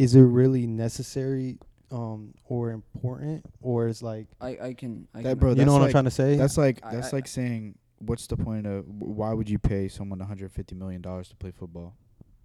[0.00, 1.58] is it really necessary
[1.92, 5.72] um or important or is like I I can I That can, bro, you know
[5.74, 8.66] what I'm trying to say That's like I- that's I- like saying what's the point
[8.66, 8.86] of?
[8.88, 11.94] Why would you pay someone 150 million dollars to play football?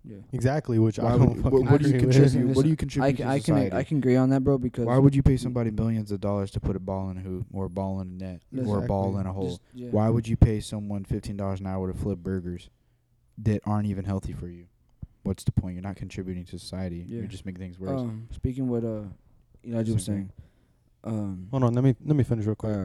[0.03, 0.17] Yeah.
[0.33, 2.15] Exactly, which Why I would, don't what, fucking what do you agree with.
[2.15, 2.47] contribute?
[2.49, 3.75] Listen, What do you I contribute can to I can society?
[3.75, 4.57] I can agree on that, bro.
[4.59, 7.21] Because Why would you pay somebody millions of dollars to put a ball in a
[7.21, 9.21] hoop or a ball in a net or a ball Exactly.
[9.21, 9.47] in a hole?
[9.49, 9.89] just- yeah.
[9.89, 12.69] Why would you pay someone fifteen dollars an hour to flip burgers
[13.39, 14.65] that aren't even healthy for you?
[15.25, 15.73] What's the point?
[15.73, 17.03] You're not contributing to society.
[17.07, 17.19] Yeah.
[17.19, 17.99] You're just making things worse.
[17.99, 19.01] Um, speaking what uh,
[19.65, 20.31] Elijah was Same saying.
[21.03, 22.75] Um, Hold on, let me let me finish real quick.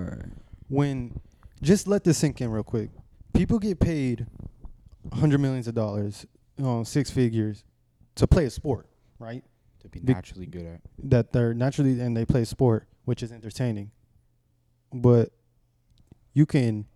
[0.69, 1.21] when
[1.63, 2.91] just let this sink in real quick.
[3.35, 4.27] People get paid
[5.13, 6.27] hundred millions of dollars,
[6.57, 7.65] you know, six figures,
[8.17, 8.87] to play a sport,
[9.19, 9.45] right?
[9.81, 10.81] to be Vic- naturally good at.
[10.99, 13.91] That they're naturally and they play sport, which is entertaining.
[14.93, 15.31] But
[16.35, 16.87] you can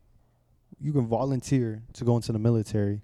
[0.81, 3.03] you can volunteer to go into the military,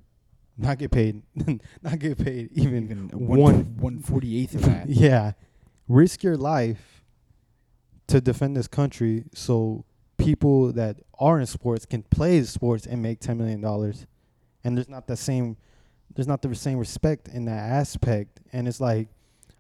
[0.61, 1.23] not get paid,
[1.83, 4.89] not get paid even, Even one forty eighth of that.
[4.89, 5.33] yeah,
[5.89, 7.05] risk your life
[8.09, 9.85] to defend this country so
[10.19, 14.07] people that are in sports can play sports and make ten million dollars,
[14.65, 15.57] and there's not the same,
[16.15, 19.09] there's not the same respect in that aspect, and it's like,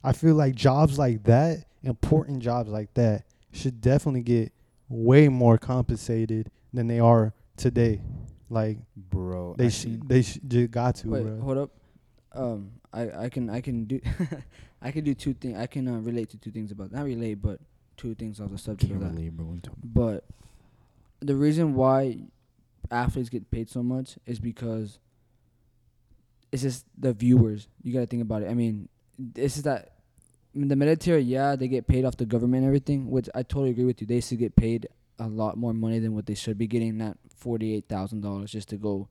[0.04, 4.52] I feel like jobs like that, important jobs like that, should definitely get
[4.88, 8.02] way more compensated than they are today.
[8.52, 11.40] Like Bro, they I sh- seen- they sh- just got to, wait, bro.
[11.40, 11.70] hold up.
[12.32, 14.00] Um, I I can I can do
[14.82, 15.56] I can do two things.
[15.56, 17.60] I can uh, relate to two things about not relate, but
[17.96, 19.14] two things on the subject can't of that.
[19.16, 19.46] relate, bro.
[19.46, 20.24] What you talking- But
[21.20, 22.18] the reason why
[22.90, 24.98] athletes get paid so much is because
[26.52, 27.68] it's just the viewers.
[27.82, 28.50] You got to think about it.
[28.50, 28.88] I mean,
[29.18, 29.92] this is that
[30.54, 31.22] I mean, the military.
[31.22, 34.06] Yeah, they get paid off the government and everything, which I totally agree with you.
[34.06, 34.88] They should get paid
[35.20, 36.98] a lot more money than what they should be getting.
[36.98, 39.08] That forty eight thousand dollars just to go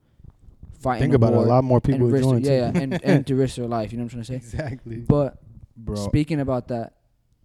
[0.80, 0.98] fight.
[1.00, 2.44] Think in a about it, a lot more people would risk join.
[2.44, 3.92] yeah, yeah, and, and to risk their life.
[3.92, 4.56] You know what I'm trying to say?
[4.58, 4.96] exactly.
[4.96, 5.38] But
[5.76, 5.96] bro.
[5.96, 6.94] Speaking about that,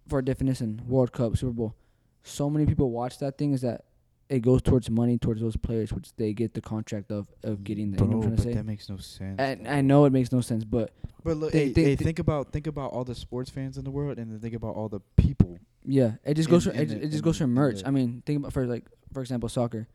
[0.08, 1.74] for definition, World Cup, Super Bowl,
[2.22, 3.84] so many people watch that thing is that
[4.28, 7.92] it goes towards money towards those players, which they get the contract of of getting.
[7.92, 9.36] The, bro, you know what I'm but trying to that makes no sense.
[9.38, 10.90] And I know it makes no sense, but
[11.24, 13.78] But look, They- hey, they- hey, they- think about think about all the sports fans
[13.78, 15.58] in the world, and then think about all the people.
[15.86, 17.82] Yeah, it just goes In- for it, the- it just goes for merch.
[17.84, 19.86] I mean, think about for like for example, soccer.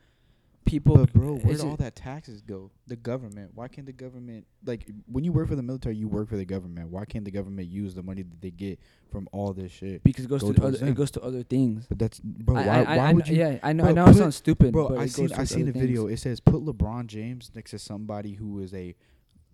[0.64, 2.70] People, But bro, where is do all that taxes go?
[2.86, 3.50] The government.
[3.56, 6.46] Why can't the government like when you work for the military, you work for the
[6.46, 6.92] government.
[6.92, 8.80] Why can't the government use the money that they get
[9.12, 10.04] from all this shit?
[10.04, 11.88] because it goes go to other, it goes to other things.
[11.90, 12.58] But that's bro.
[12.58, 12.74] I, why?
[12.74, 13.38] I, I, why I would you?
[13.38, 13.86] Yeah, I know.
[13.86, 15.80] I Bro, know put- it sounds stupid, Bro, but I seen I seen a other
[15.80, 16.08] video.
[16.08, 16.20] things.
[16.20, 18.96] It says put LeBron James next to somebody who is a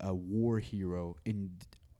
[0.01, 1.51] a war hero, and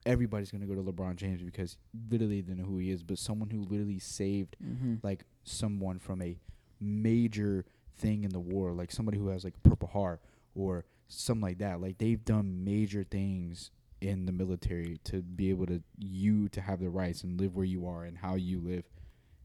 [0.07, 1.77] everybody's gonna go to LeBron James because
[2.09, 3.03] literally they know who he is.
[3.03, 4.99] But someone who literally saved Mhm.
[5.03, 6.37] like someone from a
[6.79, 7.65] major
[7.97, 10.21] thing in the war, like somebody who has like a Purple Heart
[10.55, 11.81] or something like that.
[11.81, 16.79] Like they've done major things in the military to be able to you to have
[16.79, 18.83] the rights and live where you are and how you live,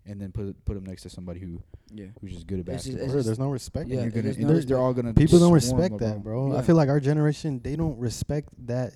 [0.04, 1.62] and then put put them next to somebody who
[1.94, 2.06] yeah.
[2.20, 3.04] who's just good at It's just- basketball.
[3.04, 3.88] it's Bro, there's no respect.
[3.88, 6.52] Yeah, you're gonna, there's no they're, they're all gonna People don't swarm respect that, bro.
[6.52, 6.58] Yeah.
[6.58, 8.94] I feel like our generation they don't respect that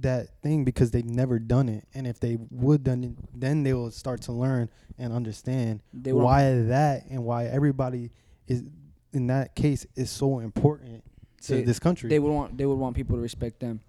[0.00, 3.72] that thing because they've never done it, and if they would done it, then they
[3.72, 4.68] will start to learn
[4.98, 8.10] and understand They were why that and why everybody
[8.46, 8.64] is
[9.12, 11.02] in that case is so important
[11.42, 12.08] to They- this country.
[12.10, 13.80] they would want they would want people to respect them,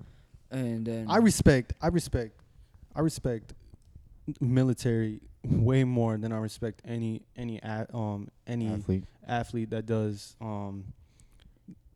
[0.52, 2.40] and then I respect, I respect,
[2.96, 3.54] I respect
[4.40, 9.06] military way more than I respect any any um any athlete.
[9.28, 10.86] athlete that does um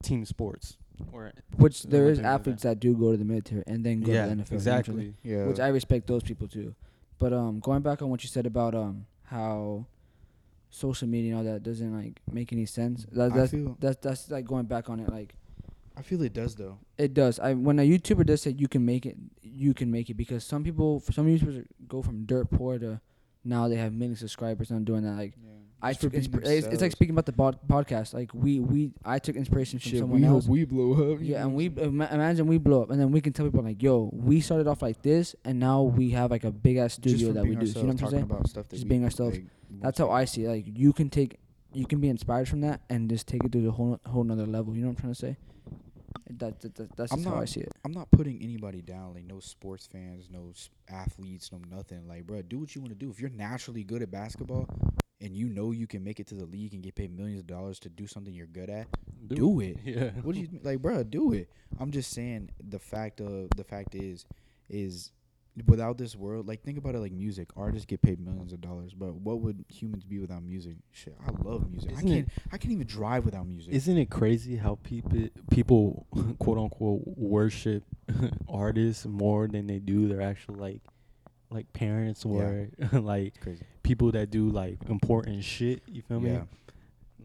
[0.01, 0.77] team sports
[1.11, 2.39] or Which there is things like that.
[2.41, 4.51] athletes that do go to the military and then go yeah to the NFL.
[4.53, 6.75] exactly Yeah, Which I respect those people too.
[7.19, 9.85] But um, going back on what you said about um how
[10.69, 13.05] social media and all that doesn't like make any sense.
[13.11, 15.09] That, I that's feel that's that's like going back on it.
[15.09, 15.35] Like
[15.95, 16.79] I feel it does though.
[16.97, 17.39] it does.
[17.39, 20.43] I when a YouTuber does say you can make it, you can make it because
[20.43, 22.99] some people, for some YouTubers, go from dirt poor to
[23.45, 25.15] now they have million subscribers and I'm doing that.
[25.15, 25.33] Like
[25.85, 28.13] I took it's, it's like speaking about the bod- podcast.
[28.13, 30.45] Like we we I took inspiration from Shit, someone we else.
[30.45, 31.19] hope we blow up.
[31.21, 33.83] Yeah, and we ima- imagine we blow up, and then we can tell people like,
[33.83, 37.33] "Yo, we started off like this, and now we have like a big ass studio
[37.33, 38.23] that we do." You know what I'm saying?
[38.23, 39.35] about stuff that Just being ourselves.
[39.37, 39.45] like,
[39.81, 40.49] That's how I see it.
[40.49, 41.37] Like you can take,
[41.73, 44.45] you can be inspired from that and just take it to the whole whole nother
[44.45, 44.73] level.
[44.75, 45.37] You know what I'm trying to say?
[46.37, 47.73] That, that, that that's I'm how I not- see it.
[47.83, 49.13] I'm not putting anybody down.
[49.15, 50.53] Like no sports fans, no
[50.89, 52.07] athletes, no nothing.
[52.07, 53.09] Like, bro, do what you want to do.
[53.09, 54.67] If you're naturally good at basketball
[55.23, 57.47] and you know you can make it to the league and get paid millions of
[57.47, 58.87] dollars to do something you're good at,
[59.27, 59.77] do it.
[59.85, 61.03] yeah what do you like, bro?
[61.03, 61.49] Do it.
[61.79, 64.25] I'm just saying the fact of the fact is,
[64.69, 65.11] is
[65.65, 67.49] without this world, like think about it like music.
[67.55, 70.75] Artists get paid millions of dollars, but what would humans be without music?
[70.91, 71.91] Shit, I love music.
[71.91, 72.29] Isn't I can't.
[72.51, 73.73] I can't even drive without music.
[73.73, 76.05] Isn't it crazy how people people
[76.39, 77.83] quote unquote worship
[78.49, 80.81] artists more than they do their actual like
[81.53, 83.63] like parents or like crazy.
[83.83, 86.39] people that do like important shit, you feel Yeah.
[86.39, 86.43] me?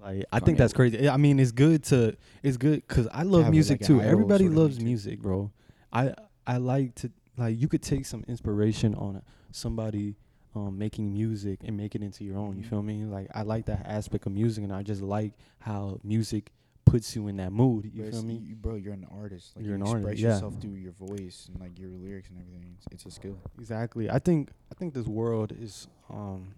[0.01, 1.09] Like I think that's crazy.
[1.09, 4.01] I mean, it's good to it's good because I love music like, too.
[4.01, 5.51] Everybody loves music, bro.
[5.93, 6.15] I
[6.47, 10.17] I like to like you could take some inspiration on somebody
[10.55, 12.57] um making music and make it into your own.
[12.59, 12.69] You Mhm.
[12.71, 13.05] feel me?
[13.05, 16.53] Like I like that aspect of music, and I just like how music
[16.91, 17.85] puts you in that mood.
[17.87, 18.35] You But feel it's- me?
[18.37, 19.55] you- bro, you're an artist.
[19.57, 20.29] Like You're you an artist, express yeah.
[20.35, 22.75] yourself through your voice and like your lyrics and everything.
[22.77, 23.39] It's, it's a skill.
[23.59, 24.11] Exactly.
[24.11, 26.55] I think I think this world is um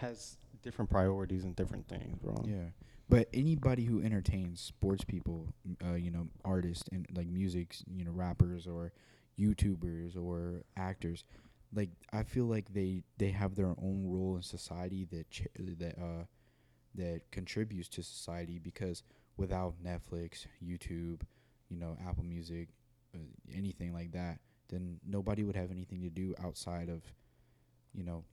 [0.00, 2.42] has different priorities and different things, bro.
[2.46, 2.70] Yeah.
[3.08, 5.48] But anybody who entertains sports people,
[5.84, 8.92] uh, you know, artists and like music, you know, rappers or
[9.38, 11.24] YouTubers or actors,
[11.74, 15.98] like I feel like they they have their own role in society that ch- that
[15.98, 16.24] uh
[16.94, 19.02] that contributes to society because
[19.36, 21.22] without Netflix, YouTube,
[21.68, 22.68] you know, Apple Music,
[23.14, 23.18] uh,
[23.54, 24.38] anything like that,
[24.68, 27.02] then nobody would have anything to do outside of,
[27.92, 28.24] you know,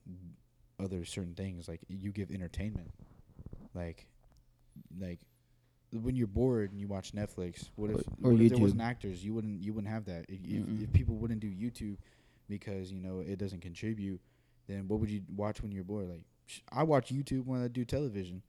[0.82, 1.68] other certain things.
[1.68, 2.90] Like you give entertainment,
[3.74, 4.06] like,
[4.98, 5.18] like
[5.92, 9.24] when you're bored and you watch Netflix, what if, Or- what if there wasn't actors?
[9.24, 10.24] You wouldn't you wouldn't have that.
[10.28, 10.38] If,
[10.84, 11.96] if, people wouldn't do YouTube
[12.48, 14.20] because you know it doesn't contribute,
[14.68, 16.08] then what would you watch when you're bored?
[16.08, 18.42] Like sh- I watch YouTube when I do television.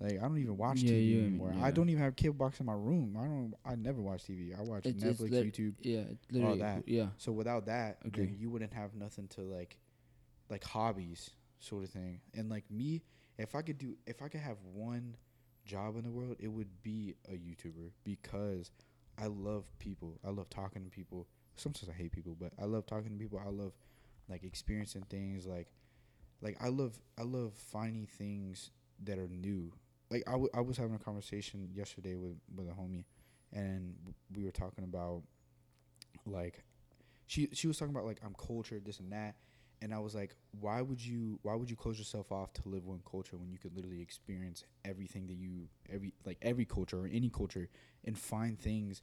[0.00, 1.52] Like I don't even watch Yeah, TV you- anymore.
[1.56, 1.64] yeah.
[1.64, 3.16] I don't even have cable box in my room.
[3.18, 3.54] I don't.
[3.64, 4.52] I never watch TV.
[4.58, 5.74] I watch It's- it's Netflix, lit- YouTube.
[5.80, 6.58] Yeah, it's literally.
[6.58, 6.88] that.
[6.88, 7.10] Yeah.
[7.18, 8.26] So without that, Agree.
[8.26, 9.78] then you wouldn't have nothing to like,
[10.50, 11.30] like hobbies
[11.60, 12.20] sort of thing.
[12.34, 13.02] And like me,
[13.38, 15.16] if I could do, if I could have one
[15.64, 18.70] job in the world, it would be a YouTuber because
[19.18, 20.18] I love people.
[20.24, 21.28] I love talking to people.
[21.56, 23.38] Sometimes I hate people, but I love talking to people.
[23.38, 23.72] I love
[24.28, 25.46] like experiencing things.
[25.46, 25.68] Like,
[26.40, 28.70] like I love I love finding things
[29.04, 29.72] that are new.
[30.10, 33.04] Like I, w- I was having a conversation yesterday with with a homie,
[33.52, 33.94] and
[34.34, 35.22] we were talking about
[36.26, 36.64] like
[37.26, 39.36] she she was talking about like I'm cultured this and that
[39.80, 42.86] and I was like why would you why would you close yourself off to live
[42.86, 47.10] one culture when you could literally experience everything that you every like every culture or
[47.12, 47.68] any culture
[48.04, 49.00] and find things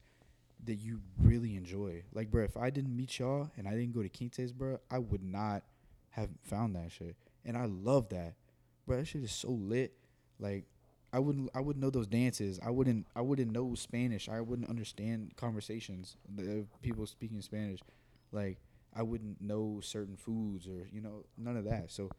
[0.65, 2.03] that you really enjoy?
[2.13, 4.99] Like bro if I didn't meet y'all and I didn't go to Quinces bro I
[4.99, 5.63] would not
[6.11, 7.15] have found that shit.
[7.45, 8.35] And I love that
[8.89, 9.93] bro that shit is so lit
[10.39, 10.65] like
[11.11, 12.59] I wouldn't I wouldn't know those dances.
[12.63, 14.29] I wouldn't I wouldn't know Spanish.
[14.29, 17.79] I wouldn't understand conversations the people speaking Spanish.
[18.31, 18.57] Like
[18.95, 21.91] I wouldn't know certain foods or you know none of that.
[21.91, 22.09] So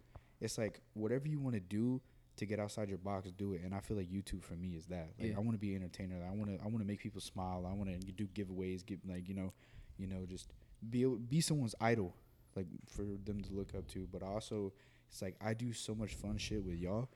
[0.41, 2.01] it's like whatever you want to do
[2.37, 3.61] to get outside your box, do it.
[3.65, 5.11] And I feel like YouTube for me is that.
[5.21, 5.37] Like Yeah.
[5.37, 6.25] I want to be an entertainer.
[6.27, 7.67] I want to I want to make people smile.
[7.71, 9.53] I want to do giveaways, give like you know,
[9.99, 10.53] you know just
[10.89, 12.17] be be someone's idol,
[12.57, 14.09] like for them to look up to.
[14.11, 14.73] But also
[15.11, 17.09] it's like I do so much fun shit with y'all.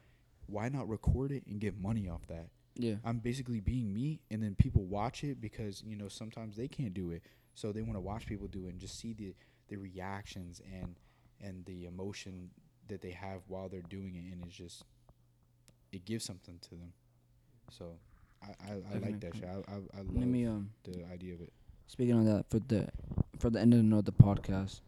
[0.47, 2.49] Why not record it and get money off that?
[2.77, 2.97] Yeah.
[3.05, 6.93] I'm basically being me, and then people watch it because you know sometimes they can't
[6.93, 7.23] do it,
[7.55, 9.35] so they want to watch people do it and just see the
[9.69, 10.97] the reactions and
[11.41, 12.51] and the emotion
[12.89, 14.83] that they have while they're doing it, and it's just
[15.93, 16.93] it gives something to them.
[17.71, 17.95] So
[18.43, 19.45] I I, I like that shit.
[19.45, 21.53] I I, I Let love me um the idea of it.
[21.87, 22.89] speaking on that for the
[23.39, 24.81] for the end of the note of the podcast.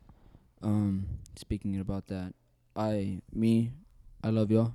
[0.63, 1.07] Um,
[1.37, 2.33] speaking about that,
[2.77, 3.73] I me,
[4.23, 4.75] I love y'all,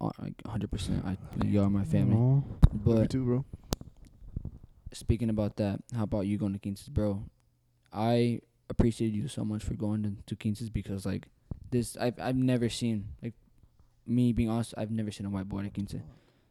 [0.00, 1.04] uh, like hundred percent.
[1.04, 2.16] I y'all are my family.
[2.16, 2.42] Aw.
[2.72, 3.44] But too, bro.
[4.92, 7.24] speaking about that, how about you going to Quinces, bro?
[7.92, 8.40] I
[8.70, 11.26] appreciated you so much for going to, to Quinces because like
[11.70, 13.34] this, I've I've never seen like
[14.06, 15.94] me being honest, I've never seen a whiteboard at Quince.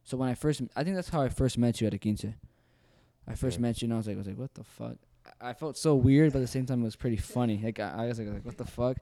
[0.04, 2.24] So when I first, I think that's how I first met you at a Quince.
[3.26, 3.62] I first Yeah.
[3.62, 4.96] met you and I was like, I was like, what the fuck?
[5.40, 7.58] I felt so weird, but at the same time, it was pretty funny.
[7.62, 8.98] Like I, I was like, what the fuck?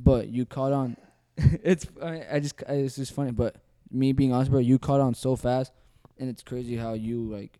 [0.00, 0.96] But you caught on.
[1.62, 3.30] it's I, I just I, it's just funny.
[3.32, 3.56] But
[3.90, 5.72] me being honest, bro, you caught on so fast,
[6.18, 7.58] and it's crazy how you like,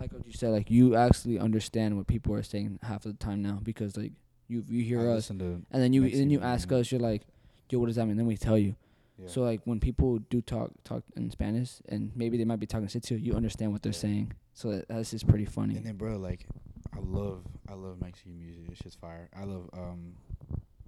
[0.00, 3.24] like what you said, like you actually understand what people are saying half of the
[3.24, 4.12] time now because like
[4.48, 5.40] you you hear I us and
[5.70, 7.22] then you Mexican then you ask us, you're like,
[7.70, 8.16] yo, what does that mean?
[8.16, 8.74] Then we tell you.
[9.18, 9.28] yeah.
[9.28, 12.88] So like when people do talk talk in Spanish and maybe they might be talking
[12.88, 13.98] shit to you, you understand what they're Yeah.
[13.98, 14.32] saying.
[14.54, 15.76] So that, that's just pretty funny.
[15.76, 16.46] And then, bro, like,
[16.94, 17.40] I love,
[17.70, 18.64] I love Mexican music.
[18.70, 19.30] It's just fire.
[19.34, 20.12] I love um,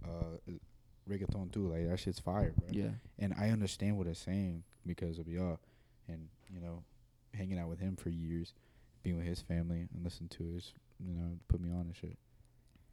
[0.04, 0.36] uh,
[1.08, 1.68] reggaeton too.
[1.68, 2.68] Like that shit's fire, bro.
[2.70, 2.90] yeah.
[3.18, 5.58] And I understand what it's saying because of y'all,
[6.08, 6.82] and you know,
[7.32, 8.54] hanging out with him for years,
[9.02, 10.72] being with his family and listening to his,
[11.04, 12.16] you know, put me on and shit.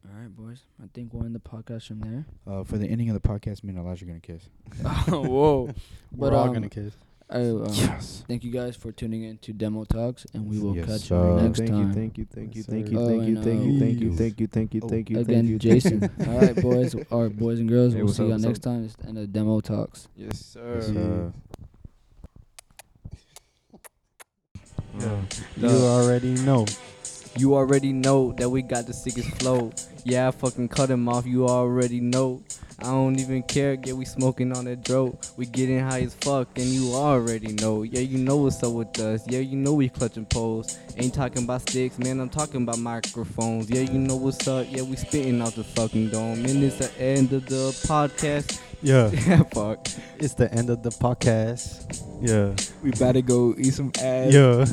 [0.04, 0.64] All right, boys.
[0.82, 2.26] I think we'll end the podcast from there.
[2.44, 4.48] Uh, for the ending of the podcast, me and Elijah are gonna kiss.
[5.08, 5.70] Whoa.
[6.12, 6.94] We're But, all um, gonna kiss.
[7.32, 8.24] I, um, Yes.
[8.28, 11.16] Thank you guys for tuning in to Demo Talks, and we will Yes, catch sir.
[11.16, 11.66] you next time.
[11.66, 11.66] Yes.
[11.66, 11.88] thank time.
[11.88, 14.16] you, thank you, thank you, thank you, Oh, thank you, thank uh, you, thank you,
[14.16, 15.18] thank you, thank you, thank you, thank you.
[15.20, 15.58] Again, you.
[15.58, 16.10] Jason.
[16.28, 17.94] All right, boys, or boys and girls.
[17.94, 18.72] Hey, we'll see up, y'all next up?
[18.74, 18.84] time.
[18.84, 20.08] It's the end of Demo Talks.
[20.14, 20.74] Yes, sir.
[20.76, 21.32] Yes, sir.
[25.56, 26.66] You already know.
[27.38, 29.72] You already know that we got the sickest flow.
[30.04, 31.24] Yeah, I fucking cut him off.
[31.26, 32.42] You already know.
[32.84, 33.76] I don't even care.
[33.84, 35.22] Yeah, we smoking on that dope.
[35.36, 37.82] We getting high as fuck, and you already know.
[37.82, 39.22] Yeah, you know what's up with us.
[39.28, 40.78] Yeah, you know we clutching poles.
[40.96, 42.20] Ain't talking about sticks, man.
[42.20, 43.70] I'm talking about microphones.
[43.70, 44.66] Yeah, you know what's up.
[44.70, 46.44] Yeah, we spitting out the fucking dome.
[46.44, 48.60] And it's the end of the podcast.
[48.82, 49.86] Yeah, Yeah, fuck.
[50.18, 52.02] it's the end of the podcast.
[52.20, 54.32] Yeah, We better go eat some ass.
[54.32, 54.64] yeah.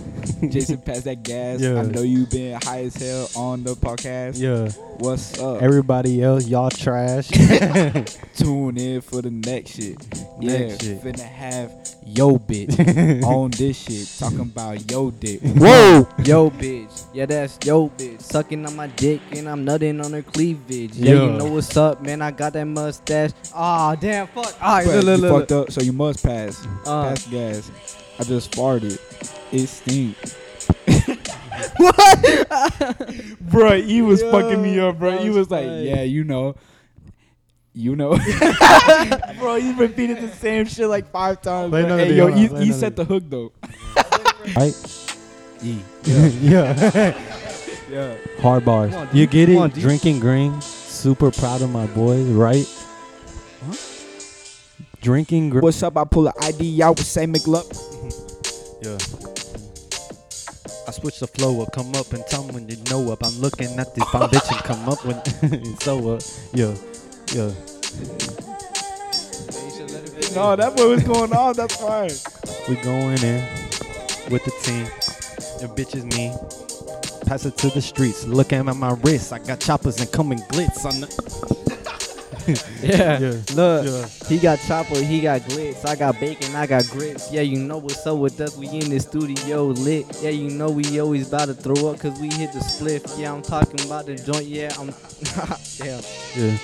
[0.48, 1.60] Jason, pass that gas.
[1.60, 1.80] Yeah.
[1.80, 4.38] I know you been high as hell on the podcast.
[4.40, 4.70] Yeah.
[4.98, 5.62] What's up?
[5.62, 7.28] Everybody else, y'all trash.
[8.36, 9.96] Tune in for the next shit.
[10.40, 11.00] Yeah, Next shit.
[11.02, 11.72] finna have
[12.04, 14.08] yo bitch on this shit.
[14.18, 15.40] Talking about yo dick.
[15.42, 17.04] Whoa, yo bitch.
[17.14, 18.20] Yeah, that's yo bitch.
[18.22, 20.96] Sucking on my dick and I'm nutting on her cleavage.
[20.96, 22.20] Yeah, you know what's up, man.
[22.22, 23.30] I got that mustache.
[23.54, 24.54] Ah, damn, fuck.
[24.60, 26.66] Ah, But look, look, you look, fucked up, so you must pass.
[26.86, 27.08] Uh.
[27.10, 27.70] pass gas.
[28.18, 28.98] I just farted.
[29.52, 30.16] It stink.
[31.76, 33.36] what?
[33.40, 35.18] bro, he was fucking me up, bro.
[35.18, 35.88] He was was like, funny.
[35.88, 36.54] yeah, you know.
[37.72, 38.18] You know.
[39.38, 41.70] bro, he repeated the same shit like five times.
[41.70, 41.96] Play bro.
[41.96, 43.52] Hey, yo, video, he, he set the hook though.
[44.56, 44.74] right?
[45.62, 45.78] E.
[46.04, 47.14] yeah.
[47.90, 48.14] Yeah.
[48.40, 48.94] Hard bars.
[48.94, 49.32] On, you D.
[49.32, 49.56] get it?
[49.56, 50.60] on, Drinking green.
[50.60, 52.66] Super proud of my boys, right?
[53.64, 53.74] Huh?
[55.00, 55.62] Drinking green.
[55.62, 55.96] What's up?
[55.96, 57.66] I pull an ID out with say McLup.
[58.82, 58.96] Yeah.
[60.90, 63.24] I switch the flow up, come up and tell when you know up.
[63.24, 65.22] I'm looking at the foundation, come up when
[65.62, 66.22] it's so up.
[66.52, 66.74] Yeah,
[67.32, 67.54] yeah.
[70.34, 71.54] No, that boy was going on.
[71.54, 72.10] That's fine.
[72.68, 73.40] We going in
[74.32, 74.86] with the team.
[75.60, 76.34] Your bitch is me.
[77.24, 78.26] Pass it to the streets.
[78.26, 79.32] Look at my wrist.
[79.32, 81.59] I got choppers and coming glitz on the.
[82.82, 83.18] Yeah.
[83.18, 83.40] Yeah.
[83.54, 84.06] Look, Yeah.
[84.28, 85.86] he got chopper, he got glitz.
[85.86, 87.30] I got bacon, I got grits.
[87.32, 88.56] Yeah, you know what's up with us.
[88.56, 90.06] We in the studio lit.
[90.22, 93.18] Yeah, you know we always about to throw up because we hit the spliff.
[93.18, 94.46] Yeah, I'm talking about the joint.
[94.46, 94.86] Yeah, I'm.
[95.78, 96.02] Damn.
[96.36, 96.56] Yeah.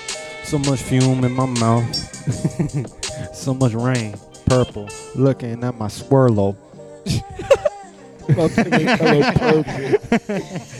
[0.44, 1.94] So much fume in my mouth.
[3.34, 4.14] so much rain.
[4.46, 4.88] Purple.
[5.14, 6.56] Looking at my swirlo.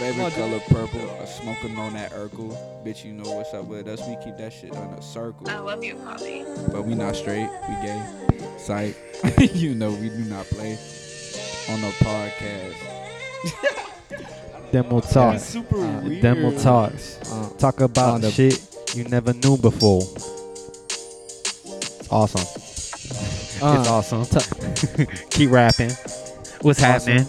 [0.00, 0.76] My favorite color purple.
[0.78, 1.20] My Come on, color purple.
[1.20, 2.84] I'm smoking on that Urkel.
[2.84, 4.00] Bitch, you know what's up with us.
[4.06, 5.50] We keep that shit on a circle.
[5.50, 6.44] I love you, Poppy.
[6.70, 7.48] But we not straight.
[7.68, 8.00] We gay.
[8.58, 8.94] Sight.
[9.54, 10.78] you know we do not play
[11.68, 12.76] on the podcast.
[14.72, 15.42] Demo talks.
[15.42, 17.18] super Uh, Demo talks.
[17.32, 18.60] Uh, Talk about the- shit
[18.94, 20.02] you never knew before.
[21.64, 22.46] It's awesome.
[23.60, 25.06] Uh, it's awesome.
[25.30, 25.90] Keep rapping.
[26.62, 27.26] What's happening?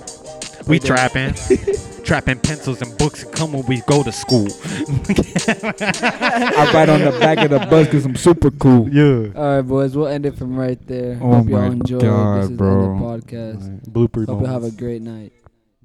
[0.68, 1.34] We Right trapping.
[2.04, 4.48] trapping pencils and books and come when we go to school.
[5.48, 8.90] I ride on the back of the bus because I'm super cool.
[8.90, 9.32] yeah.
[9.36, 11.20] All right, boys, we'll end it from right there.
[11.22, 12.02] Oh Hope y'all my enjoyed.
[12.02, 12.70] God, this is bro.
[12.70, 13.92] the end of the podcast.
[13.92, 15.34] Blooper Hope you have a great night.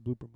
[0.06, 0.33] Blooper moments.